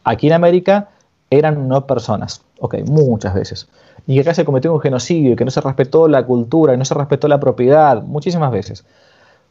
aquí 0.03 0.27
en 0.27 0.33
América 0.33 0.89
eran 1.29 1.67
no 1.67 1.85
personas. 1.85 2.41
Ok, 2.59 2.75
muchas 2.85 3.33
veces. 3.33 3.67
Y 4.05 4.15
que 4.15 4.21
acá 4.21 4.33
se 4.33 4.45
cometió 4.45 4.73
un 4.73 4.79
genocidio, 4.79 5.35
que 5.35 5.45
no 5.45 5.51
se 5.51 5.61
respetó 5.61 6.07
la 6.07 6.25
cultura, 6.25 6.73
y 6.73 6.77
no 6.77 6.85
se 6.85 6.93
respetó 6.93 7.27
la 7.27 7.39
propiedad, 7.39 8.01
muchísimas 8.03 8.51
veces. 8.51 8.85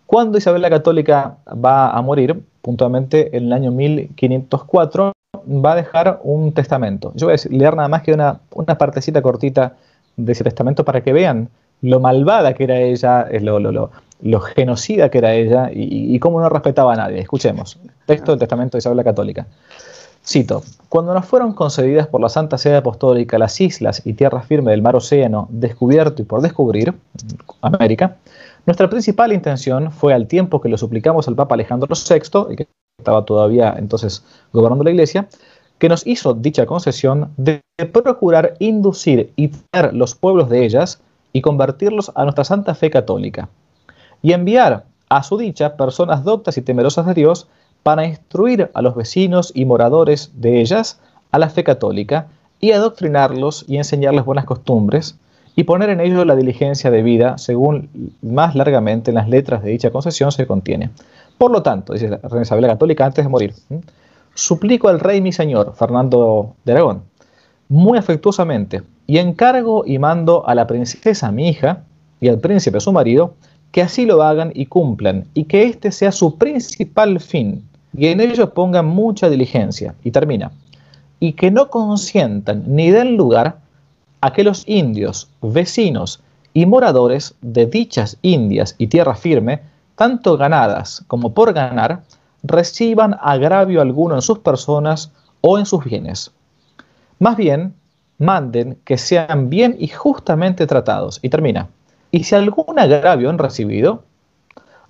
Cuando 0.06 0.38
Isabel 0.38 0.62
la 0.62 0.70
Católica 0.70 1.36
va 1.48 1.90
a 1.90 2.00
morir, 2.00 2.42
puntualmente 2.62 3.36
en 3.36 3.46
el 3.46 3.52
año 3.52 3.72
1504, 3.72 5.12
va 5.46 5.72
a 5.72 5.76
dejar 5.76 6.20
un 6.22 6.52
testamento. 6.52 7.12
Yo 7.16 7.26
voy 7.26 7.34
a 7.34 7.48
leer 7.50 7.76
nada 7.76 7.88
más 7.88 8.02
que 8.02 8.12
una, 8.12 8.40
una 8.52 8.78
partecita 8.78 9.20
cortita 9.20 9.74
de 10.16 10.32
ese 10.32 10.44
testamento 10.44 10.84
para 10.84 11.02
que 11.02 11.12
vean 11.12 11.48
lo 11.82 12.00
malvada 12.00 12.54
que 12.54 12.64
era 12.64 12.80
ella, 12.80 13.28
lo, 13.40 13.58
lo, 13.60 13.90
lo, 14.22 14.40
genocida 14.40 15.10
que 15.10 15.18
era 15.18 15.34
ella 15.34 15.70
y, 15.72 16.14
y, 16.14 16.18
cómo 16.18 16.40
no 16.40 16.48
respetaba 16.48 16.94
a 16.94 16.96
nadie. 16.96 17.18
Escuchemos. 17.18 17.78
Texto 18.06 18.32
del 18.32 18.38
testamento 18.38 18.76
de 18.76 18.78
Isabel 18.78 18.96
la 18.96 19.04
Católica. 19.04 19.46
Cito, 20.28 20.64
cuando 20.88 21.14
nos 21.14 21.24
fueron 21.24 21.52
concedidas 21.52 22.08
por 22.08 22.20
la 22.20 22.28
Santa 22.28 22.58
Sede 22.58 22.78
Apostólica 22.78 23.38
las 23.38 23.60
islas 23.60 24.02
y 24.04 24.14
tierra 24.14 24.42
firme 24.42 24.72
del 24.72 24.82
mar 24.82 24.96
Océano, 24.96 25.46
descubierto 25.50 26.20
y 26.20 26.24
por 26.24 26.42
descubrir, 26.42 26.94
América, 27.60 28.16
nuestra 28.66 28.90
principal 28.90 29.32
intención 29.32 29.92
fue 29.92 30.12
al 30.14 30.26
tiempo 30.26 30.60
que 30.60 30.68
lo 30.68 30.78
suplicamos 30.78 31.28
al 31.28 31.36
Papa 31.36 31.54
Alejandro 31.54 31.88
VI, 31.94 32.56
que 32.56 32.66
estaba 32.98 33.24
todavía 33.24 33.76
entonces 33.78 34.24
gobernando 34.52 34.82
la 34.82 34.90
Iglesia, 34.90 35.28
que 35.78 35.88
nos 35.88 36.04
hizo 36.04 36.34
dicha 36.34 36.66
concesión 36.66 37.32
de 37.36 37.62
procurar 37.92 38.54
inducir 38.58 39.32
y 39.36 39.48
traer 39.48 39.94
los 39.94 40.16
pueblos 40.16 40.48
de 40.50 40.64
ellas 40.64 41.00
y 41.32 41.40
convertirlos 41.40 42.10
a 42.16 42.24
nuestra 42.24 42.42
santa 42.42 42.74
fe 42.74 42.90
católica, 42.90 43.48
y 44.22 44.32
enviar 44.32 44.86
a 45.08 45.22
su 45.22 45.38
dicha 45.38 45.76
personas 45.76 46.24
doctas 46.24 46.58
y 46.58 46.62
temerosas 46.62 47.06
de 47.06 47.14
Dios 47.14 47.46
para 47.87 48.05
instruir 48.05 48.68
a 48.75 48.83
los 48.83 48.96
vecinos 48.96 49.53
y 49.55 49.64
moradores 49.64 50.33
de 50.35 50.61
ellas 50.61 50.99
a 51.31 51.38
la 51.38 51.51
fe 51.51 51.62
católica 51.62 52.27
y 52.59 52.72
adoctrinarlos 52.72 53.64
y 53.68 53.77
enseñarles 53.77 54.25
buenas 54.25 54.44
costumbres 54.44 55.16
y 55.55 55.62
poner 55.62 55.90
en 55.90 56.01
ellos 56.01 56.27
la 56.27 56.35
diligencia 56.35 56.90
de 56.90 57.05
vida 57.05 57.38
según 57.38 57.88
más 58.22 58.57
largamente 58.57 59.12
en 59.12 59.14
las 59.14 59.29
letras 59.29 59.62
de 59.62 59.70
dicha 59.70 59.92
concesión 59.92 60.33
se 60.33 60.49
contiene. 60.49 60.90
Por 61.38 61.53
lo 61.53 61.62
tanto, 61.62 61.92
dice 61.92 62.09
la 62.09 62.16
reina 62.16 62.42
Isabel 62.42 62.66
Católica 62.66 63.07
antes 63.07 63.25
de 63.25 63.29
morir, 63.29 63.55
suplico 64.35 64.88
al 64.88 64.99
rey 64.99 65.20
mi 65.20 65.31
señor, 65.31 65.72
Fernando 65.77 66.57
de 66.64 66.72
Aragón, 66.72 67.03
muy 67.68 67.99
afectuosamente, 67.99 68.83
y 69.07 69.18
encargo 69.18 69.85
y 69.87 70.01
mando 70.01 70.44
a 70.49 70.57
la 70.57 70.66
princesa 70.66 71.31
mi 71.31 71.51
hija 71.51 71.85
y 72.20 72.27
al 72.27 72.40
príncipe 72.40 72.81
su 72.81 72.90
marido, 72.90 73.35
que 73.70 73.83
así 73.83 74.07
lo 74.07 74.22
hagan 74.22 74.53
y 74.55 74.66
cumplan, 74.66 75.27
y 75.35 75.44
que 75.44 75.64
este 75.64 75.92
sea 75.92 76.11
su 76.11 76.38
principal 76.38 77.20
fin, 77.20 77.62
y 77.96 78.09
en 78.09 78.20
ellos 78.20 78.50
pongan 78.50 78.87
mucha 78.87 79.28
diligencia. 79.28 79.94
Y 80.04 80.11
termina. 80.11 80.52
Y 81.18 81.32
que 81.32 81.50
no 81.50 81.70
consientan 81.70 82.64
ni 82.66 82.90
den 82.90 83.16
lugar 83.16 83.59
a 84.20 84.32
que 84.32 84.44
los 84.44 84.66
indios, 84.68 85.28
vecinos 85.40 86.20
y 86.52 86.66
moradores 86.66 87.35
de 87.40 87.66
dichas 87.66 88.18
indias 88.22 88.74
y 88.78 88.88
tierra 88.88 89.14
firme, 89.14 89.61
tanto 89.97 90.36
ganadas 90.36 91.05
como 91.07 91.32
por 91.32 91.53
ganar, 91.53 92.03
reciban 92.42 93.16
agravio 93.20 93.80
alguno 93.80 94.14
en 94.14 94.22
sus 94.22 94.38
personas 94.38 95.12
o 95.40 95.59
en 95.59 95.66
sus 95.66 95.84
bienes. 95.84 96.30
Más 97.18 97.36
bien, 97.36 97.74
manden 98.18 98.78
que 98.84 98.99
sean 98.99 99.49
bien 99.49 99.76
y 99.78 99.88
justamente 99.88 100.66
tratados. 100.66 101.18
Y 101.22 101.28
termina. 101.28 101.68
Y 102.11 102.24
si 102.24 102.34
algún 102.34 102.78
agravio 102.78 103.30
han 103.30 103.38
recibido, 103.38 104.03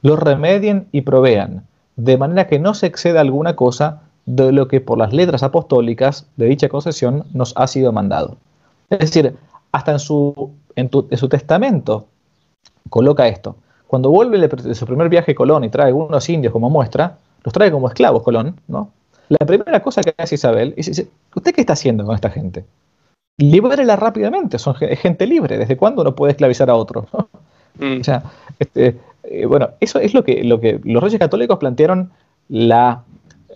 lo 0.03 0.17
remedien 0.17 0.89
y 0.93 1.01
provean, 1.01 1.67
de 1.97 2.17
manera 2.19 2.47
que 2.47 2.59
no 2.59 2.75
se 2.75 2.87
exceda 2.87 3.21
alguna 3.21 3.57
cosa 3.57 4.03
de 4.27 4.53
lo 4.53 4.69
que 4.69 4.81
por 4.81 4.99
las 4.99 5.13
letras 5.13 5.43
apostólicas 5.43 6.27
de 6.37 6.47
dicha 6.47 6.69
concesión 6.69 7.25
nos 7.33 7.53
ha 7.57 7.67
sido 7.67 7.93
mandado. 7.93 8.37
Es 8.91 8.99
decir, 8.99 9.37
hasta 9.73 9.93
en 9.93 9.99
su, 9.99 10.53
en, 10.75 10.91
su 10.91 11.29
testamento 11.29 12.07
coloca 12.91 13.29
esto. 13.29 13.57
Cuando 13.87 14.11
vuelve 14.11 14.39
de 14.39 14.75
su 14.75 14.87
primer 14.87 15.09
viaje 15.09 15.35
Colón 15.35 15.65
y 15.65 15.69
trae 15.69 15.93
unos 15.93 16.29
indios 16.29 16.53
como 16.53 16.69
muestra, 16.71 17.19
los 17.45 17.53
trae 17.53 17.71
como 17.71 17.89
esclavos 17.89 18.23
Colón, 18.23 18.61
¿no? 18.69 18.91
La 19.29 19.45
primera 19.45 19.81
cosa 19.83 20.03
que 20.03 20.15
hace 20.17 20.37
Isabel 20.37 20.75
es, 20.77 21.05
¿usted 21.35 21.55
qué 21.55 21.61
está 21.61 21.73
haciendo 21.73 22.05
con 22.05 22.15
esta 22.15 22.31
gente? 22.31 22.65
Libérela 23.39 23.97
rápidamente, 23.97 24.59
son 24.59 24.75
gente 24.75 25.27
libre. 25.27 25.59
¿Desde 25.59 25.77
cuándo 25.77 26.03
uno 26.03 26.15
puede 26.15 26.33
esclavizar 26.33 26.71
a 26.71 26.77
otro? 26.77 27.07
Mm. 27.79 28.01
O 28.01 28.05
sea, 28.05 28.23
este, 28.59 28.99
eh, 29.29 29.47
bueno, 29.47 29.71
eso 29.81 29.99
es 29.99 30.15
lo 30.15 30.25
que, 30.25 30.45
lo 30.45 30.61
que 30.61 30.81
los 30.85 31.03
reyes 31.03 31.19
católicos 31.19 31.59
plantearon 31.59 32.13
la, 32.49 33.05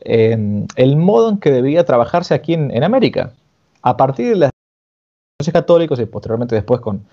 el 0.03 0.97
modo 0.97 1.31
en 1.31 1.39
que 1.39 1.51
debía 1.51 1.85
trabajarse 1.85 2.35
aquí 2.35 2.55
en, 2.55 2.83
América. 2.83 3.33
A 3.83 3.97
partir 3.97 4.31
de 4.31 4.37
los 4.37 4.51
reyes 5.41 5.53
católicos 5.53 6.01
y 6.01 6.07
posteriormente 6.07 6.55
después 6.55 6.81
con, 6.81 7.05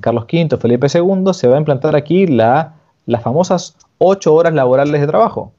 Carlos 0.00 0.24
V, 0.24 0.56
Felipe 0.58 0.88
II, 0.92 1.32
se 1.32 1.48
va 1.48 1.56
a 1.56 1.58
implantar 1.58 1.94
aquí 1.94 2.26
la, 2.26 2.74
las 3.06 3.22
famosas 3.22 3.76
ocho 3.98 4.34
horas 4.34 4.52
laborales 4.52 5.00
de 5.00 5.06
trabajo, 5.06 5.52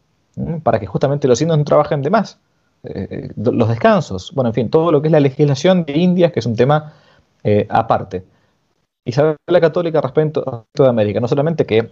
para 0.63 0.79
que 0.79 0.85
justamente 0.85 1.27
los 1.27 1.41
indios 1.41 1.57
no 1.57 1.63
trabajen 1.63 2.01
de 2.01 2.09
más. 2.09 2.39
Eh, 2.83 3.29
los 3.35 3.69
descansos, 3.69 4.31
bueno, 4.33 4.49
en 4.49 4.53
fin, 4.53 4.69
todo 4.69 4.91
lo 4.91 5.01
que 5.01 5.07
es 5.07 5.11
la 5.11 5.19
legislación 5.19 5.85
de 5.85 5.93
Indias, 5.93 6.31
que 6.31 6.39
es 6.39 6.45
un 6.45 6.55
tema 6.55 6.93
eh, 7.43 7.65
aparte. 7.69 8.25
Isabel 9.05 9.37
la 9.47 9.61
Católica 9.61 10.01
respecto 10.01 10.65
a 10.79 10.89
América, 10.89 11.19
no 11.19 11.27
solamente 11.27 11.65
que 11.65 11.91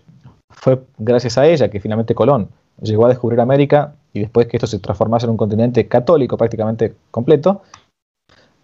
fue 0.53 0.81
gracias 0.97 1.37
a 1.37 1.45
ella 1.47 1.69
que 1.69 1.79
finalmente 1.79 2.15
Colón 2.15 2.49
llegó 2.81 3.05
a 3.05 3.09
descubrir 3.09 3.39
América 3.39 3.93
y 4.13 4.19
después 4.19 4.47
que 4.47 4.57
esto 4.57 4.67
se 4.67 4.79
transformase 4.79 5.25
en 5.25 5.31
un 5.31 5.37
continente 5.37 5.87
católico 5.87 6.37
prácticamente 6.37 6.95
completo, 7.11 7.61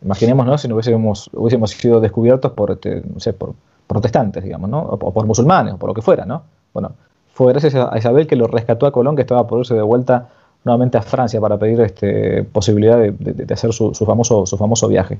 imaginémonos 0.04 0.62
si 0.62 0.68
no 0.68 0.76
hubiésemos, 0.76 1.30
hubiésemos 1.34 1.72
sido 1.72 2.00
descubiertos 2.00 2.52
por, 2.54 2.72
este, 2.72 3.02
no 3.02 3.20
sé, 3.20 3.34
por 3.34 3.54
protestantes, 3.88 4.44
digamos, 4.44 4.70
¿no? 4.70 4.82
o 4.82 5.12
por 5.12 5.26
musulmanes, 5.26 5.74
o 5.74 5.78
por 5.78 5.90
lo 5.90 5.94
que 5.94 6.02
fuera, 6.02 6.26
¿no? 6.26 6.44
Bueno, 6.74 6.94
fue 7.34 7.54
gracias 7.54 7.74
a 7.76 7.98
Isabel 7.98 8.28
que 8.28 8.36
lo 8.36 8.48
rescató 8.48 8.86
a 8.86 8.92
Colón, 8.92 9.16
que 9.16 9.22
estaba 9.22 9.48
por 9.48 9.60
irse 9.60 9.74
de 9.74 9.82
vuelta 9.82 10.30
nuevamente 10.64 10.98
a 10.98 11.02
Francia 11.02 11.40
para 11.40 11.58
pedir 11.58 11.80
este, 11.82 12.44
posibilidad 12.44 12.98
de, 13.00 13.54
hacer 13.54 13.74
su, 13.74 13.94
famoso, 13.94 14.46
su 14.46 14.58
famoso 14.58 14.88
viaje. 14.88 15.18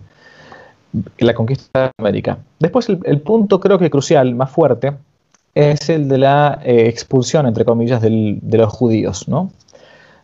La 1.20 1.34
conquista 1.34 1.84
de 1.84 1.92
América. 1.98 2.40
Después 2.60 2.90
el, 2.90 3.22
punto 3.22 3.60
creo 3.60 3.78
que 3.80 3.90
crucial, 3.90 4.36
más 4.36 4.52
fuerte, 4.52 4.94
es 5.56 5.90
el 5.90 6.08
de 6.08 6.18
la 6.18 6.60
eh, 6.64 6.88
expulsión, 6.88 7.48
entre 7.48 7.66
comillas, 7.66 8.02
de 8.02 8.40
los 8.58 8.72
judíos. 8.72 9.28
¿no? 9.28 9.52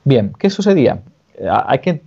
Bien, 0.03 0.33
¿qué 0.37 0.49
sucedía? 0.49 1.01
Hay 1.49 1.79
que 1.79 2.01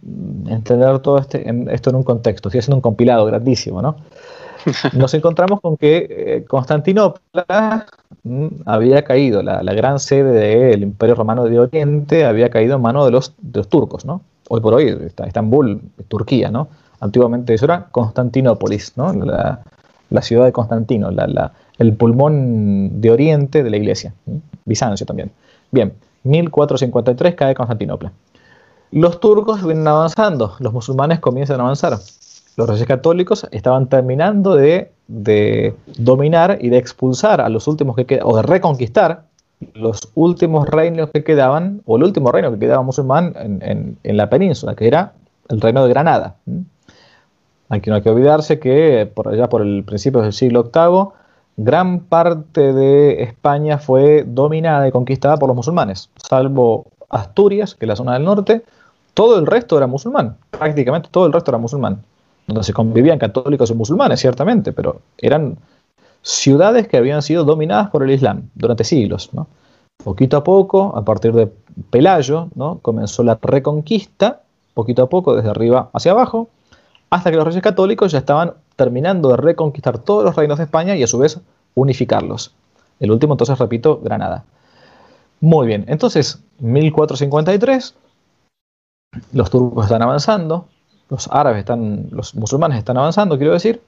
entender 0.47 1.01
todo 1.01 1.19
este, 1.19 1.45
esto 1.71 1.91
en 1.91 1.97
un 1.97 2.03
contexto. 2.03 2.49
Estoy 2.49 2.61
haciendo 2.61 2.77
un 2.77 2.83
compilado 2.83 3.27
grandísimo, 3.27 3.83
¿no? 3.83 3.97
nos 4.95 5.15
encontramos 5.15 5.61
con 5.61 5.77
que 5.77 6.07
eh, 6.09 6.45
Constantinopla 6.47 7.87
mm, 8.25 8.47
había 8.67 9.03
caído, 9.03 9.43
la, 9.43 9.63
gran 9.75 9.99
sede 9.99 10.33
del 10.33 10.83
Imperio 10.83 11.15
Romano 11.15 11.45
de 11.45 11.59
Oriente 11.59 12.25
había 12.25 12.51
caído 12.51 12.77
en 12.77 12.83
manos 12.83 13.07
de 13.07 13.13
los, 13.13 13.35
turcos, 13.69 14.05
¿no? 14.05 14.23
Hoy 14.49 14.61
por 14.61 14.75
hoy, 14.75 14.97
está 15.07 15.25
Estambul, 15.25 15.81
Turquía, 16.09 16.51
¿no? 16.51 16.69
Antiguamente 17.01 17.55
eso 17.55 17.67
era 17.67 17.87
Constantinópolis, 17.91 18.95
¿no? 18.97 19.13
La, 19.13 19.63
ciudad 20.23 20.47
de 20.47 20.53
Constantino, 20.53 21.11
el 21.79 21.95
pulmón 21.95 23.01
de 23.01 23.11
Oriente 23.11 23.63
de 23.63 23.71
la 23.71 23.77
iglesia, 23.77 24.15
Bizancio 24.65 25.07
también. 25.07 25.31
Bien, 25.71 25.93
1453 26.25 27.35
cae 27.35 27.55
Constantinopla. 27.55 28.13
Los 28.91 29.21
turcos 29.21 29.65
vienen 29.65 29.87
avanzando, 29.87 30.55
los 30.61 30.73
musulmanes 30.73 31.21
comienzan 31.21 31.61
a 31.61 31.65
avanzar 31.65 31.99
los 32.59 32.69
reyes 32.69 32.89
católicos 32.89 33.47
estaban 33.53 33.89
terminando 33.89 34.57
de, 34.57 34.91
dominar 35.07 36.59
y 36.61 36.71
de 36.71 36.79
expulsar 36.79 37.41
a 37.41 37.49
los 37.49 37.69
últimos 37.69 37.95
que 37.95 38.05
quedaban, 38.05 38.33
o 38.33 38.37
de 38.37 38.43
reconquistar 38.43 39.23
los 39.75 40.11
últimos 40.17 40.69
reinos 40.69 41.11
que 41.11 41.23
quedaban, 41.23 41.83
o 41.87 41.97
el 41.97 42.03
último 42.03 42.33
reino 42.33 42.51
que 42.51 42.59
quedaba 42.59 42.83
musulmán 42.83 43.33
en, 43.63 44.17
la 44.17 44.29
península, 44.29 44.75
que 44.75 44.89
era 44.89 45.13
el 45.49 45.61
reino 45.61 45.85
de 45.85 45.89
Granada. 45.89 46.35
Aquí 47.69 47.91
no 47.91 47.97
hay 47.97 48.03
que 48.03 48.11
olvidarse 48.11 48.59
que 48.59 49.09
por 49.15 49.29
allá 49.29 49.49
por 49.49 49.63
el 49.63 49.85
principio 49.85 50.21
del 50.23 50.33
siglo 50.33 50.65
VIII, 50.75 51.11
gran 51.59 52.01
parte 52.01 52.73
de 52.73 53.23
España 53.23 53.77
fue 53.77 54.25
dominada 54.27 54.89
y 54.89 54.93
conquistada 54.93 55.37
por 55.37 55.49
los 55.49 55.57
musulmanes, 55.57 56.09
salvo 56.17 56.87
Asturias, 57.11 57.75
que 57.75 57.85
es 57.85 57.89
la 57.89 57.97
zona 57.97 58.15
del 58.15 58.25
norte, 58.25 58.63
todo 59.13 59.39
el 59.39 59.47
resto 59.47 59.77
era 59.77 59.87
musulmán, 59.87 60.39
prácticamente 60.51 61.11
todo 61.13 61.27
el 61.27 61.33
resto 61.35 61.51
era 61.51 61.59
musulmán 61.59 62.03
donde 62.49 62.65
se 62.65 62.73
convivían 62.73 63.19
católicos 63.19 63.71
y 63.71 63.75
musulmanes, 63.75 64.21
ciertamente, 64.21 64.73
pero 64.73 65.03
eran 65.19 65.59
ciudades 66.23 66.89
que 66.89 66.97
habían 66.97 67.23
sido 67.23 67.45
dominadas 67.45 67.91
por 67.91 68.03
el 68.03 68.11
Islam 68.11 68.49
durante 68.55 68.85
siglos. 68.85 69.31
Poquito 70.03 70.39
a 70.39 70.45
poco, 70.45 70.97
a 70.97 71.05
partir 71.05 71.33
de 71.35 71.53
Pelayo, 71.91 72.49
¿no? 72.55 72.79
comenzó 72.79 73.23
la 73.23 73.39
reconquista, 73.41 74.41
poquito 74.73 75.03
a 75.03 75.09
poco, 75.09 75.37
desde 75.37 75.51
arriba 75.51 75.91
hacia 75.93 76.13
abajo, 76.13 76.49
hasta 77.11 77.31
que 77.31 77.37
los 77.37 77.47
reyes 77.47 77.63
católicos 77.63 78.13
ya 78.13 78.19
estaban 78.19 78.55
terminando 78.77 79.31
de 79.31 79.37
reconquistar 79.37 79.99
todos 79.99 80.25
los 80.25 80.37
reinos 80.37 80.59
de 80.59 80.65
España 80.65 80.97
y 80.97 81.03
a 81.03 81.07
su 81.07 81.19
vez 81.19 81.41
unificarlos. 81.75 82.53
El 83.01 83.11
último, 83.11 83.35
entonces, 83.35 83.59
repito, 83.59 84.01
Granada. 84.03 84.45
Muy 85.41 85.67
bien, 85.67 85.85
entonces, 85.89 86.43
1453, 86.59 87.95
los 89.33 89.51
turcos 89.51 89.85
están 89.85 90.03
avanzando, 90.03 90.67
los 91.09 91.29
árabes 91.33 91.61
están, 91.61 92.09
los 92.11 92.35
musulmanes 92.35 92.79
están 92.79 92.99
avanzando, 92.99 93.39
quiero 93.39 93.53
decir, 93.53 93.81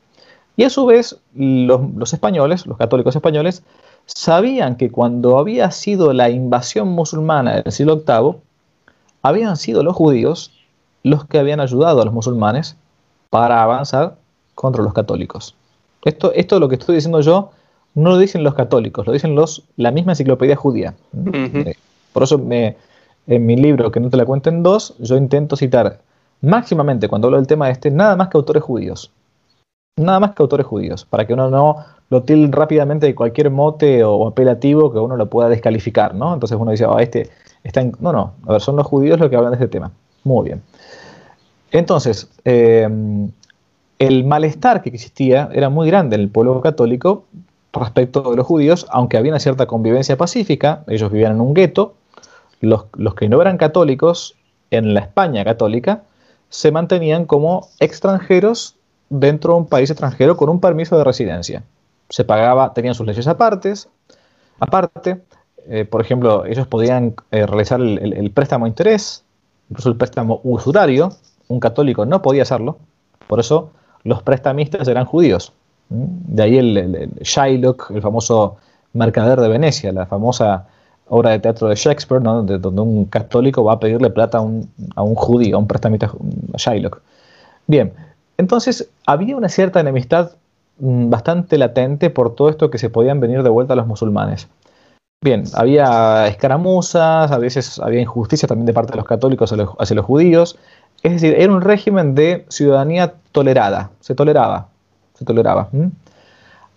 y 0.56 0.64
a 0.64 0.70
su 0.70 0.86
vez 0.86 1.18
los, 1.34 2.12
españoles, 2.12 2.66
los 2.66 2.78
católicos 2.78 3.16
españoles, 3.16 3.62
sabían 4.06 4.76
que 4.76 4.90
cuando 4.90 5.38
había 5.38 5.70
sido 5.70 6.12
la 6.12 6.30
invasión 6.30 6.88
musulmana 6.88 7.56
del 7.56 7.72
siglo 7.72 8.02
VIII, 8.06 8.40
habían 9.22 9.56
sido 9.56 9.82
los 9.82 9.96
judíos 9.96 10.52
los 11.02 11.24
que 11.24 11.38
habían 11.38 11.60
ayudado 11.60 12.02
a 12.02 12.04
los 12.04 12.14
musulmanes 12.14 12.76
para 13.30 13.62
avanzar 13.62 14.16
contra 14.54 14.82
los 14.82 14.92
católicos. 14.92 15.54
Esto, 16.04 16.32
esto 16.34 16.60
lo 16.60 16.68
que 16.68 16.74
estoy 16.74 16.96
diciendo 16.96 17.20
yo 17.20 17.50
no 17.94 18.10
lo 18.10 18.18
dicen 18.18 18.44
los 18.44 18.54
católicos, 18.54 19.06
lo 19.06 19.12
dicen 19.12 19.34
los, 19.34 19.64
la 19.76 19.90
misma 19.90 20.12
enciclopedia 20.12 20.56
judía. 20.56 20.94
Eh, 21.14 21.74
por 22.12 22.24
eso 22.24 22.38
me, 22.38 22.76
en 23.26 23.46
mi 23.46 23.56
libro, 23.56 23.90
que 23.90 24.00
no 24.00 24.10
te 24.10 24.16
la 24.16 24.24
cuento 24.24 24.50
en 24.50 24.62
dos, 24.62 24.94
yo 24.98 25.16
intento 25.16 25.56
citar 25.56 26.00
máximamente 26.40 27.08
cuando 27.08 27.28
hablo 27.28 27.38
del 27.38 27.46
tema 27.46 27.70
este, 27.70 27.90
nada 27.90 28.16
más 28.16 28.28
que 28.28 28.36
autores 28.36 28.62
judíos. 28.62 29.10
Nada 29.96 30.20
más 30.20 30.32
que 30.32 30.42
autores 30.42 30.66
judíos, 30.66 31.04
para 31.04 31.26
que 31.26 31.34
uno 31.34 31.50
no 31.50 31.84
lo 32.08 32.22
tilde 32.22 32.50
rápidamente 32.56 33.06
de 33.06 33.14
cualquier 33.14 33.50
mote 33.50 34.02
o 34.04 34.26
apelativo 34.26 34.92
que 34.92 34.98
uno 34.98 35.16
lo 35.16 35.28
pueda 35.28 35.48
descalificar, 35.48 36.14
¿no? 36.14 36.32
Entonces 36.32 36.58
uno 36.58 36.70
dice, 36.70 36.86
ah, 36.88 36.96
este 37.00 37.28
está 37.62 37.80
en... 37.80 37.92
No, 38.00 38.12
no, 38.12 38.34
a 38.46 38.52
ver, 38.52 38.60
son 38.60 38.76
los 38.76 38.86
judíos 38.86 39.20
los 39.20 39.28
que 39.28 39.36
hablan 39.36 39.52
de 39.52 39.56
este 39.56 39.68
tema. 39.68 39.92
Muy 40.24 40.46
bien. 40.46 40.62
Entonces, 41.72 42.28
em, 42.44 43.30
el 43.98 44.24
malestar 44.24 44.82
que 44.82 44.88
existía 44.90 45.48
era 45.52 45.68
muy 45.68 45.86
grande 45.88 46.16
en 46.16 46.22
el 46.22 46.28
pueblo 46.28 46.60
católico 46.60 47.24
respecto 47.72 48.22
de 48.30 48.36
los 48.36 48.46
judíos, 48.46 48.86
aunque 48.90 49.16
había 49.16 49.32
una 49.32 49.38
cierta 49.38 49.66
convivencia 49.66 50.16
pacífica, 50.16 50.84
ellos 50.88 51.12
vivían 51.12 51.32
en 51.32 51.40
un 51.40 51.54
gueto, 51.54 51.94
los, 52.60 52.86
los 52.94 53.14
que 53.14 53.28
no 53.28 53.40
eran 53.40 53.56
católicos 53.56 54.36
en 54.70 54.94
la 54.94 55.00
España 55.00 55.44
católica 55.44 56.02
se 56.48 56.72
mantenían 56.72 57.24
como 57.24 57.68
extranjeros 57.78 58.76
dentro 59.08 59.54
de 59.54 59.60
un 59.60 59.66
país 59.66 59.90
extranjero 59.90 60.36
con 60.36 60.48
un 60.48 60.60
permiso 60.60 60.98
de 60.98 61.04
residencia. 61.04 61.62
Se 62.08 62.24
pagaba, 62.24 62.74
tenían 62.74 62.94
sus 62.94 63.06
leyes 63.06 63.26
apartes, 63.28 63.88
aparte, 64.58 65.22
eh, 65.68 65.84
por 65.84 66.00
ejemplo, 66.00 66.44
ellos 66.44 66.66
podían 66.66 67.14
eh, 67.30 67.46
realizar 67.46 67.80
el, 67.80 68.30
préstamo 68.32 68.64
a 68.64 68.68
interés, 68.68 69.24
incluso 69.68 69.88
el 69.88 69.96
préstamo 69.96 70.40
usurario, 70.42 71.12
un 71.50 71.60
católico 71.60 72.06
no 72.06 72.22
podía 72.22 72.42
hacerlo, 72.42 72.78
por 73.26 73.40
eso 73.40 73.70
los 74.04 74.22
prestamistas 74.22 74.88
eran 74.88 75.04
judíos. 75.04 75.52
De 75.88 76.42
ahí 76.42 76.58
el, 76.58 77.10
Shylock, 77.22 77.90
el 77.90 78.00
famoso 78.00 78.56
mercader 78.92 79.40
de 79.40 79.48
Venecia, 79.48 79.92
la 79.92 80.06
famosa 80.06 80.66
obra 81.08 81.30
de 81.30 81.40
teatro 81.40 81.68
de 81.68 81.74
Shakespeare, 81.74 82.22
donde, 82.22 82.56
un 82.80 83.04
católico 83.06 83.64
va 83.64 83.74
a 83.74 83.80
pedirle 83.80 84.10
plata 84.10 84.38
a 84.38 84.40
un, 84.40 85.14
judío, 85.16 85.56
a 85.56 85.58
un 85.58 85.66
prestamista, 85.66 86.06
a 86.54 86.56
Shylock. 86.56 87.02
Bien, 87.66 87.92
entonces 88.38 88.88
había 89.04 89.36
una 89.36 89.48
cierta 89.48 89.80
enemistad 89.80 90.32
mm, 90.78 91.10
bastante 91.10 91.58
latente 91.58 92.10
por 92.10 92.36
todo 92.36 92.48
esto 92.48 92.70
que 92.70 92.78
se 92.78 92.90
podían 92.90 93.18
venir 93.18 93.42
de 93.42 93.50
vuelta 93.50 93.72
a 93.72 93.76
los 93.76 93.88
musulmanes. 93.88 94.48
Bien, 95.22 95.44
había 95.52 96.28
escaramuzas, 96.28 97.30
a 97.30 97.36
veces 97.36 97.78
había 97.78 98.00
injusticia 98.00 98.48
también 98.48 98.64
de 98.64 98.72
parte 98.72 98.92
de 98.92 98.96
los 98.96 99.04
católicos 99.04 99.52
hacia 99.52 99.96
los, 99.96 100.06
judíos. 100.06 100.56
Es 101.02 101.12
decir, 101.12 101.34
era 101.38 101.52
un 101.52 101.62
régimen 101.62 102.14
de 102.14 102.44
ciudadanía 102.48 103.14
tolerada, 103.32 103.90
se 104.00 104.14
toleraba, 104.14 104.68
se 105.14 105.24
toleraba. 105.24 105.70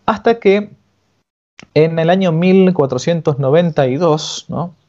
Hasta 0.06 0.40
que 0.40 0.70
en 1.74 2.00
el 2.00 2.10
año 2.10 2.32
1492, 2.32 4.48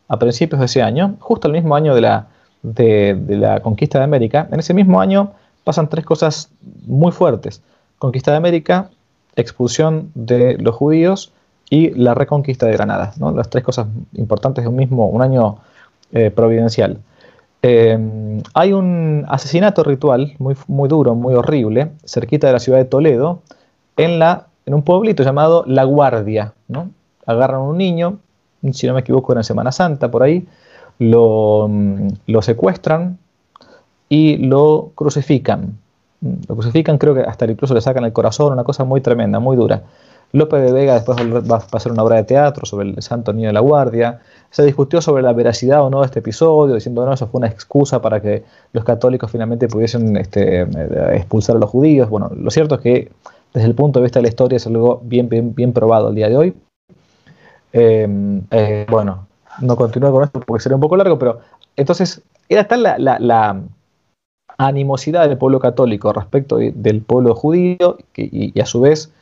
a 0.09 0.18
principios 0.18 0.61
de 0.61 0.66
ese 0.66 0.82
año, 0.82 1.16
justo 1.20 1.49
el 1.49 1.55
mismo 1.55 1.74
año 1.74 1.95
de 1.95 2.01
la, 2.01 2.28
de, 2.62 3.18
la 3.28 3.61
conquista 3.61 3.99
de 3.99 4.05
América, 4.05 4.49
en 4.51 4.61
ese 4.61 4.74
mismo 4.74 5.01
año 5.01 5.32
pasan 5.64 5.89
tres 5.89 6.05
cosas 6.05 6.51
muy 6.87 7.12
fuertes. 7.12 7.62
Conquista 7.99 8.32
de 8.32 8.37
América, 8.37 8.91
expulsión 9.35 10.11
de 10.14 10.59
los 10.59 10.74
judíos 10.74 11.32
y 11.70 11.91
la 11.91 12.14
reconquista 12.14 12.66
de 12.66 12.72
Granada. 12.72 13.14
Las 13.35 13.49
tres 13.49 13.64
cosas 13.64 13.87
importantes 14.14 14.64
de 14.64 14.68
un 14.68 14.76
mismo, 14.76 15.09
un 15.09 15.22
año 15.22 15.57
eh, 16.12 16.30
providencial. 16.30 16.99
Eh, 17.67 17.99
hay 18.53 18.75
un 18.75 19.25
asesinato 19.27 19.83
ritual 19.85 20.35
muy, 20.39 20.55
muy 20.67 20.87
duro, 20.87 21.15
muy 21.15 21.33
horrible, 21.33 21.93
cerquita 22.05 22.47
de 22.47 22.53
la 22.53 22.59
ciudad 22.59 22.77
de 22.77 22.85
Toledo, 22.85 23.41
en 23.97 24.19
la 24.19 24.49
en 24.67 24.75
un 24.75 24.83
pueblito 24.83 25.23
llamado 25.23 25.65
La 25.67 25.85
Guardia, 25.85 26.53
¿no? 26.69 26.91
Agarran 27.25 27.61
a 27.61 27.65
un 27.65 27.79
niño, 27.79 28.19
si 28.73 28.87
no 28.87 28.93
me 28.93 29.01
equivoco, 29.01 29.33
era 29.33 29.43
Semana 29.43 29.73
Santa, 29.73 30.11
por 30.11 30.23
ahí, 30.23 30.47
lo, 30.99 31.71
lo 32.27 32.43
secuestran 32.43 33.17
y 34.11 34.37
lo 34.37 34.91
crucifican. 34.95 35.79
Lo 36.21 36.57
crucifican, 36.57 36.99
creo 36.99 37.15
que 37.15 37.23
hasta 37.23 37.51
incluso 37.51 37.73
le 37.73 37.81
sacan 37.81 38.05
el 38.05 38.12
corazón, 38.12 38.53
una 38.53 38.65
cosa 38.65 38.85
muy 38.85 39.01
tremenda, 39.01 39.39
muy 39.41 39.57
dura. 39.57 39.85
López 40.35 40.62
de 40.62 40.72
Vega 40.72 40.95
después 40.95 41.16
va 41.18 41.57
a 41.59 41.61
pasar 41.61 41.93
una 41.93 42.03
obra 42.03 42.16
de 42.16 42.24
teatro 42.24 42.66
sobre 42.66 42.89
el 42.89 43.01
Santo 43.03 43.32
Niño 43.32 43.47
de 43.47 43.53
la 43.53 43.61
Guardia. 43.61 44.20
Se 44.51 44.64
discutió 44.64 45.01
sobre 45.01 45.22
la 45.22 45.32
veracidad 45.32 45.85
o 45.85 45.91
no 45.91 46.01
de 46.01 46.07
este 46.07 46.18
episodio, 46.18 46.74
diciendo 46.74 47.07
no, 47.07 47.12
eso 47.12 47.28
fue 47.28 47.39
una 47.39 47.47
excusa 47.47 48.03
para 48.03 48.20
que 48.20 48.43
los 48.72 48.85
católicos 48.85 49.30
finalmente 49.30 49.68
pudiesen 49.68 50.16
este, 50.16 50.62
expulsar 51.16 51.55
a 51.55 51.61
los 51.61 51.70
judíos. 51.70 52.11
Bueno, 52.11 52.32
lo 52.35 52.51
cierto 52.51 52.74
es 52.74 52.80
que 52.80 53.12
desde 53.53 53.68
el 53.68 53.76
punto 53.76 54.01
de 54.01 54.05
vista 54.05 54.18
de 54.18 54.24
la 54.24 54.28
historia 54.28 54.57
es 54.57 54.66
algo 54.66 55.01
bien, 55.05 55.28
bien, 55.28 55.55
bien 55.55 55.72
probado 55.72 56.09
el 56.09 56.16
día 56.16 56.28
de 56.28 56.37
hoy. 56.37 56.55
Eh, 57.72 58.41
eh, 58.51 58.87
bueno, 58.91 59.28
no 59.61 59.76
continúo 59.76 60.11
con 60.11 60.24
esto 60.24 60.41
porque 60.41 60.64
sería 60.64 60.74
un 60.74 60.82
poco 60.82 60.97
largo, 60.97 61.16
pero 61.16 61.39
entonces 61.76 62.22
era 62.49 62.66
tal 62.66 62.82
la, 62.82 63.62
animosidad 64.57 65.28
del 65.28 65.39
pueblo 65.39 65.59
católico 65.61 66.12
respecto 66.12 66.57
del 66.57 67.03
pueblo 67.03 67.35
judío 67.37 67.99
y, 68.16 68.61
a 68.61 68.66
su 68.66 68.80
vez 68.80 69.12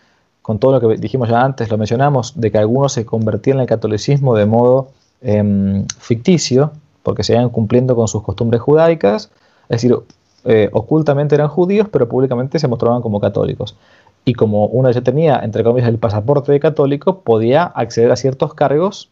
con 0.43 0.59
todo 0.59 0.72
lo 0.72 0.80
que 0.80 0.97
dijimos 0.97 1.28
ya 1.28 1.43
antes, 1.43 1.70
lo 1.70 1.78
mencionamos, 1.78 2.38
de 2.38 2.51
que 2.51 2.59
algunos 2.59 2.93
se 2.93 3.07
convertían 3.07 3.61
el 3.61 3.66
catolicismo 3.66 4.34
de 4.34 4.47
modo 4.47 4.88
em, 5.22 5.86
ficticio, 5.99 6.72
porque 7.03 7.22
se 7.22 7.32
iban 7.32 7.49
cumpliendo 7.49 7.95
con 7.95 8.09
sus 8.09 8.22
costumbres 8.22 8.61
judaicas, 8.61 9.30
es 9.68 9.82
decir, 9.82 9.97
eh, 10.45 10.68
ocultamente 10.72 11.36
eran 11.36 11.49
judíos, 11.49 11.86
pero 11.90 12.09
públicamente 12.09 12.59
se 12.59 12.66
mostraban 12.68 13.03
como 13.03 13.20
católicos. 13.20 13.76
Y 14.24 14.34
como 14.34 14.66
uno 14.66 14.90
ya 14.90 15.01
tenía, 15.01 15.40
entre 15.43 15.64
comillas, 15.64 15.88
el 15.88 15.99
pasaporte 15.99 16.53
de 16.53 16.61
católico, 16.61 17.20
podía 17.20 17.64
acceder 17.64 18.11
a 18.11 18.16
ciertos 18.16 18.55
cargos 18.55 19.09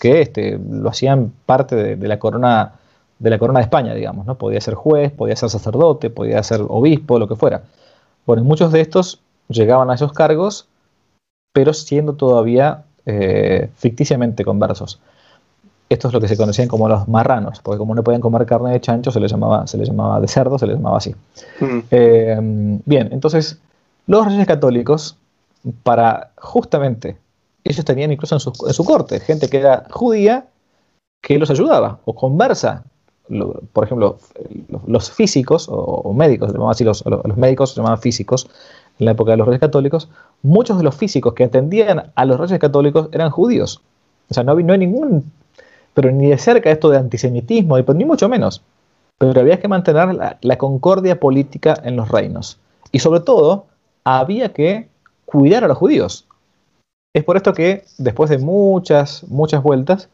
que 0.00 0.22
este, 0.22 0.58
lo 0.58 0.88
hacían 0.90 1.32
parte 1.46 1.96
de, 1.96 2.08
la 2.08 2.18
corona 2.18 2.72
de 3.18 3.30
la 3.30 3.38
corona 3.38 3.60
de 3.60 3.64
España, 3.64 3.94
digamos, 3.94 4.26
¿no? 4.26 4.36
Podía 4.36 4.60
ser 4.60 4.74
juez, 4.74 5.10
podía 5.12 5.36
ser 5.36 5.50
sacerdote, 5.50 6.08
podía 6.10 6.42
ser 6.42 6.62
obispo, 6.68 7.18
lo 7.18 7.28
que 7.28 7.36
fuera. 7.36 7.62
Bueno, 8.26 8.44
muchos 8.44 8.72
de 8.72 8.80
estos 8.80 9.20
llegaban 9.48 9.90
a 9.90 9.94
esos 9.94 10.12
cargos, 10.12 10.68
pero 11.52 11.72
siendo 11.72 12.14
todavía 12.14 12.84
eh, 13.06 13.70
ficticiamente 13.76 14.44
conversos. 14.44 15.00
Esto 15.88 16.08
es 16.08 16.14
lo 16.14 16.20
que 16.20 16.28
se 16.28 16.36
conocían 16.36 16.68
como 16.68 16.88
los 16.88 17.08
marranos, 17.08 17.60
porque 17.60 17.78
como 17.78 17.94
no 17.94 18.02
podían 18.02 18.20
comer 18.20 18.44
carne 18.44 18.72
de 18.72 18.80
chancho, 18.80 19.10
se 19.10 19.20
les 19.20 19.30
llamaba, 19.30 19.66
se 19.66 19.78
les 19.78 19.88
llamaba 19.88 20.20
de 20.20 20.28
cerdo, 20.28 20.58
se 20.58 20.66
les 20.66 20.76
llamaba 20.76 20.98
así. 20.98 21.14
Mm. 21.60 21.78
Eh, 21.90 22.36
bien, 22.84 23.08
entonces, 23.10 23.58
los 24.06 24.26
reyes 24.26 24.46
católicos, 24.46 25.16
para 25.82 26.32
justamente, 26.36 27.16
ellos 27.64 27.84
tenían 27.84 28.12
incluso 28.12 28.34
en 28.36 28.40
su, 28.40 28.84
corte 28.84 29.20
gente 29.20 29.48
que 29.48 29.58
era 29.58 29.86
judía 29.90 30.46
que 31.22 31.38
los 31.38 31.50
ayudaba 31.50 32.00
o 32.04 32.14
conversa. 32.14 32.84
por 33.72 33.84
ejemplo, 33.84 34.18
los, 34.86 35.10
físicos 35.10 35.66
o, 35.70 36.12
médicos, 36.12 36.52
así, 36.68 36.84
los, 36.84 37.04
los 37.06 37.36
médicos 37.36 37.70
se 37.70 37.76
llamaban 37.76 38.00
físicos, 38.00 38.48
en 38.98 39.06
la 39.06 39.12
época 39.12 39.32
de 39.32 39.36
los 39.36 39.46
reyes 39.46 39.60
católicos, 39.60 40.08
muchos 40.42 40.76
de 40.78 40.84
los 40.84 40.94
físicos 40.94 41.34
que 41.34 41.44
atendían 41.44 42.10
a 42.14 42.24
los 42.24 42.38
reyes 42.38 42.58
católicos 42.58 43.08
eran 43.12 43.30
judíos. 43.30 43.80
O 44.30 44.34
sea, 44.34 44.42
no, 44.42 44.52
hay, 44.52 44.78
ningún, 44.78 45.30
pero 45.94 46.10
ni 46.10 46.28
de 46.28 46.38
cerca 46.38 46.70
esto 46.70 46.90
de 46.90 46.98
antisemitismo, 46.98 47.78
ni 47.78 48.04
mucho 48.04 48.28
menos. 48.28 48.62
Pero 49.18 49.40
había 49.40 49.58
que 49.58 49.68
mantener 49.68 50.36
la, 50.40 50.58
concordia 50.58 51.18
política 51.18 51.80
en 51.84 51.96
los 51.96 52.08
reinos. 52.08 52.58
Y 52.92 52.98
sobre 52.98 53.20
todo, 53.20 53.66
había 54.04 54.52
que 54.52 54.88
cuidar 55.24 55.64
a 55.64 55.68
los 55.68 55.78
judíos. 55.78 56.26
Es 57.14 57.24
por 57.24 57.36
esto 57.36 57.52
que, 57.52 57.84
después 57.98 58.30
de 58.30 58.38
muchas, 58.38 59.24
muchas 59.28 59.62
vueltas, 59.62 60.08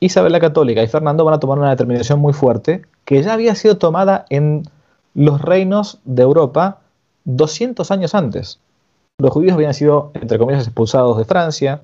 Isabel 0.00 0.32
la 0.32 0.40
Católica 0.40 0.82
y 0.82 0.88
Fernando 0.88 1.24
van 1.24 1.34
a 1.34 1.40
tomar 1.40 1.58
una 1.58 1.70
determinación 1.70 2.20
muy 2.20 2.32
fuerte 2.32 2.82
que 3.04 3.22
ya 3.22 3.34
había 3.34 3.54
sido 3.54 3.76
tomada 3.76 4.24
en 4.30 4.62
los 5.14 5.42
reinos 5.42 5.98
de 6.04 6.22
Europa 6.22 6.79
200 7.36 7.90
años 7.90 8.14
antes. 8.14 8.60
Los 9.18 9.32
judíos 9.32 9.54
habían 9.54 9.74
sido, 9.74 10.10
entre 10.14 10.38
comillas, 10.38 10.66
expulsados 10.66 11.18
de 11.18 11.24
Francia, 11.24 11.82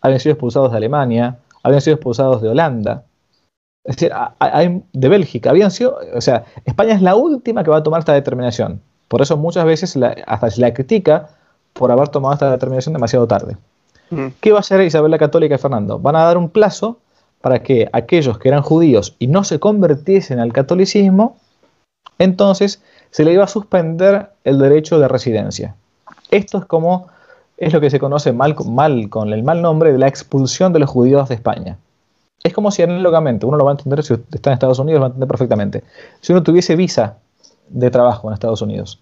habían 0.00 0.20
sido 0.20 0.34
expulsados 0.34 0.70
de 0.70 0.76
Alemania, 0.76 1.38
habían 1.62 1.80
sido 1.80 1.94
expulsados 1.94 2.42
de 2.42 2.48
Holanda, 2.48 3.04
es 3.84 3.96
decir, 3.96 4.12
de 4.92 5.08
Bélgica, 5.08 5.50
habían 5.50 5.70
sido, 5.70 5.98
o 6.14 6.20
sea, 6.20 6.44
España 6.64 6.94
es 6.94 7.02
la 7.02 7.16
última 7.16 7.62
que 7.62 7.70
va 7.70 7.78
a 7.78 7.82
tomar 7.82 8.00
esta 8.00 8.14
determinación. 8.14 8.80
Por 9.08 9.20
eso 9.20 9.36
muchas 9.36 9.64
veces 9.66 9.98
hasta 10.26 10.50
se 10.50 10.60
la 10.60 10.72
critica 10.72 11.28
por 11.74 11.92
haber 11.92 12.08
tomado 12.08 12.34
esta 12.34 12.50
determinación 12.50 12.94
demasiado 12.94 13.26
tarde. 13.26 13.56
Mm. 14.10 14.28
¿Qué 14.40 14.52
va 14.52 14.58
a 14.58 14.60
hacer 14.60 14.80
Isabel 14.80 15.10
la 15.10 15.18
Católica 15.18 15.56
y 15.56 15.58
Fernando? 15.58 15.98
Van 15.98 16.16
a 16.16 16.24
dar 16.24 16.38
un 16.38 16.48
plazo 16.48 16.98
para 17.42 17.62
que 17.62 17.88
aquellos 17.92 18.38
que 18.38 18.48
eran 18.48 18.62
judíos 18.62 19.16
y 19.18 19.26
no 19.26 19.44
se 19.44 19.60
convirtiesen 19.60 20.40
al 20.40 20.52
catolicismo, 20.54 21.36
entonces 22.18 22.82
se 23.14 23.24
le 23.24 23.32
iba 23.32 23.44
a 23.44 23.46
suspender 23.46 24.30
el 24.42 24.58
derecho 24.58 24.98
de 24.98 25.06
residencia. 25.06 25.76
Esto 26.32 26.58
es 26.58 26.64
como 26.64 27.06
es 27.56 27.72
lo 27.72 27.80
que 27.80 27.88
se 27.88 28.00
conoce 28.00 28.32
mal, 28.32 28.56
mal 28.66 29.08
con 29.08 29.32
el 29.32 29.44
mal 29.44 29.62
nombre 29.62 29.92
de 29.92 29.98
la 29.98 30.08
expulsión 30.08 30.72
de 30.72 30.80
los 30.80 30.90
judíos 30.90 31.28
de 31.28 31.36
España. 31.36 31.78
Es 32.42 32.52
como 32.52 32.72
si 32.72 32.82
análogamente, 32.82 33.46
uno 33.46 33.56
lo 33.56 33.64
va 33.64 33.70
a 33.70 33.74
entender 33.74 34.02
si 34.02 34.14
está 34.14 34.50
en 34.50 34.54
Estados 34.54 34.80
Unidos, 34.80 34.98
lo 34.98 35.02
va 35.02 35.06
a 35.06 35.10
entender 35.10 35.28
perfectamente. 35.28 35.84
Si 36.20 36.32
uno 36.32 36.42
tuviese 36.42 36.74
visa 36.74 37.18
de 37.68 37.88
trabajo 37.88 38.26
en 38.26 38.34
Estados 38.34 38.62
Unidos 38.62 39.00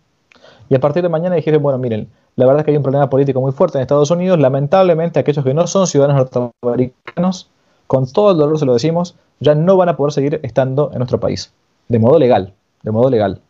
y 0.69 0.75
a 0.75 0.81
partir 0.81 1.03
de 1.03 1.09
mañana 1.09 1.37
dijese, 1.37 1.57
bueno, 1.57 1.79
miren, 1.79 2.11
la 2.37 2.45
verdad 2.45 2.61
es 2.61 2.65
que 2.67 2.73
hay 2.73 2.77
un 2.77 2.83
problema 2.83 3.09
político 3.09 3.41
muy 3.41 3.53
fuerte 3.53 3.79
en 3.79 3.83
Estados 3.83 4.11
Unidos, 4.11 4.39
lamentablemente 4.39 5.21
aquellos 5.21 5.43
que 5.43 5.55
no 5.55 5.67
son 5.67 5.87
ciudadanos 5.87 6.31
norteamericanos, 6.35 7.49
con 7.87 8.13
todo 8.13 8.33
el 8.33 8.37
dolor 8.37 8.59
se 8.59 8.67
lo 8.67 8.75
decimos, 8.75 9.17
ya 9.41 9.55
no 9.55 9.79
van 9.79 9.89
a 9.89 9.97
poder 9.97 10.13
seguir 10.13 10.39
estando 10.43 10.91
en 10.93 10.99
nuestro 10.99 11.19
país, 11.19 11.51
de 11.89 11.99
modo 11.99 12.19
legal, 12.19 12.53
de 12.83 12.91
modo 12.91 13.09
legal. 13.09 13.41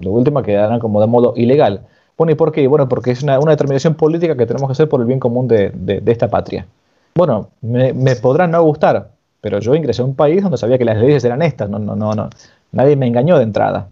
Lo 0.00 0.10
último 0.10 0.42
quedarán 0.42 0.80
como 0.80 1.00
de 1.00 1.06
modo 1.06 1.34
ilegal. 1.36 1.86
Bueno, 2.16 2.32
¿y 2.32 2.34
por 2.34 2.52
qué? 2.52 2.66
Bueno, 2.66 2.88
porque 2.88 3.10
es 3.10 3.22
una, 3.22 3.38
determinación 3.38 3.94
política 3.94 4.36
que 4.36 4.46
tenemos 4.46 4.68
que 4.68 4.72
hacer 4.72 4.88
por 4.88 5.00
el 5.00 5.06
bien 5.06 5.20
común 5.20 5.48
de, 5.48 6.02
esta 6.06 6.28
patria. 6.28 6.66
Bueno, 7.14 7.50
me, 7.60 8.16
podrán 8.16 8.50
no 8.50 8.62
gustar, 8.62 9.10
pero 9.40 9.58
yo 9.60 9.74
ingresé 9.74 10.02
a 10.02 10.04
un 10.04 10.14
país 10.14 10.42
donde 10.42 10.58
sabía 10.58 10.78
que 10.78 10.84
las 10.84 10.98
leyes 10.98 11.24
eran 11.24 11.42
estas, 11.42 11.68
no, 11.68 11.78
no, 11.78 11.94
no, 11.94 12.14
no. 12.14 12.30
Nadie 12.72 12.96
me 12.96 13.06
engañó 13.06 13.36
de 13.36 13.44
entrada. 13.44 13.88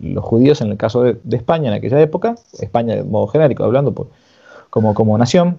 los 0.00 0.24
judíos, 0.24 0.60
en 0.60 0.70
el 0.70 0.76
caso 0.76 1.02
de, 1.02 1.18
España 1.30 1.68
en 1.68 1.74
aquella 1.74 2.00
época, 2.00 2.36
España 2.58 2.96
de 2.96 3.04
modo 3.04 3.26
genérico, 3.26 3.64
hablando 3.64 4.08
como, 4.70 4.94
como 4.94 5.16
nación, 5.18 5.58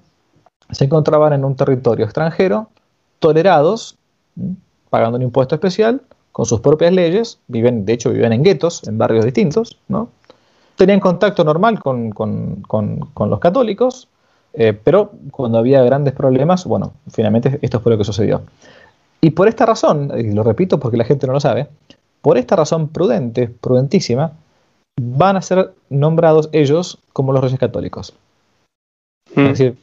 se 0.72 0.86
encontraban 0.86 1.34
en 1.34 1.46
un 1.46 1.56
territorio 1.56 2.06
extranjero, 2.06 2.70
tolerados, 3.20 3.98
pagando 4.90 5.18
un 5.18 5.24
impuesto 5.24 5.56
especial, 5.56 6.02
con 6.34 6.46
sus 6.46 6.60
propias 6.60 6.92
leyes, 6.92 7.40
viven, 7.48 7.86
de 7.86 7.94
hecho 7.94 8.10
viven 8.10 8.34
en 8.34 8.44
guetos, 8.44 8.86
en 8.88 8.98
barrios 8.98 9.24
distintos, 9.24 9.78
¿no? 9.88 10.10
Tenían 10.76 11.00
contacto 11.00 11.44
normal 11.44 11.80
con, 11.80 12.12
los 13.30 13.40
católicos, 13.40 14.08
eh, 14.54 14.74
pero 14.74 15.12
cuando 15.32 15.60
había 15.60 15.84
grandes 15.84 16.14
problemas, 16.14 16.66
bueno, 16.66 16.94
finalmente 17.12 17.60
esto 17.62 17.80
fue 17.80 17.92
lo 17.92 18.00
que 18.00 18.04
sucedió. 18.04 18.42
Y 19.22 19.30
por 19.30 19.48
esta 19.48 19.68
razón, 19.68 20.12
y 20.18 20.34
lo 20.34 20.42
repito 20.42 20.80
porque 20.80 20.98
la 20.98 21.06
gente 21.06 21.28
no 21.28 21.34
lo 21.34 21.40
sabe, 21.40 21.68
por 22.22 22.40
esta 22.40 22.56
razón 22.56 22.88
prudente, 22.88 23.48
prudentísima, 23.48 24.32
van 25.00 25.38
a 25.38 25.42
ser 25.44 25.72
nombrados 25.90 26.50
ellos 26.52 26.98
como 27.14 27.32
los 27.32 27.44
reyes 27.44 27.60
católicos. 27.60 28.14
Es 29.30 29.38
hmm. 29.38 29.48
decir, 29.48 29.78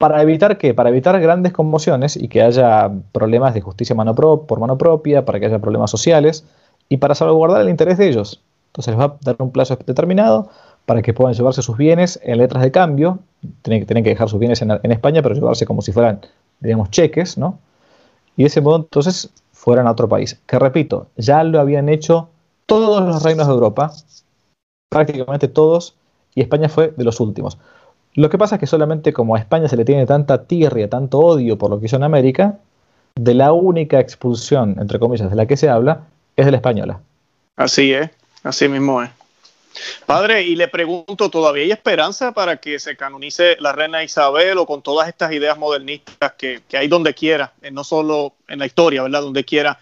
¿Para 0.00 0.22
evitar 0.22 0.56
qué? 0.56 0.72
Para 0.72 0.88
evitar 0.88 1.20
grandes 1.20 1.52
conmociones 1.52 2.16
y 2.16 2.28
que 2.28 2.40
haya 2.40 2.90
problemas 3.12 3.52
de 3.52 3.60
justicia 3.60 3.94
mano 3.94 4.14
por 4.14 4.58
mano 4.58 4.78
propia, 4.78 5.26
para 5.26 5.38
que 5.38 5.44
haya 5.44 5.58
problemas 5.58 5.90
sociales 5.90 6.46
y 6.88 6.96
para 6.96 7.14
salvaguardar 7.14 7.60
el 7.60 7.68
interés 7.68 7.98
de 7.98 8.08
ellos. 8.08 8.42
Entonces 8.68 8.94
les 8.94 8.98
va 8.98 9.04
a 9.04 9.16
dar 9.20 9.36
un 9.40 9.50
plazo 9.50 9.76
determinado 9.84 10.48
para 10.86 11.02
que 11.02 11.12
puedan 11.12 11.34
llevarse 11.34 11.60
sus 11.60 11.76
bienes 11.76 12.18
en 12.22 12.38
letras 12.38 12.62
de 12.62 12.70
cambio. 12.70 13.18
Tienen, 13.60 13.84
que 13.84 14.08
dejar 14.08 14.30
sus 14.30 14.40
bienes 14.40 14.62
en, 14.62 14.90
España, 14.90 15.20
pero 15.20 15.34
llevarse 15.34 15.66
como 15.66 15.82
si 15.82 15.92
fueran, 15.92 16.22
digamos, 16.60 16.90
cheques, 16.90 17.36
¿no? 17.36 17.58
Y 18.38 18.44
de 18.44 18.46
ese 18.46 18.62
modo, 18.62 18.76
entonces, 18.76 19.28
fueran 19.52 19.86
a 19.86 19.90
otro 19.90 20.08
país. 20.08 20.40
Que 20.46 20.58
repito, 20.58 21.08
ya 21.18 21.44
lo 21.44 21.60
habían 21.60 21.90
hecho 21.90 22.30
todos 22.64 23.06
los 23.06 23.22
reinos 23.22 23.46
de 23.48 23.52
Europa, 23.52 23.92
prácticamente 24.88 25.46
todos, 25.46 25.94
y 26.34 26.40
España 26.40 26.70
fue 26.70 26.94
de 26.96 27.04
los 27.04 27.20
últimos. 27.20 27.58
Lo 28.14 28.28
que 28.28 28.38
pasa 28.38 28.56
es 28.56 28.60
que 28.60 28.66
solamente 28.66 29.12
como 29.12 29.36
a 29.36 29.38
España 29.38 29.68
se 29.68 29.76
le 29.76 29.84
tiene 29.84 30.06
tanta 30.06 30.44
tirria, 30.44 30.88
tanto 30.90 31.18
odio 31.18 31.58
por 31.58 31.70
lo 31.70 31.78
que 31.78 31.86
hizo 31.86 31.96
en 31.96 32.02
América, 32.02 32.58
de 33.14 33.34
la 33.34 33.52
única 33.52 34.00
expulsión, 34.00 34.76
entre 34.80 34.98
comillas, 34.98 35.30
de 35.30 35.36
la 35.36 35.46
que 35.46 35.56
se 35.56 35.68
habla, 35.68 36.06
es 36.36 36.44
de 36.44 36.50
la 36.50 36.56
española. 36.56 37.00
Así 37.56 37.92
es, 37.92 38.10
así 38.42 38.68
mismo 38.68 39.02
es. 39.02 39.10
Padre, 40.06 40.42
y 40.42 40.56
le 40.56 40.68
pregunto, 40.68 41.30
¿todavía 41.30 41.62
hay 41.62 41.70
esperanza 41.70 42.32
para 42.32 42.56
que 42.56 42.78
se 42.78 42.96
canonice 42.96 43.56
la 43.60 43.72
reina 43.72 44.02
Isabel 44.02 44.58
o 44.58 44.66
con 44.66 44.82
todas 44.82 45.08
estas 45.08 45.32
ideas 45.32 45.56
modernistas 45.56 46.32
que, 46.32 46.62
hay 46.72 46.88
donde 46.88 47.14
quiera, 47.14 47.52
eh, 47.62 47.70
no 47.70 47.84
solo 47.84 48.34
en 48.48 48.58
la 48.58 48.66
historia, 48.66 49.02
¿verdad? 49.02 49.22
Donde 49.22 49.44
quiera. 49.44 49.78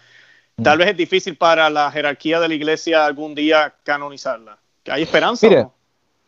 Tal 0.61 0.77
mm. 0.77 0.79
vez 0.79 0.89
es 0.89 0.97
difícil 0.97 1.35
para 1.37 1.69
la 1.69 1.91
jerarquía 1.91 2.39
de 2.39 2.47
la 2.47 2.53
iglesia 2.53 3.05
algún 3.05 3.33
día 3.33 3.73
canonizarla. 3.83 4.57
¿Hay 4.87 5.03
esperanza? 5.03 5.47
Mire, 5.47 5.67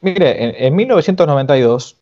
en, 0.02 0.76
1992 0.76 1.98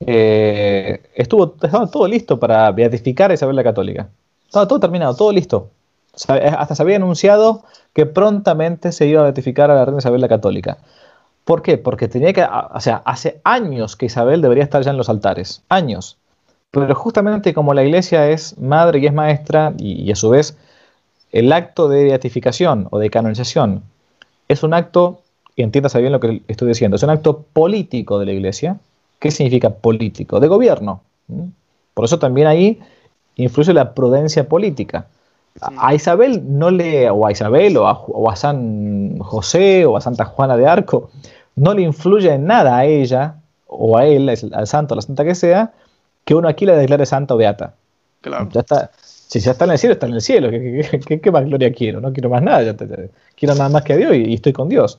eh, 0.00 1.02
estuvo, 1.14 1.56
estaba 1.62 1.90
todo 1.90 2.06
listo 2.06 2.38
para 2.38 2.70
beatificar 2.72 3.30
a 3.30 3.34
Isabel 3.34 3.56
la 3.56 3.64
Católica. 3.64 4.08
Estaba 4.46 4.68
todo 4.68 4.80
terminado, 4.80 5.14
todo 5.14 5.32
listo. 5.32 5.70
Hasta 6.28 6.74
se 6.74 6.82
había 6.82 6.96
anunciado 6.96 7.64
que 7.92 8.06
prontamente 8.06 8.92
se 8.92 9.06
iba 9.06 9.20
a 9.20 9.24
beatificar 9.24 9.70
a 9.70 9.74
la 9.74 9.84
reina 9.84 9.98
Isabel 9.98 10.20
la 10.20 10.28
Católica. 10.28 10.78
¿Por 11.44 11.62
qué? 11.62 11.78
Porque 11.78 12.08
tenía 12.08 12.32
que, 12.32 12.42
o 12.42 12.80
sea, 12.80 13.02
hace 13.04 13.40
años 13.44 13.96
que 13.96 14.06
Isabel 14.06 14.42
debería 14.42 14.64
estar 14.64 14.82
ya 14.82 14.90
en 14.90 14.96
los 14.96 15.08
altares, 15.08 15.62
años. 15.68 16.18
Pero 16.70 16.94
justamente 16.94 17.54
como 17.54 17.72
la 17.72 17.84
iglesia 17.84 18.28
es 18.28 18.58
madre 18.58 18.98
y 18.98 19.06
es 19.06 19.12
maestra, 19.12 19.72
y, 19.78 20.10
a 20.10 20.16
su 20.16 20.30
vez 20.30 20.56
el 21.32 21.52
acto 21.52 21.88
de 21.88 22.04
beatificación 22.04 22.88
o 22.90 22.98
de 22.98 23.10
canonización 23.10 23.82
es 24.48 24.62
un 24.62 24.74
acto, 24.74 25.22
y 25.56 25.62
entiéndase 25.62 26.00
bien 26.00 26.12
lo 26.12 26.20
que 26.20 26.42
estoy 26.48 26.68
diciendo, 26.68 26.96
es 26.96 27.02
un 27.02 27.10
acto 27.10 27.44
político 27.52 28.18
de 28.18 28.26
la 28.26 28.32
iglesia. 28.32 28.78
¿Qué 29.18 29.30
significa 29.30 29.70
político? 29.70 30.38
De 30.38 30.48
gobierno. 30.48 31.00
Por 31.94 32.04
eso 32.04 32.18
también 32.18 32.46
ahí 32.46 32.78
influye 33.36 33.72
la 33.72 33.94
prudencia 33.94 34.48
política. 34.48 35.06
A 35.78 35.94
Isabel 35.94 36.42
no 36.46 36.70
le, 36.70 37.08
o 37.08 37.26
a 37.26 37.32
Isabel, 37.32 37.78
o 37.78 38.30
a, 38.30 38.36
San 38.36 39.18
José, 39.18 39.86
o 39.86 39.96
a 39.96 40.02
Santa 40.02 40.26
Juana 40.26 40.58
de 40.58 40.66
Arco, 40.66 41.10
no 41.54 41.72
le 41.72 41.82
influye 41.82 42.34
en 42.34 42.44
nada 42.44 42.76
a 42.76 42.84
ella, 42.84 43.36
o 43.66 43.96
a 43.96 44.04
él, 44.04 44.28
al 44.28 44.66
santo, 44.66 44.92
a 44.92 44.96
la 44.96 45.02
santa 45.02 45.24
que 45.24 45.34
sea, 45.34 45.72
que 46.26 46.34
uno 46.34 46.48
aquí 46.48 46.66
la 46.66 46.76
declare 46.76 47.06
santa 47.06 47.34
o 47.34 47.38
beata. 47.38 47.74
Claro. 48.20 48.48
Ya 48.52 48.60
está, 48.60 48.90
si 49.00 49.40
ya 49.40 49.52
está 49.52 49.64
en 49.64 49.70
el 49.72 49.78
cielo, 49.78 49.94
está 49.94 50.06
en 50.06 50.14
el 50.14 50.20
cielo. 50.20 50.50
¿Qué, 50.50 51.30
más 51.30 51.44
gloria 51.46 51.72
quiero? 51.72 52.00
No 52.00 52.12
quiero 52.12 52.28
más 52.28 52.42
nada. 52.42 52.74
quiero 53.34 53.54
nada 53.54 53.68
más 53.70 53.82
que 53.82 53.94
a 53.94 53.96
Dios 53.96 54.14
y, 54.14 54.34
estoy 54.34 54.52
con 54.52 54.68
Dios. 54.68 54.98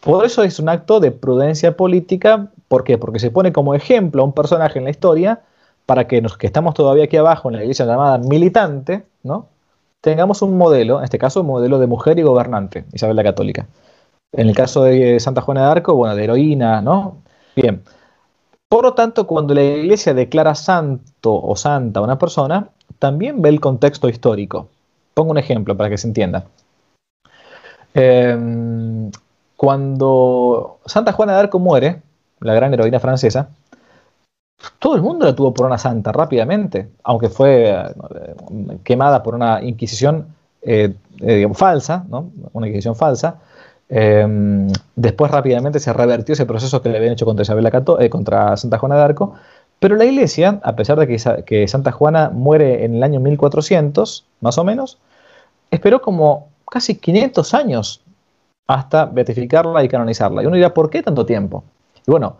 Por 0.00 0.24
eso 0.24 0.42
es 0.42 0.58
un 0.58 0.68
acto 0.68 1.00
de 1.00 1.10
prudencia 1.10 1.76
política. 1.76 2.50
¿Por 2.68 2.84
qué? 2.84 2.98
Porque 2.98 3.18
se 3.18 3.30
pone 3.30 3.52
como 3.52 3.74
ejemplo 3.74 4.22
a 4.22 4.24
un 4.24 4.32
personaje 4.32 4.78
en 4.78 4.84
la 4.84 4.90
historia 4.90 5.42
para 5.86 6.06
que 6.06 6.20
los 6.20 6.36
que 6.36 6.46
estamos 6.46 6.74
todavía 6.74 7.04
aquí 7.04 7.16
abajo 7.16 7.48
en 7.48 7.56
la 7.56 7.62
iglesia 7.62 7.86
llamada 7.86 8.18
militante, 8.18 9.06
¿no? 9.22 9.48
tengamos 10.04 10.42
un 10.42 10.58
modelo, 10.58 10.98
en 10.98 11.04
este 11.04 11.18
caso 11.18 11.40
un 11.40 11.46
modelo 11.46 11.78
de 11.78 11.86
mujer 11.86 12.18
y 12.18 12.22
gobernante, 12.22 12.84
Isabel 12.92 13.16
la 13.16 13.24
Católica. 13.24 13.66
En 14.32 14.48
el 14.48 14.54
caso 14.54 14.84
de 14.84 15.18
Santa 15.18 15.40
Juana 15.40 15.62
de 15.62 15.66
Arco, 15.68 15.94
bueno, 15.94 16.14
de 16.14 16.24
heroína, 16.24 16.82
¿no? 16.82 17.22
Bien. 17.56 17.82
Por 18.68 18.84
lo 18.84 18.92
tanto, 18.92 19.26
cuando 19.26 19.54
la 19.54 19.62
iglesia 19.62 20.12
declara 20.12 20.54
santo 20.54 21.34
o 21.34 21.56
santa 21.56 22.00
a 22.00 22.02
una 22.02 22.18
persona, 22.18 22.68
también 22.98 23.40
ve 23.40 23.48
el 23.48 23.60
contexto 23.60 24.10
histórico. 24.10 24.68
Pongo 25.14 25.30
un 25.30 25.38
ejemplo 25.38 25.74
para 25.74 25.88
que 25.88 25.96
se 25.96 26.08
entienda. 26.08 26.44
Em, 27.94 29.10
cuando 29.56 30.78
Santa 30.84 31.12
Juana 31.12 31.34
de 31.34 31.40
Arco 31.40 31.58
muere, 31.58 32.02
la 32.40 32.54
gran 32.54 32.74
heroína 32.74 33.00
francesa, 33.00 33.48
todo 34.78 34.96
el 34.96 35.02
mundo 35.02 35.26
la 35.26 35.34
tuvo 35.34 35.54
por 35.54 35.66
una 35.66 35.78
santa 35.78 36.12
rápidamente, 36.12 36.88
aunque 37.04 37.28
fue 37.28 37.70
eh, 37.70 37.94
quemada 38.82 39.22
por 39.22 39.34
una 39.34 39.62
inquisición 39.62 40.26
eh, 40.62 40.94
eh, 41.20 41.48
falsa, 41.54 42.04
¿no? 42.08 42.30
una 42.52 42.66
inquisición 42.66 42.96
falsa. 42.96 43.36
Em, 43.88 44.68
después 44.96 45.30
rápidamente 45.30 45.78
se 45.78 45.92
revertió 45.92 46.32
ese 46.32 46.46
proceso 46.46 46.82
que 46.82 46.88
le 46.88 46.96
habían 46.96 47.12
hecho 47.12 47.26
contra, 47.26 47.42
Isabel 47.42 47.70
contra 48.10 48.56
Santa 48.56 48.78
Juana 48.78 48.96
de 48.96 49.02
Arco, 49.02 49.34
pero 49.78 49.96
la 49.96 50.04
iglesia, 50.04 50.60
a 50.62 50.74
pesar 50.76 50.98
de 50.98 51.06
que, 51.06 51.18
que, 51.44 51.68
Santa 51.68 51.92
Juana 51.92 52.30
muere 52.30 52.84
en 52.84 52.94
el 52.96 53.02
año 53.02 53.20
1400, 53.20 54.24
más 54.40 54.56
o 54.56 54.64
menos, 54.64 54.98
esperó 55.70 56.00
como 56.00 56.48
casi 56.74 56.96
500 56.96 57.54
años 57.54 58.02
hasta 58.66 59.04
beatificarla 59.04 59.84
y 59.84 59.88
canonizarla. 59.88 60.42
Y 60.42 60.46
uno 60.46 60.56
dirá, 60.56 60.74
¿por 60.74 60.90
qué 60.90 61.04
tanto 61.04 61.24
tiempo? 61.24 61.62
Y 62.04 62.10
bueno, 62.10 62.38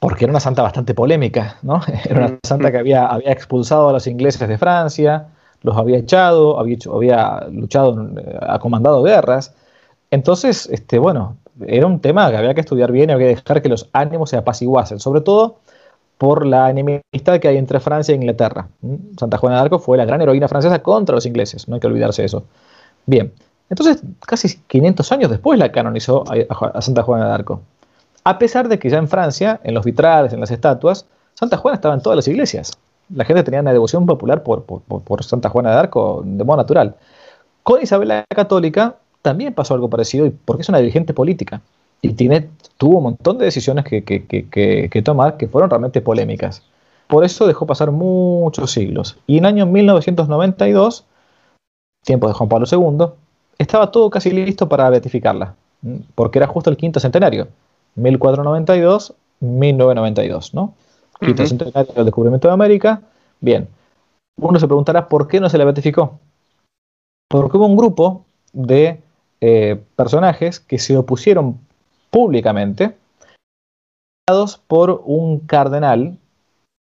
porque 0.00 0.24
era 0.24 0.32
una 0.32 0.40
santa 0.40 0.62
bastante 0.62 0.92
polémica, 0.92 1.56
¿no? 1.62 1.80
Era 2.04 2.26
una 2.26 2.38
santa 2.42 2.72
que 2.72 2.78
había, 2.78 3.06
había 3.06 3.30
expulsado 3.30 3.90
a 3.90 3.92
los 3.92 4.08
ingleses 4.08 4.48
de 4.48 4.58
Francia, 4.58 5.28
los 5.62 5.76
había 5.76 5.98
echado, 5.98 6.58
había, 6.58 6.78
había 6.92 7.46
luchado, 7.52 8.08
eh, 8.18 8.38
ha 8.40 8.58
comandado 8.58 9.04
guerras. 9.04 9.54
Entonces, 10.10 10.68
este, 10.72 10.98
bueno, 10.98 11.36
era 11.64 11.86
un 11.86 12.00
tema 12.00 12.30
que 12.30 12.38
había 12.38 12.54
que 12.54 12.60
estudiar 12.62 12.90
bien 12.90 13.10
y 13.10 13.12
había 13.12 13.28
que 13.28 13.36
dejar 13.36 13.62
que 13.62 13.68
los 13.68 13.88
ánimos 13.92 14.30
se 14.30 14.36
apaciguasen, 14.36 14.98
sobre 14.98 15.20
todo 15.20 15.58
por 16.16 16.44
la 16.44 16.70
enemistad 16.70 17.38
que 17.40 17.46
hay 17.46 17.56
entre 17.56 17.78
Francia 17.78 18.12
e 18.12 18.16
Inglaterra. 18.16 18.68
Santa 19.16 19.38
Juana 19.38 19.56
de 19.56 19.62
Arco 19.62 19.78
fue 19.78 19.96
la 19.96 20.04
gran 20.04 20.20
heroína 20.20 20.48
francesa 20.48 20.80
contra 20.82 21.14
los 21.14 21.26
ingleses, 21.26 21.68
no 21.68 21.76
hay 21.76 21.80
que 21.80 21.86
olvidarse 21.86 22.22
de 22.22 22.26
eso. 22.26 22.44
Bien, 23.08 23.32
entonces 23.70 24.02
casi 24.20 24.58
500 24.66 25.12
años 25.12 25.30
después 25.30 25.58
la 25.58 25.72
canonizó 25.72 26.24
a 26.28 26.82
Santa 26.82 27.02
Juana 27.02 27.28
de 27.28 27.32
Arco. 27.32 27.62
A 28.22 28.38
pesar 28.38 28.68
de 28.68 28.78
que 28.78 28.90
ya 28.90 28.98
en 28.98 29.08
Francia, 29.08 29.60
en 29.64 29.72
los 29.72 29.82
vitrales, 29.82 30.34
en 30.34 30.40
las 30.40 30.50
estatuas, 30.50 31.06
Santa 31.32 31.56
Juana 31.56 31.76
estaba 31.76 31.94
en 31.94 32.02
todas 32.02 32.16
las 32.16 32.28
iglesias. 32.28 32.72
La 33.14 33.24
gente 33.24 33.42
tenía 33.42 33.60
una 33.60 33.72
devoción 33.72 34.04
popular 34.04 34.42
por, 34.42 34.62
Santa 35.22 35.48
Juana 35.48 35.70
de 35.70 35.76
Arco 35.76 36.22
de 36.22 36.44
modo 36.44 36.58
natural. 36.58 36.96
Con 37.62 37.80
Isabel 37.80 38.08
la 38.08 38.24
Católica 38.28 38.96
también 39.22 39.54
pasó 39.54 39.72
algo 39.72 39.88
parecido, 39.88 40.30
porque 40.44 40.60
es 40.60 40.68
una 40.68 40.78
dirigente 40.78 41.14
política 41.14 41.62
y 42.02 42.12
tuvo 42.76 42.98
un 42.98 43.04
montón 43.04 43.38
de 43.38 43.46
decisiones 43.46 43.86
que, 43.86 44.04
que, 44.04 45.02
tomar 45.02 45.38
que 45.38 45.48
fueron 45.48 45.70
realmente 45.70 46.02
polémicas. 46.02 46.62
Por 47.06 47.24
eso 47.24 47.46
dejó 47.46 47.64
pasar 47.64 47.90
muchos 47.90 48.70
siglos. 48.70 49.16
Y 49.26 49.38
en 49.38 49.46
el 49.46 49.54
año 49.54 49.66
1992, 49.66 51.06
tiempo 52.04 52.28
de 52.28 52.34
Juan 52.34 52.48
Pablo 52.48 52.66
II, 52.70 53.06
estaba 53.58 53.90
todo 53.90 54.10
casi 54.10 54.30
listo 54.30 54.68
para 54.68 54.88
beatificarla, 54.90 55.54
porque 56.14 56.38
era 56.38 56.46
justo 56.46 56.70
el 56.70 56.76
quinto 56.76 57.00
centenario. 57.00 57.48
1492, 57.96 59.14
1992, 59.40 60.54
¿no? 60.54 60.74
Quinto 61.20 61.46
centenario 61.46 61.92
del 61.94 62.04
descubrimiento 62.04 62.48
de 62.48 62.54
América. 62.54 63.02
Bien, 63.40 63.68
uno 64.40 64.58
se 64.58 64.66
preguntará 64.66 65.08
por 65.08 65.26
qué 65.26 65.40
no 65.40 65.48
se 65.48 65.58
la 65.58 65.64
beatificó. 65.64 66.18
Porque 67.28 67.56
hubo 67.56 67.66
un 67.66 67.76
grupo 67.76 68.24
de 68.52 69.00
eh, 69.40 69.80
personajes 69.96 70.60
que 70.60 70.78
se 70.78 70.96
opusieron 70.96 71.58
públicamente 72.10 72.94
por 74.66 75.02
un 75.06 75.40
cardenal 75.40 76.18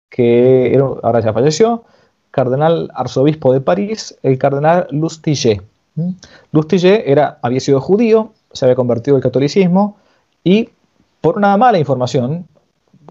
que 0.09 0.79
ahora 1.03 1.19
ya 1.19 1.33
falleció, 1.33 1.83
cardenal 2.35 2.91
arzobispo 2.93 3.53
de 3.53 3.61
París, 3.61 4.17
el 4.21 4.37
cardenal 4.37 4.87
Lustiger. 4.91 5.61
Lustiger 6.51 7.01
era, 7.05 7.39
había 7.41 7.61
sido 7.61 7.79
judío, 7.79 8.33
se 8.51 8.65
había 8.65 8.75
convertido 8.75 9.15
al 9.15 9.23
catolicismo 9.23 9.95
y 10.43 10.67
por 11.21 11.37
una 11.37 11.55
mala 11.55 11.79
información, 11.79 12.45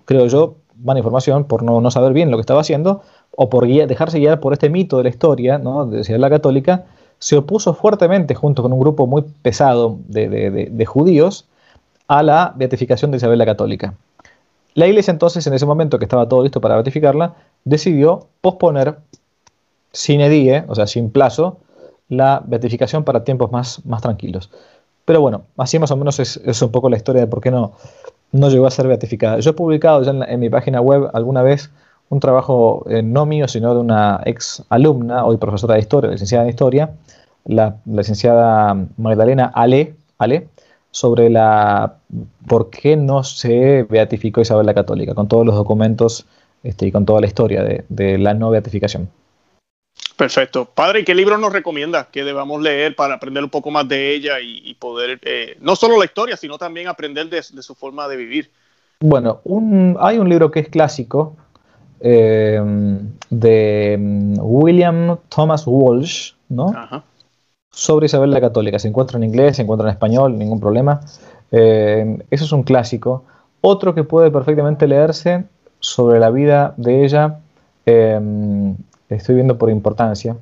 creo 0.04 0.26
yo, 0.26 0.56
mala 0.82 0.98
información, 0.98 1.44
por 1.44 1.62
no, 1.62 1.90
saber 1.90 2.12
bien 2.12 2.30
lo 2.30 2.36
que 2.36 2.42
estaba 2.42 2.60
haciendo, 2.60 3.00
o 3.30 3.48
por 3.48 3.66
dejarse 3.66 4.18
guiar 4.18 4.40
por 4.40 4.52
este 4.52 4.68
mito 4.68 4.98
de 4.98 5.04
la 5.04 5.08
historia, 5.08 5.56
¿no? 5.56 5.86
de 5.86 6.18
la 6.18 6.28
católica, 6.28 6.84
se 7.18 7.38
opuso 7.38 7.72
fuertemente, 7.72 8.34
junto 8.34 8.60
con 8.60 8.74
un 8.74 8.78
grupo 8.78 9.06
muy 9.06 9.22
pesado 9.40 9.96
de, 10.06 10.84
judíos, 10.86 11.46
a 12.08 12.22
la 12.22 12.52
beatificación 12.54 13.10
de 13.10 13.16
Isabel 13.16 13.38
la 13.38 13.46
Católica. 13.46 13.94
La 14.74 14.86
iglesia 14.86 15.12
entonces, 15.12 15.46
en 15.46 15.54
ese 15.54 15.64
momento 15.64 15.98
que 15.98 16.04
estaba 16.04 16.28
todo 16.28 16.42
listo 16.42 16.60
para 16.60 16.74
beatificarla, 16.74 17.34
decidió 17.64 18.28
posponer 18.40 18.98
sin 19.92 20.20
edie, 20.20 20.64
o 20.68 20.74
sea, 20.74 20.86
sin 20.86 21.10
plazo, 21.10 21.58
la 22.08 22.42
beatificación 22.44 23.04
para 23.04 23.24
tiempos 23.24 23.50
más, 23.50 23.84
más 23.86 24.02
tranquilos. 24.02 24.50
Pero 25.04 25.20
bueno, 25.20 25.42
así 25.56 25.78
más 25.78 25.90
o 25.90 25.96
menos 25.96 26.18
es, 26.20 26.62
un 26.62 26.70
poco 26.70 26.88
la 26.88 26.96
historia 26.96 27.22
de 27.22 27.26
por 27.26 27.40
qué 27.40 27.50
no, 27.50 27.72
no 28.32 28.48
llegó 28.48 28.66
a 28.66 28.70
ser 28.70 28.88
beatificada. 28.88 29.38
Yo 29.38 29.50
he 29.50 29.54
publicado 29.54 30.02
ya 30.02 30.12
en, 30.26 30.40
mi 30.40 30.48
página 30.48 30.80
web 30.80 31.10
alguna 31.12 31.42
vez 31.42 31.70
un 32.08 32.20
trabajo 32.20 32.84
eh, 32.88 33.02
no 33.02 33.26
mío, 33.26 33.48
sino 33.48 33.74
de 33.74 33.80
una 33.80 34.20
ex 34.24 34.62
alumna, 34.68 35.24
hoy 35.24 35.36
profesora 35.36 35.74
de 35.74 35.80
historia, 35.80 36.10
licenciada 36.10 36.44
en 36.44 36.50
historia, 36.50 36.90
la, 37.44 37.76
licenciada 37.86 38.76
Magdalena 38.96 39.50
Ale, 39.54 39.94
Ale, 40.18 40.48
sobre 40.90 41.28
la 41.28 41.96
por 42.46 42.70
qué 42.70 42.96
no 42.96 43.24
se 43.24 43.82
beatificó 43.84 44.40
Isabel 44.40 44.66
la 44.66 44.74
Católica, 44.74 45.14
con 45.14 45.28
todos 45.28 45.44
los 45.44 45.54
documentos 45.54 46.26
este, 46.64 46.86
y 46.86 46.92
con 46.92 47.06
toda 47.06 47.20
la 47.20 47.28
historia 47.28 47.62
de, 47.62 47.84
de 47.88 48.18
la 48.18 48.34
no 48.34 48.50
beatificación. 48.50 49.08
Perfecto. 50.16 50.64
Padre, 50.64 51.04
¿qué 51.04 51.14
libro 51.14 51.38
nos 51.38 51.52
recomienda 51.52 52.08
que 52.10 52.22
debamos 52.22 52.62
leer 52.62 52.94
para 52.94 53.14
aprender 53.14 53.42
un 53.42 53.50
poco 53.50 53.70
más 53.70 53.88
de 53.88 54.14
ella 54.14 54.34
y, 54.40 54.74
poder, 54.74 55.18
eh, 55.22 55.56
no 55.60 55.74
solo 55.74 55.98
la 55.98 56.04
historia, 56.04 56.36
sino 56.36 56.56
también 56.56 56.86
aprender 56.86 57.28
de, 57.28 57.42
su 57.42 57.74
forma 57.74 58.06
de 58.06 58.16
vivir? 58.16 58.50
Bueno, 59.00 59.40
hay 59.98 60.18
un 60.18 60.28
libro 60.28 60.50
que 60.50 60.60
es 60.60 60.68
clásico 60.68 61.36
eh, 62.00 62.60
de 63.30 63.96
mm, 63.98 64.38
William 64.40 65.18
Thomas 65.28 65.64
Walsh, 65.66 66.32
¿no? 66.48 66.72
Sobre 67.72 68.06
Isabel 68.06 68.30
la 68.30 68.40
Católica. 68.40 68.78
Se 68.78 68.86
encuentra 68.86 69.16
en 69.16 69.24
inglés, 69.24 69.56
se 69.56 69.62
encuentra 69.62 69.88
en 69.88 69.94
español, 69.94 70.38
ningún 70.38 70.60
problema. 70.60 71.00
Eh, 71.50 72.18
eso 72.30 72.44
es 72.44 72.52
un 72.52 72.62
clásico. 72.62 73.24
Otro 73.60 73.96
que 73.96 74.04
puede 74.04 74.30
perfectamente 74.30 74.86
leerse 74.86 75.44
sobre 75.84 76.18
la 76.18 76.30
vida 76.30 76.72
de 76.78 77.04
ella 77.04 77.40
estoy 79.08 79.34
viendo 79.34 79.58
por 79.58 79.68
importancia, 79.70 80.36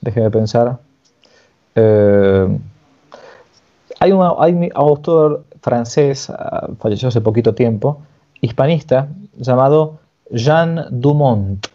déjeme 0.00 0.30
pensar. 0.30 0.78
Eh, 1.74 2.58
hay, 4.00 4.12
un, 4.12 4.22
autor 4.74 5.44
francés, 5.60 6.30
ah, 6.30 6.68
falleció 6.78 7.08
hace 7.08 7.20
poquito 7.20 7.54
tiempo, 7.54 8.02
hispanista 8.40 9.08
llamado 9.36 9.98
Jean 10.30 10.86
Dumont. 10.90 11.66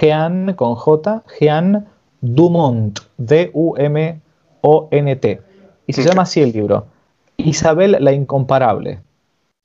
Jean 0.00 0.54
con 0.54 0.74
J, 0.74 1.22
Jean 1.40 1.86
Dumont, 2.20 2.98
D-U-M-O-N-T. 3.18 4.22
Y 5.86 5.92
se 5.92 6.02
llama 6.02 6.22
así 6.22 6.40
el 6.42 6.52
libro, 6.52 6.86
Isabel 7.36 7.98
la 8.00 8.12
Incomparable. 8.12 9.00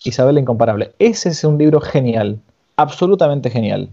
Isabel 0.03 0.36
la 0.36 0.41
Incomparable. 0.41 0.91
Ese 0.99 1.30
es 1.30 1.43
un 1.43 1.57
libro 1.57 1.80
genial, 1.82 2.39
absolutamente 2.82 3.49
genial. 3.49 3.89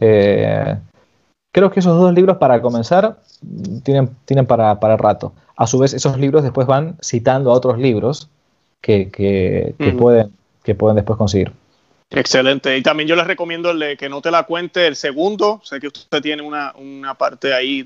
Eh, 0.00 0.76
creo 1.52 1.70
que 1.70 1.80
esos 1.80 1.98
dos 1.98 2.12
libros 2.12 2.38
para 2.38 2.60
comenzar 2.60 3.18
tienen, 3.82 4.10
tienen 4.24 4.46
para, 4.46 4.80
para 4.80 4.96
rato. 4.96 5.32
A 5.56 5.66
su 5.66 5.78
vez, 5.78 5.94
esos 5.94 6.18
libros 6.18 6.42
después 6.42 6.66
van 6.66 6.96
citando 7.02 7.50
a 7.50 7.54
otros 7.54 7.78
libros 7.78 8.28
que, 8.80 9.08
que, 9.10 9.74
pueden, 9.98 10.32
que 10.62 10.74
pueden 10.74 10.96
después 10.96 11.16
conseguir. 11.16 11.52
Excelente. 12.10 12.76
Y 12.76 12.82
también 12.82 13.08
yo 13.08 13.16
les 13.16 13.26
recomiendo 13.26 13.70
el 13.70 13.96
que 13.96 14.08
no 14.08 14.20
te 14.20 14.30
la 14.30 14.44
cuente 14.44 14.86
el 14.86 14.96
segundo. 14.96 15.60
Sé 15.64 15.80
que 15.80 15.88
usted 15.88 16.20
tiene 16.20 16.42
una, 16.42 16.72
una 16.76 17.14
parte 17.14 17.54
ahí 17.54 17.84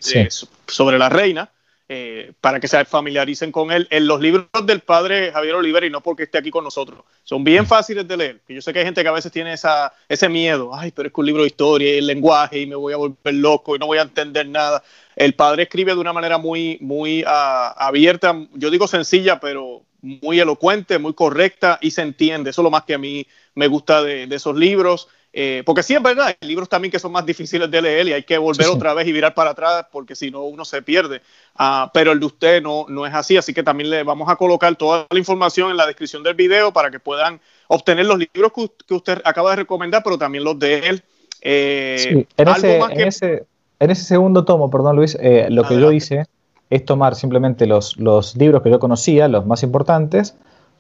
sobre 0.67 0.99
la 0.99 1.09
reina. 1.09 1.51
Eh, 1.91 2.33
para 2.43 2.61
que 2.61 2.69
se 2.69 2.85
familiaricen 2.85 3.51
con 3.51 3.73
él. 3.73 3.89
En 3.91 4.07
los 4.07 4.21
libros 4.21 4.47
del 4.63 4.81
padre 4.81 5.33
Javier 5.33 5.55
Oliver, 5.55 5.85
y 5.85 5.89
no 5.89 6.03
porque 6.03 6.25
esté 6.25 6.37
aquí 6.37 6.51
con 6.51 6.63
nosotros, 6.63 7.01
son 7.25 7.45
bien 7.45 7.67
fáciles 7.67 8.07
de 8.07 8.15
leer. 8.15 8.41
Yo 8.47 8.61
sé 8.61 8.75
que 8.75 8.81
hay 8.81 8.85
gente 8.85 9.03
que 9.03 9.09
a 9.09 9.13
veces 9.13 9.33
tiene 9.33 9.55
esa, 9.55 9.95
ese 10.07 10.29
miedo, 10.29 10.71
ay, 10.75 10.93
pero 10.95 11.09
es 11.09 11.15
que 11.15 11.21
un 11.23 11.27
libro 11.27 11.45
de 11.45 11.49
historia 11.49 11.95
y 11.95 11.99
el 11.99 12.07
lenguaje 12.07 12.61
y 12.61 12.67
me 12.67 12.75
voy 12.77 12.93
a 12.93 12.99
volver 12.99 13.33
loco 13.33 13.75
y 13.75 13.79
no 13.79 13.87
voy 13.87 13.97
a 13.97 14.03
entender 14.03 14.47
nada. 14.47 14.83
El 15.17 15.33
padre 15.33 15.63
escribe 15.63 15.95
de 15.95 16.01
una 16.01 16.13
manera 16.13 16.37
muy, 16.37 16.77
muy 16.83 17.23
uh, 17.23 17.73
abierta, 17.77 18.39
yo 18.53 18.71
digo 18.71 18.87
sencilla, 18.87 19.41
pero 19.41 19.81
muy 20.03 20.39
elocuente, 20.41 20.99
muy 20.99 21.15
correcta 21.15 21.79
y 21.81 21.93
se 21.93 22.03
entiende. 22.03 22.51
Eso 22.51 22.61
es 22.61 22.65
lo 22.65 22.71
más 22.71 22.85
que 22.85 22.95
a 22.95 22.99
mí 22.99 23.27
me 23.55 23.67
gusta 23.67 24.03
de, 24.03 24.27
de 24.27 24.37
esos 24.37 24.55
libros. 24.55 25.09
Eh, 25.33 25.63
porque 25.67 25.83
sí 25.83 25.95
es 25.95 26.03
verdad, 26.03 26.29
hay 26.29 26.49
libros 26.49 26.69
también 26.69 26.91
que 26.91 26.99
son 26.99 27.13
más 27.13 27.25
difíciles 27.25 27.71
de 27.71 27.83
leer 27.83 28.09
y 28.09 28.13
hay 28.15 28.23
que 28.23 28.39
volver 28.39 28.67
otra 28.69 28.95
vez 28.95 29.07
y 29.07 29.13
virar 29.13 29.35
para 29.35 29.51
atrás 29.51 29.87
porque 29.93 30.17
si 30.17 30.31
no 30.31 30.45
uno 30.45 30.65
se 30.65 30.81
pierde. 30.81 31.21
Ah, 31.55 31.91
pero 31.93 32.13
el 32.13 32.21
de 32.21 32.27
usted 32.27 32.63
no, 32.63 32.87
no 32.89 33.07
es 33.07 33.15
así, 33.15 33.37
así 33.37 33.53
que 33.53 33.63
también 33.63 33.91
le 33.91 34.03
vamos 34.05 34.29
a 34.31 34.37
colocar 34.37 34.75
toda 34.77 35.07
la 35.11 35.19
información 35.19 35.71
en 35.71 35.77
la 35.77 35.87
descripción 35.87 36.23
del 36.23 36.35
video 36.35 36.73
para 36.73 36.91
que 36.91 36.99
puedan 36.99 37.41
obtener 37.67 38.07
los 38.07 38.19
libros 38.19 38.53
que, 38.87 38.95
usted 38.95 39.21
acaba 39.25 39.51
de 39.51 39.57
recomendar, 39.57 40.03
pero 40.03 40.17
también 40.17 40.45
los 40.45 40.59
de 40.59 40.79
él. 40.79 41.03
Eh, 41.43 42.27
en, 42.37 42.49
ese, 42.49 43.47
en, 43.79 43.91
ese, 43.91 44.03
segundo 44.03 44.45
tomo, 44.45 44.71
perdón 44.71 44.97
Luis, 44.97 45.17
eh, 45.21 45.47
lo 45.51 45.65
que 45.65 45.79
yo 45.79 45.93
hice 45.93 46.25
es 46.71 46.85
tomar 46.85 47.15
simplemente 47.15 47.67
los, 47.67 47.97
los 47.99 48.35
libros 48.35 48.63
que 48.63 48.71
yo 48.71 48.79
conocía, 48.79 49.29
los 49.29 49.47
más 49.47 49.63
importantes, 49.63 50.37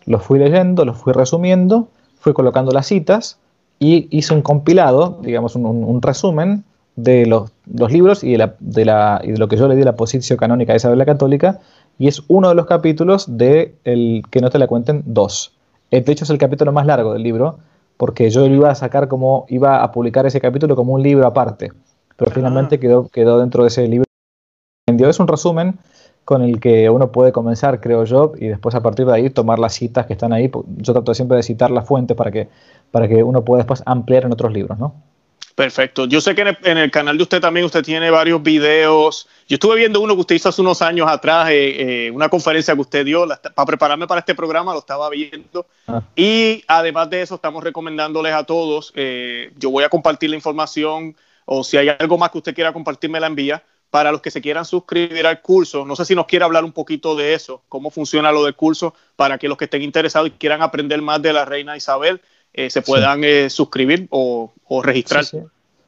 los 0.06 0.22
fui 0.22 0.38
leyendo, 0.38 0.84
los 0.84 0.96
fui 0.96 1.12
resumiendo, 1.12 1.88
fui 2.18 2.32
colocando 2.32 2.72
las 2.72 2.86
citas 2.86 3.38
y 3.78 4.08
hice 4.16 4.34
un 4.34 4.42
compilado, 4.42 5.18
digamos, 5.22 5.54
un, 5.56 6.02
resumen 6.02 6.64
de 6.96 7.26
los, 7.26 7.50
libros 7.92 8.24
y 8.24 8.32
de, 8.32 8.38
la, 8.38 8.54
de, 8.58 8.84
la, 8.84 9.20
y 9.22 9.32
de, 9.32 9.38
lo 9.38 9.48
que 9.48 9.56
yo 9.56 9.68
le 9.68 9.76
di 9.76 9.84
la 9.84 9.94
posición 9.94 10.36
canónica 10.36 10.72
de 10.72 10.78
Isabel 10.78 10.98
la 10.98 11.06
Católica, 11.06 11.60
y 11.98 12.08
es 12.08 12.22
uno 12.28 12.48
de 12.48 12.54
los 12.54 12.66
capítulos 12.66 13.38
de 13.38 13.74
el 13.84 14.22
Que 14.30 14.40
no 14.40 14.50
te 14.50 14.58
la 14.58 14.66
cuenten 14.66 15.02
dos. 15.06 15.52
Eh, 15.90 16.00
de 16.00 16.12
hecho, 16.12 16.24
es 16.24 16.30
el 16.30 16.38
capítulo 16.38 16.72
más 16.72 16.86
largo 16.86 17.12
del 17.12 17.22
libro, 17.22 17.58
porque 17.96 18.30
yo 18.30 18.48
lo 18.48 18.54
iba 18.54 18.70
a 18.70 18.74
sacar 18.74 19.08
como, 19.08 19.46
iba 19.48 19.82
a 19.82 19.92
publicar 19.92 20.26
ese 20.26 20.40
capítulo 20.40 20.76
como 20.76 20.92
un 20.94 21.02
libro 21.02 21.26
aparte, 21.26 21.72
pero 22.16 22.30
finalmente 22.30 22.76
ah. 22.76 22.80
quedó, 22.80 23.08
quedó 23.08 23.38
dentro 23.38 23.62
de 23.62 23.68
ese 23.68 23.86
libro. 23.86 24.04
Es 24.86 25.20
un 25.20 25.28
resumen 25.28 25.78
con 26.28 26.42
el 26.42 26.60
que 26.60 26.90
uno 26.90 27.10
puede 27.10 27.32
comenzar, 27.32 27.80
creo 27.80 28.04
yo, 28.04 28.32
y 28.38 28.48
después 28.48 28.74
a 28.74 28.82
partir 28.82 29.06
de 29.06 29.14
ahí 29.14 29.30
tomar 29.30 29.58
las 29.58 29.72
citas 29.72 30.04
que 30.04 30.12
están 30.12 30.34
ahí. 30.34 30.50
Yo 30.76 30.92
trato 30.92 31.14
siempre 31.14 31.38
de 31.38 31.42
citar 31.42 31.70
las 31.70 31.86
fuentes 31.86 32.14
para 32.18 32.30
que, 32.30 32.50
para 32.90 33.08
que 33.08 33.22
uno 33.22 33.46
pueda 33.46 33.60
después 33.60 33.82
ampliar 33.86 34.26
en 34.26 34.32
otros 34.34 34.52
libros, 34.52 34.78
¿no? 34.78 34.94
Perfecto. 35.54 36.04
Yo 36.04 36.20
sé 36.20 36.34
que 36.34 36.42
en 36.42 36.76
el, 36.76 36.90
canal 36.90 37.16
de 37.16 37.22
usted 37.22 37.40
también 37.40 37.64
usted 37.64 37.82
tiene 37.82 38.10
varios 38.10 38.42
videos. 38.42 39.26
Yo 39.48 39.54
estuve 39.54 39.76
viendo 39.76 40.02
uno 40.02 40.16
que 40.16 40.20
usted 40.20 40.34
hizo 40.34 40.50
hace 40.50 40.60
unos 40.60 40.82
años 40.82 41.08
atrás, 41.08 41.48
eh, 41.48 42.08
eh, 42.08 42.10
una 42.10 42.28
conferencia 42.28 42.74
que 42.74 42.80
usted 42.82 43.06
dio 43.06 43.26
para 43.54 43.64
prepararme 43.64 44.06
para 44.06 44.18
este 44.18 44.34
programa, 44.34 44.74
lo 44.74 44.80
estaba 44.80 45.08
viendo. 45.08 45.64
Ah. 45.86 46.02
Y 46.14 46.62
además 46.68 47.08
de 47.08 47.22
eso, 47.22 47.36
estamos 47.36 47.64
recomendándoles 47.64 48.34
a 48.34 48.44
todos. 48.44 48.92
Eh, 48.96 49.50
yo 49.56 49.70
voy 49.70 49.82
a 49.82 49.88
compartir 49.88 50.28
la 50.28 50.36
información 50.36 51.16
o 51.46 51.64
si 51.64 51.78
hay 51.78 51.88
algo 51.88 52.18
más 52.18 52.30
que 52.30 52.36
usted 52.36 52.54
quiera 52.54 52.74
compartir, 52.74 53.08
me 53.08 53.18
la 53.18 53.28
envía 53.28 53.62
para 53.90 54.12
los 54.12 54.20
que 54.20 54.30
se 54.30 54.40
quieran 54.40 54.64
suscribir 54.64 55.26
al 55.26 55.40
curso. 55.40 55.84
No 55.86 55.96
sé 55.96 56.04
si 56.04 56.14
nos 56.14 56.26
quiere 56.26 56.44
hablar 56.44 56.64
un 56.64 56.72
poquito 56.72 57.16
de 57.16 57.34
eso, 57.34 57.62
cómo 57.68 57.90
funciona 57.90 58.32
lo 58.32 58.44
del 58.44 58.54
curso, 58.54 58.94
para 59.16 59.38
que 59.38 59.48
los 59.48 59.56
que 59.56 59.64
estén 59.64 59.82
interesados 59.82 60.28
y 60.28 60.32
quieran 60.32 60.62
aprender 60.62 61.00
más 61.00 61.22
de 61.22 61.32
la 61.32 61.44
reina 61.44 61.76
Isabel 61.76 62.20
eh, 62.52 62.70
se 62.70 62.82
puedan 62.82 63.22
eh, 63.24 63.50
suscribir 63.50 64.08
o, 64.10 64.50
registrar. 64.82 65.24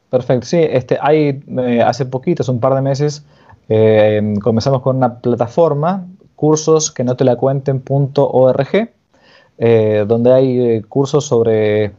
Perfecto, 0.08 0.46
sí, 0.46 0.58
este, 0.58 0.98
hay, 1.00 1.42
eh, 1.58 1.82
hace 1.82 2.06
poquito, 2.06 2.42
hace 2.42 2.50
un 2.50 2.60
par 2.60 2.74
de 2.74 2.82
meses, 2.82 3.24
comenzamos 4.42 4.82
con 4.82 4.96
una 4.96 5.20
plataforma, 5.20 6.06
cursos 6.34 6.90
que 6.90 7.04
no 7.04 7.16
te 7.16 7.24
la 7.24 7.36
cuenten.org, 7.36 8.90
donde 10.06 10.32
hay 10.32 10.82
cursos 10.82 11.24
sobre 11.24 11.92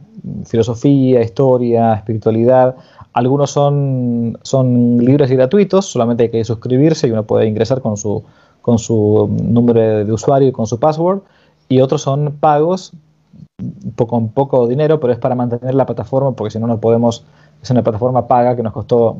filosofía, 0.44 1.22
historia, 1.22 1.94
espiritualidad, 1.94 2.76
algunos 3.12 3.50
son, 3.50 4.38
son 4.42 4.98
libres 4.98 5.30
y 5.30 5.36
gratuitos, 5.36 5.86
solamente 5.86 6.24
hay 6.24 6.30
que 6.30 6.44
suscribirse 6.44 7.06
y 7.06 7.10
uno 7.10 7.24
puede 7.24 7.46
ingresar 7.46 7.82
con 7.82 7.96
su, 7.96 8.22
con 8.62 8.78
su 8.78 9.28
número 9.42 10.04
de 10.04 10.12
usuario 10.12 10.48
y 10.48 10.52
con 10.52 10.66
su 10.66 10.78
password. 10.78 11.20
Y 11.68 11.80
otros 11.80 12.02
son 12.02 12.36
pagos, 12.40 12.92
con 13.96 14.28
poco 14.28 14.66
dinero, 14.66 14.98
pero 14.98 15.12
es 15.12 15.18
para 15.18 15.34
mantener 15.34 15.74
la 15.74 15.86
plataforma, 15.86 16.32
porque 16.32 16.50
si 16.50 16.58
no, 16.58 16.66
no 16.66 16.78
podemos. 16.80 17.24
Es 17.62 17.70
una 17.70 17.84
plataforma 17.84 18.26
paga 18.26 18.56
que 18.56 18.62
nos 18.64 18.72
costó 18.72 19.16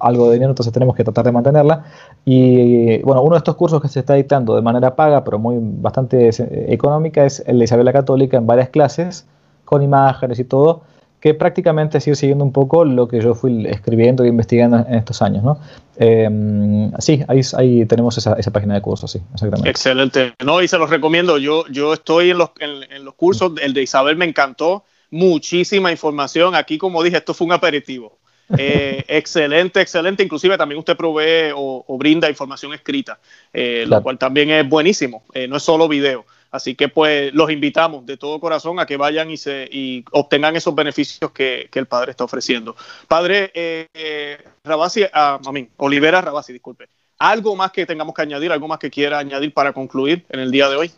algo 0.00 0.28
de 0.28 0.34
dinero, 0.34 0.52
entonces 0.52 0.72
tenemos 0.72 0.96
que 0.96 1.04
tratar 1.04 1.26
de 1.26 1.32
mantenerla. 1.32 1.84
Y 2.24 3.02
bueno, 3.02 3.20
uno 3.20 3.32
de 3.32 3.38
estos 3.38 3.54
cursos 3.54 3.82
que 3.82 3.88
se 3.88 4.00
está 4.00 4.14
dictando 4.14 4.54
de 4.56 4.62
manera 4.62 4.96
paga, 4.96 5.22
pero 5.24 5.38
muy 5.38 5.58
bastante 5.60 6.30
económica, 6.72 7.26
es 7.26 7.42
el 7.46 7.58
de 7.58 7.64
Isabel 7.64 7.84
la 7.84 7.92
Católica 7.92 8.38
en 8.38 8.46
varias 8.46 8.70
clases, 8.70 9.26
con 9.66 9.82
imágenes 9.82 10.38
y 10.38 10.44
todo 10.44 10.80
que 11.22 11.34
prácticamente 11.34 11.96
ha 11.96 12.00
sido 12.00 12.16
siguiendo 12.16 12.44
un 12.44 12.50
poco 12.50 12.84
lo 12.84 13.06
que 13.06 13.20
yo 13.20 13.36
fui 13.36 13.64
escribiendo 13.68 14.24
e 14.24 14.28
investigando 14.28 14.78
en 14.78 14.94
estos 14.94 15.22
años. 15.22 15.44
¿no? 15.44 15.56
Em, 15.96 16.90
sí, 16.98 17.22
ahí, 17.28 17.40
ahí 17.56 17.86
tenemos 17.86 18.18
esa, 18.18 18.32
esa, 18.32 18.50
página 18.50 18.74
de 18.74 18.80
cursos, 18.80 19.12
sí, 19.12 19.20
exactamente. 19.32 19.70
Excelente. 19.70 20.34
No, 20.44 20.60
y 20.60 20.66
se 20.66 20.78
los 20.78 20.90
recomiendo. 20.90 21.38
Yo, 21.38 21.64
yo 21.68 21.94
estoy 21.94 22.30
en 22.30 22.38
los, 22.38 22.50
en, 22.58 23.04
los 23.04 23.14
cursos, 23.14 23.52
el 23.62 23.72
de 23.72 23.84
Isabel 23.84 24.16
me 24.16 24.24
encantó, 24.24 24.82
muchísima 25.10 25.92
información. 25.92 26.56
Aquí, 26.56 26.76
como 26.76 27.04
dije, 27.04 27.18
esto 27.18 27.34
fue 27.34 27.46
un 27.46 27.52
aperitivo. 27.52 28.18
Eh, 28.58 29.04
excelente, 29.06 29.80
excelente. 29.80 30.24
Inclusive 30.24 30.58
también 30.58 30.80
usted 30.80 30.96
provee 30.96 31.52
o, 31.54 31.96
brinda 32.00 32.28
información 32.28 32.74
escrita, 32.74 33.20
eh, 33.52 33.84
lo 33.86 34.02
cual 34.02 34.18
también 34.18 34.50
es 34.50 34.68
buenísimo. 34.68 35.22
Eh, 35.34 35.46
no 35.46 35.58
es 35.58 35.62
solo 35.62 35.86
video. 35.86 36.26
Así 36.52 36.74
que 36.74 36.88
pues 36.88 37.32
los 37.32 37.50
invitamos 37.50 38.04
de 38.04 38.18
todo 38.18 38.38
corazón 38.38 38.78
a 38.78 38.84
que 38.84 38.98
vayan 38.98 39.30
y, 39.30 39.38
se, 39.38 39.68
y 39.72 40.04
obtengan 40.12 40.54
esos 40.54 40.74
beneficios 40.74 41.30
que, 41.32 41.68
el 41.72 41.86
padre 41.86 42.10
está 42.10 42.24
ofreciendo. 42.24 42.76
Padre 43.08 43.50
eh, 43.54 44.38
Rabasi, 44.62 45.04
ah, 45.12 45.40
Olivera 45.78 46.20
Rabasi, 46.20 46.52
disculpe. 46.52 46.88
¿Algo 47.18 47.56
más 47.56 47.72
que 47.72 47.86
tengamos 47.86 48.14
que 48.14 48.22
añadir, 48.22 48.52
algo 48.52 48.68
más 48.68 48.78
que 48.78 48.90
quiera 48.90 49.18
añadir 49.18 49.54
para 49.54 49.72
concluir 49.72 50.26
en 50.28 50.40
el 50.40 50.50
día 50.50 50.68
de 50.68 50.76
hoy? 50.76 50.90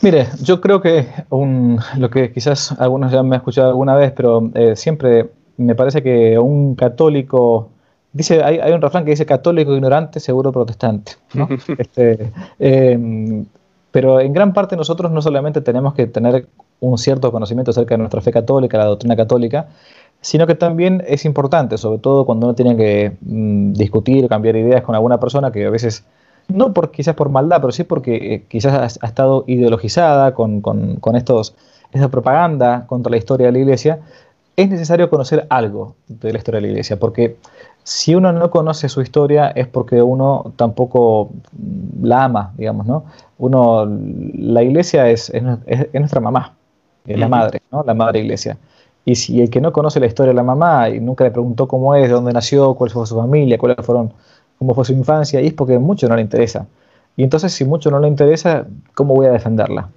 Mire, 0.00 0.28
yo 0.42 0.62
creo 0.62 0.80
que 0.80 1.06
un, 1.28 1.78
lo 1.98 2.08
que 2.08 2.32
quizás 2.32 2.72
algunos 2.80 3.12
ya 3.12 3.22
me 3.22 3.36
han 3.36 3.40
escuchado 3.40 3.68
alguna 3.68 3.94
vez, 3.96 4.12
pero 4.12 4.50
eh, 4.54 4.74
siempre 4.76 5.28
me 5.58 5.74
parece 5.74 6.02
que 6.02 6.38
un 6.38 6.74
católico 6.74 7.68
dice 8.12 8.42
hay, 8.42 8.58
hay, 8.58 8.72
un 8.72 8.80
refrán 8.80 9.04
que 9.04 9.10
dice 9.10 9.26
católico 9.26 9.74
ignorante 9.74 10.18
seguro 10.18 10.50
protestante 10.50 11.12
¿no? 11.34 11.48
este, 11.78 12.32
eh, 12.58 13.44
pero 13.90 14.20
en 14.20 14.32
gran 14.32 14.52
parte 14.52 14.76
nosotros 14.76 15.10
no 15.10 15.22
solamente 15.22 15.60
tenemos 15.60 15.94
que 15.94 16.06
tener 16.06 16.46
un 16.80 16.96
cierto 16.98 17.30
conocimiento 17.32 17.70
acerca 17.70 17.94
de 17.94 17.98
nuestra 17.98 18.20
fe 18.20 18.32
católica, 18.32 18.78
la 18.78 18.84
doctrina 18.84 19.16
católica, 19.16 19.68
sino 20.20 20.46
que 20.46 20.54
también 20.54 21.02
es 21.06 21.24
importante, 21.24 21.78
sobre 21.78 21.98
todo 21.98 22.26
cuando 22.26 22.46
uno 22.46 22.54
tiene 22.54 22.76
que 22.76 23.16
mm, 23.20 23.72
discutir 23.72 24.24
o 24.24 24.28
cambiar 24.28 24.56
ideas 24.56 24.82
con 24.82 24.94
alguna 24.94 25.18
persona 25.18 25.50
que 25.50 25.66
a 25.66 25.70
veces, 25.70 26.04
no 26.48 26.72
por, 26.72 26.90
quizás 26.90 27.14
por 27.14 27.30
maldad, 27.30 27.60
pero 27.60 27.72
sí 27.72 27.84
porque 27.84 28.34
eh, 28.34 28.44
quizás 28.48 28.98
ha, 29.02 29.06
estado 29.06 29.44
ideologizada 29.46 30.34
con, 30.34 30.60
con, 30.60 31.16
estos, 31.16 31.54
esta 31.92 32.08
propaganda 32.08 32.86
contra 32.86 33.10
la 33.10 33.16
historia 33.16 33.46
de 33.46 33.52
la 33.52 33.58
iglesia, 33.58 34.00
es 34.56 34.68
necesario 34.68 35.08
conocer 35.08 35.46
algo 35.48 35.94
de 36.06 36.32
la 36.32 36.38
historia 36.38 36.60
de 36.60 36.66
la 36.66 36.72
iglesia, 36.72 36.98
porque 36.98 37.36
si 37.82 38.14
uno 38.14 38.32
no 38.32 38.50
conoce 38.50 38.90
su 38.90 39.00
historia 39.00 39.48
es 39.48 39.66
porque 39.66 40.02
uno 40.02 40.52
tampoco 40.56 41.30
la 42.02 42.24
ama, 42.24 42.52
digamos, 42.58 42.86
¿no? 42.86 43.04
Uno, 43.40 43.86
la 44.34 44.62
iglesia 44.62 45.08
es, 45.08 45.30
es, 45.30 45.42
nuestra 45.92 46.20
mamá, 46.20 46.54
es 47.06 47.18
la 47.18 47.28
madre, 47.28 47.62
¿no? 47.72 47.82
La 47.84 47.94
madre 47.94 48.20
iglesia. 48.20 48.56
Y 49.04 49.14
si 49.16 49.40
el 49.40 49.50
que 49.50 49.60
no 49.60 49.72
conoce 49.72 49.98
la 49.98 50.06
historia 50.06 50.30
de 50.30 50.36
la 50.36 50.42
mamá 50.42 50.88
y 50.90 51.00
nunca 51.00 51.24
le 51.24 51.30
preguntó 51.30 51.66
cómo 51.66 51.94
es, 51.94 52.08
de 52.08 52.14
dónde 52.14 52.32
nació, 52.32 52.74
cuál 52.74 52.90
fue 52.90 53.06
su 53.06 53.16
familia, 53.16 53.58
cuáles 53.58 53.84
fueron, 53.84 54.12
cómo 54.58 54.74
fue 54.74 54.84
su 54.84 54.92
infancia, 54.92 55.40
y 55.40 55.48
es 55.48 55.54
porque 55.54 55.78
mucho 55.78 56.08
no 56.08 56.16
le 56.16 56.22
interesa. 56.22 56.66
Y 57.16 57.24
entonces, 57.24 57.52
si 57.52 57.64
mucho 57.64 57.90
no 57.90 57.98
le 57.98 58.08
interesa, 58.08 58.66
¿cómo 58.94 59.14
voy 59.14 59.26
a 59.26 59.32
defenderla? 59.32 59.88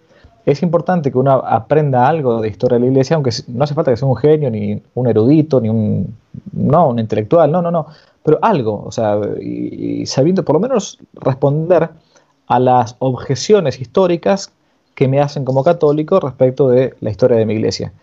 es 0.45 0.61
importante 0.61 1.11
que 1.11 1.17
uno 1.17 1.31
aprenda 1.31 2.07
algo 2.07 2.41
de 2.41 2.49
historia 2.49 2.77
de 2.77 2.81
la 2.81 2.87
iglesia, 2.87 3.15
aunque 3.15 3.31
no 3.47 3.63
hace 3.63 3.73
falta 3.73 3.91
que 3.91 3.97
sea 3.97 4.07
un 4.07 4.17
genio, 4.17 4.49
ni 4.49 4.81
un 4.93 5.07
erudito, 5.07 5.61
ni 5.61 5.69
un, 5.69 6.15
no, 6.51 6.89
un 6.89 6.99
intelectual, 6.99 7.51
no, 7.51 7.61
no, 7.61 7.71
no, 7.71 7.87
pero 8.21 8.39
algo, 8.41 8.83
o 8.85 8.91
sea, 8.91 9.19
y, 9.39 10.05
sabiendo 10.05 10.43
por 10.43 10.55
lo 10.55 10.59
menos 10.59 10.99
responder 11.13 11.89
a 12.47 12.59
las 12.59 12.95
objeciones 12.99 13.79
históricas 13.79 14.51
que 14.95 15.07
me 15.07 15.21
hacen 15.21 15.45
como 15.45 15.63
católico 15.63 16.19
respecto 16.19 16.69
de 16.69 16.93
la 17.01 17.09
historia 17.09 17.37
de 17.37 17.45
mi 17.45 17.53
iglesia. 17.53 17.93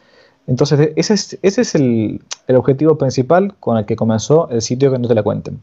Entonces, 0.47 0.93
ese 0.97 1.14
es, 1.14 1.38
ese 1.43 1.61
es 1.61 1.74
el, 1.74 2.22
el, 2.49 2.57
objetivo 2.57 2.99
principal 2.99 3.55
con 3.61 3.76
el 3.76 3.84
que 3.84 3.95
comenzó 3.95 4.49
el 4.51 4.62
sitio 4.62 4.91
que 4.91 4.99
no 4.99 5.07
te 5.07 5.14
la 5.14 5.22
cuenten. 5.22 5.61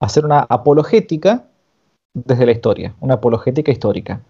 Hacer 0.00 0.24
una 0.24 0.40
apologética 0.48 1.44
desde 2.14 2.46
la 2.46 2.52
historia, 2.52 2.94
una 3.00 3.14
apologética 3.14 3.72
histórica 3.72 4.20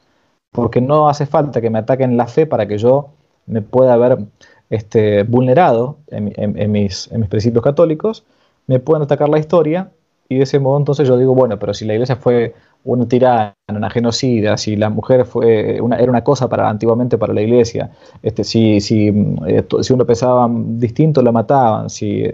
porque 0.53 0.81
no 0.81 1.09
hace 1.09 1.27
falta 1.27 1.61
que 1.61 1.71
me 1.71 1.79
ataquen 1.79 2.17
la 2.17 2.27
fe 2.27 2.47
para 2.47 2.67
que 2.67 2.79
yo 2.79 3.11
me 3.47 3.63
pueda 3.63 3.97
ver 3.97 4.19
este, 4.71 5.23
vulnerado 5.23 5.99
en, 6.09 6.73
mis, 6.73 7.09
principios 7.29 7.65
católicos, 7.65 8.25
me 8.67 8.79
pueden 8.79 9.03
atacar 9.03 9.29
la 9.29 9.39
historia 9.39 9.91
y 10.29 10.37
de 10.37 10.43
ese 10.43 10.59
modo 10.59 10.79
entonces 10.79 11.09
yo 11.09 11.17
digo, 11.17 11.35
bueno, 11.35 11.59
pero 11.59 11.73
si 11.75 11.85
la 11.85 11.95
iglesia 11.95 12.17
fue 12.17 12.55
una 12.85 13.07
tirana, 13.07 13.55
una 13.69 13.91
genocida, 13.91 14.57
si 14.57 14.77
la 14.77 14.89
mujer 14.89 15.25
fue 15.27 15.81
una, 15.81 15.97
era 15.97 16.11
una 16.11 16.25
cosa 16.25 16.49
para 16.49 16.69
antiguamente 16.69 17.19
para 17.19 17.35
la 17.35 17.43
iglesia, 17.43 17.91
este, 18.23 18.45
si, 18.45 18.81
si, 18.81 19.09
eh, 19.47 19.65
si 19.83 19.93
uno 19.93 20.07
pensaba 20.07 20.49
distinto 20.51 21.23
la 21.23 21.33
mataban, 21.33 21.91
si... 21.91 22.25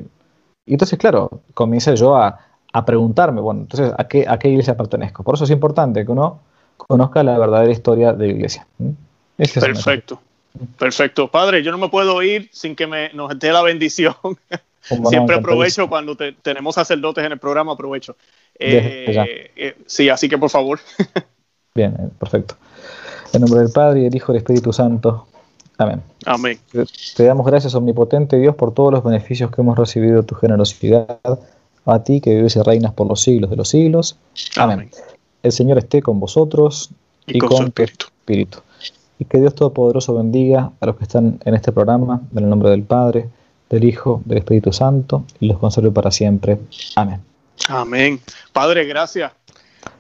Y 0.67 0.73
entonces, 0.73 0.99
claro, 0.99 1.43
comienza 1.53 1.95
yo 1.95 2.17
a, 2.17 2.39
a 2.73 2.85
preguntarme, 2.85 3.41
bueno, 3.41 3.63
entonces, 3.63 3.93
¿a 3.97 4.05
qué, 4.09 4.25
¿a 4.27 4.39
qué 4.39 4.49
iglesia 4.49 4.77
pertenezco? 4.77 5.23
Por 5.23 5.35
eso 5.35 5.45
es 5.45 5.51
importante 5.51 6.05
que 6.05 6.11
uno 6.13 6.41
conozca 6.77 7.23
la 7.23 7.39
verdadera 7.39 7.71
historia 7.71 8.13
de 8.13 8.27
la 8.27 8.33
iglesia. 8.33 8.67
Perfecto. 9.37 10.21
Perfecto. 10.79 11.29
Padre, 11.29 11.63
yo 11.63 11.73
no 11.73 11.79
me 11.79 11.89
puedo 11.89 12.23
ir 12.23 12.49
sin 12.53 12.77
que 12.77 12.87
me, 12.87 13.13
nos 13.13 13.39
dé 13.39 13.53
la 13.53 13.63
bendición. 13.63 14.15
Siempre 15.09 15.37
aprovecho 15.37 15.89
cuando 15.89 16.15
tenemos 16.43 16.75
sacerdotes 16.75 17.25
en 17.25 17.33
el 17.33 17.39
programa, 17.39 17.73
aprovecho. 17.73 18.17
Eh, 18.59 19.51
eh, 19.57 19.77
sí, 19.87 20.09
así 20.09 20.29
que 20.29 20.39
por 20.39 20.51
favor. 20.51 20.81
Bien, 21.75 21.95
eh, 21.99 22.09
perfecto. 22.19 22.57
En 23.33 23.41
nombre 23.41 23.61
del 23.61 23.73
Padre 23.73 24.01
y 24.01 24.03
del 24.05 24.15
Hijo 24.15 24.33
y 24.33 24.35
del 24.35 24.43
Espíritu 24.43 24.73
Santo. 24.73 25.27
Amén. 25.77 26.03
Amén. 26.25 26.59
Te 27.17 27.25
damos 27.25 27.47
gracias, 27.47 27.75
omnipotente 27.75 28.39
Dios, 28.39 28.55
por 28.55 28.73
todos 28.73 28.93
los 28.93 29.03
beneficios 29.03 29.51
que 29.51 29.61
hemos 29.61 29.77
recibido 29.77 30.21
de 30.21 30.23
tu 30.23 30.37
generosidad. 30.37 31.19
A 31.87 32.03
ti 32.03 32.21
que 32.21 32.35
vives 32.35 32.57
y 32.57 32.63
reinas 32.63 32.93
por 32.95 33.07
los 33.07 33.21
siglos 33.21 33.51
de 33.51 33.57
los 33.57 33.69
siglos. 33.69 34.17
Amén. 34.57 34.91
El 35.43 35.53
Señor 35.53 35.79
esté 35.79 36.01
con 36.01 36.21
vosotros 36.21 36.91
y, 37.27 37.39
con, 37.39 37.73
tu 37.73 37.83
espíritu. 37.83 38.59
Y 39.19 39.25
que 39.27 39.39
Dios 39.39 39.55
Todopoderoso 39.55 40.15
bendiga 40.15 40.73
a 40.81 40.87
los 40.87 40.97
que 40.97 41.05
están 41.05 41.41
en 41.45 41.55
este 41.55 41.73
programa, 41.73 42.23
en 42.33 42.45
el 42.45 42.49
nombre 42.49 42.71
del 42.71 42.85
Padre, 42.85 43.29
del 43.69 43.85
Hijo, 43.85 44.23
del 44.25 44.39
Espíritu 44.39 44.73
Santo, 44.73 45.25
y 45.41 45.47
los 45.47 45.59
conserve 45.59 45.91
para 45.91 46.11
siempre. 46.11 46.59
Amén. 46.97 47.21
Amén. 47.69 48.21
Padre, 48.53 48.85
gracias. 48.85 49.33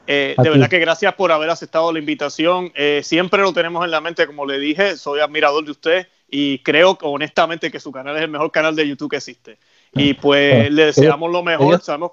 Eh, 0.07 0.35
de 0.37 0.51
verdad 0.51 0.69
que 0.69 0.79
gracias 0.79 1.15
por 1.15 1.33
haber 1.33 1.51
aceptado 1.51 1.93
la 1.93 1.99
invitación. 1.99 2.71
Eh, 2.75 3.01
siempre 3.03 3.43
lo 3.43 3.53
tenemos 3.53 3.85
en 3.85 3.91
la 3.91 4.01
mente, 4.01 4.27
como 4.27 4.45
le 4.45 4.59
dije, 4.59 4.97
soy 4.97 5.21
admirador 5.21 5.65
de 5.65 5.71
usted 5.71 6.09
y 6.29 6.59
creo 6.59 6.99
honestamente 7.03 7.71
que 7.71 7.81
su 7.81 7.91
canal 7.91 8.17
es 8.17 8.23
el 8.23 8.31
mejor 8.31 8.51
canal 8.51 8.77
de 8.77 8.87
YouTube 8.87 9.11
que 9.11 9.17
existe. 9.17 9.59
Y 9.93 10.15
pues 10.15 10.71
le 10.71 10.87
deseamos 10.87 11.31
lo 11.31 11.43
mejor. 11.43 11.81
Sabemos, 11.81 12.13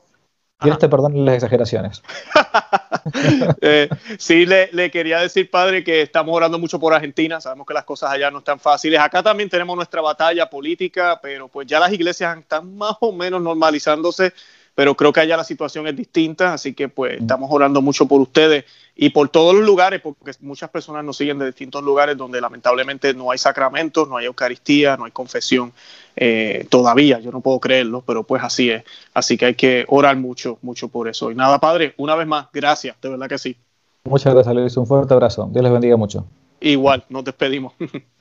Dios 0.63 0.77
te 0.77 0.87
perdone 0.87 1.19
las 1.25 1.35
exageraciones. 1.35 2.01
Eh, 3.61 3.89
sí, 4.19 4.45
le, 4.45 4.91
quería 4.91 5.19
decir, 5.19 5.49
padre, 5.49 5.83
que 5.83 6.01
estamos 6.01 6.35
orando 6.35 6.59
mucho 6.59 6.79
por 6.79 6.93
Argentina. 6.93 7.41
Sabemos 7.41 7.65
que 7.65 7.73
las 7.73 7.83
cosas 7.83 8.11
allá 8.11 8.29
no 8.29 8.39
están 8.39 8.59
fáciles. 8.59 8.99
Acá 8.99 9.23
también 9.23 9.49
tenemos 9.49 9.75
nuestra 9.75 10.01
batalla 10.01 10.49
política, 10.49 11.19
pero 11.21 11.47
pues 11.47 11.65
ya 11.65 11.79
las 11.79 11.91
iglesias 11.91 12.37
están 12.37 12.75
más 12.75 12.95
o 12.99 13.11
menos 13.11 13.41
normalizándose 13.41 14.33
pero 14.75 14.95
creo 14.95 15.11
que 15.11 15.19
allá 15.19 15.37
la 15.37 15.43
situación 15.43 15.87
es 15.87 15.95
distinta, 15.95 16.53
así 16.53 16.73
que 16.73 16.87
pues 16.87 17.19
mm. 17.19 17.23
estamos 17.23 17.49
orando 17.51 17.81
mucho 17.81 18.07
por 18.07 18.21
ustedes 18.21 18.65
y 18.95 19.09
por 19.09 19.29
todos 19.29 19.55
los 19.55 19.65
lugares, 19.65 20.01
porque 20.01 20.31
muchas 20.41 20.69
personas 20.69 21.03
nos 21.03 21.17
siguen 21.17 21.39
de 21.39 21.45
distintos 21.47 21.83
lugares 21.83 22.17
donde 22.17 22.39
lamentablemente 22.39 23.13
no 23.13 23.31
hay 23.31 23.37
sacramentos, 23.37 24.07
no 24.07 24.17
hay 24.17 24.25
Eucaristía, 24.25 24.97
no 24.97 25.05
hay 25.05 25.11
confesión 25.11 25.73
eh, 26.15 26.67
todavía, 26.69 27.19
yo 27.19 27.31
no 27.31 27.41
puedo 27.41 27.59
creerlo, 27.59 28.03
pero 28.05 28.23
pues 28.23 28.43
así 28.43 28.69
es, 28.69 28.83
así 29.13 29.37
que 29.37 29.45
hay 29.45 29.55
que 29.55 29.85
orar 29.87 30.17
mucho, 30.17 30.57
mucho 30.61 30.87
por 30.87 31.07
eso. 31.07 31.31
Y 31.31 31.35
nada, 31.35 31.59
Padre, 31.59 31.93
una 31.97 32.15
vez 32.15 32.27
más, 32.27 32.47
gracias, 32.53 32.95
de 33.01 33.09
verdad 33.09 33.27
que 33.27 33.37
sí. 33.37 33.55
Muchas 34.03 34.33
gracias, 34.33 34.55
Luis, 34.55 34.77
un 34.77 34.87
fuerte 34.87 35.13
abrazo, 35.13 35.49
Dios 35.51 35.63
les 35.63 35.71
bendiga 35.71 35.97
mucho. 35.97 36.25
Igual, 36.59 37.03
nos 37.09 37.23
despedimos. 37.23 37.73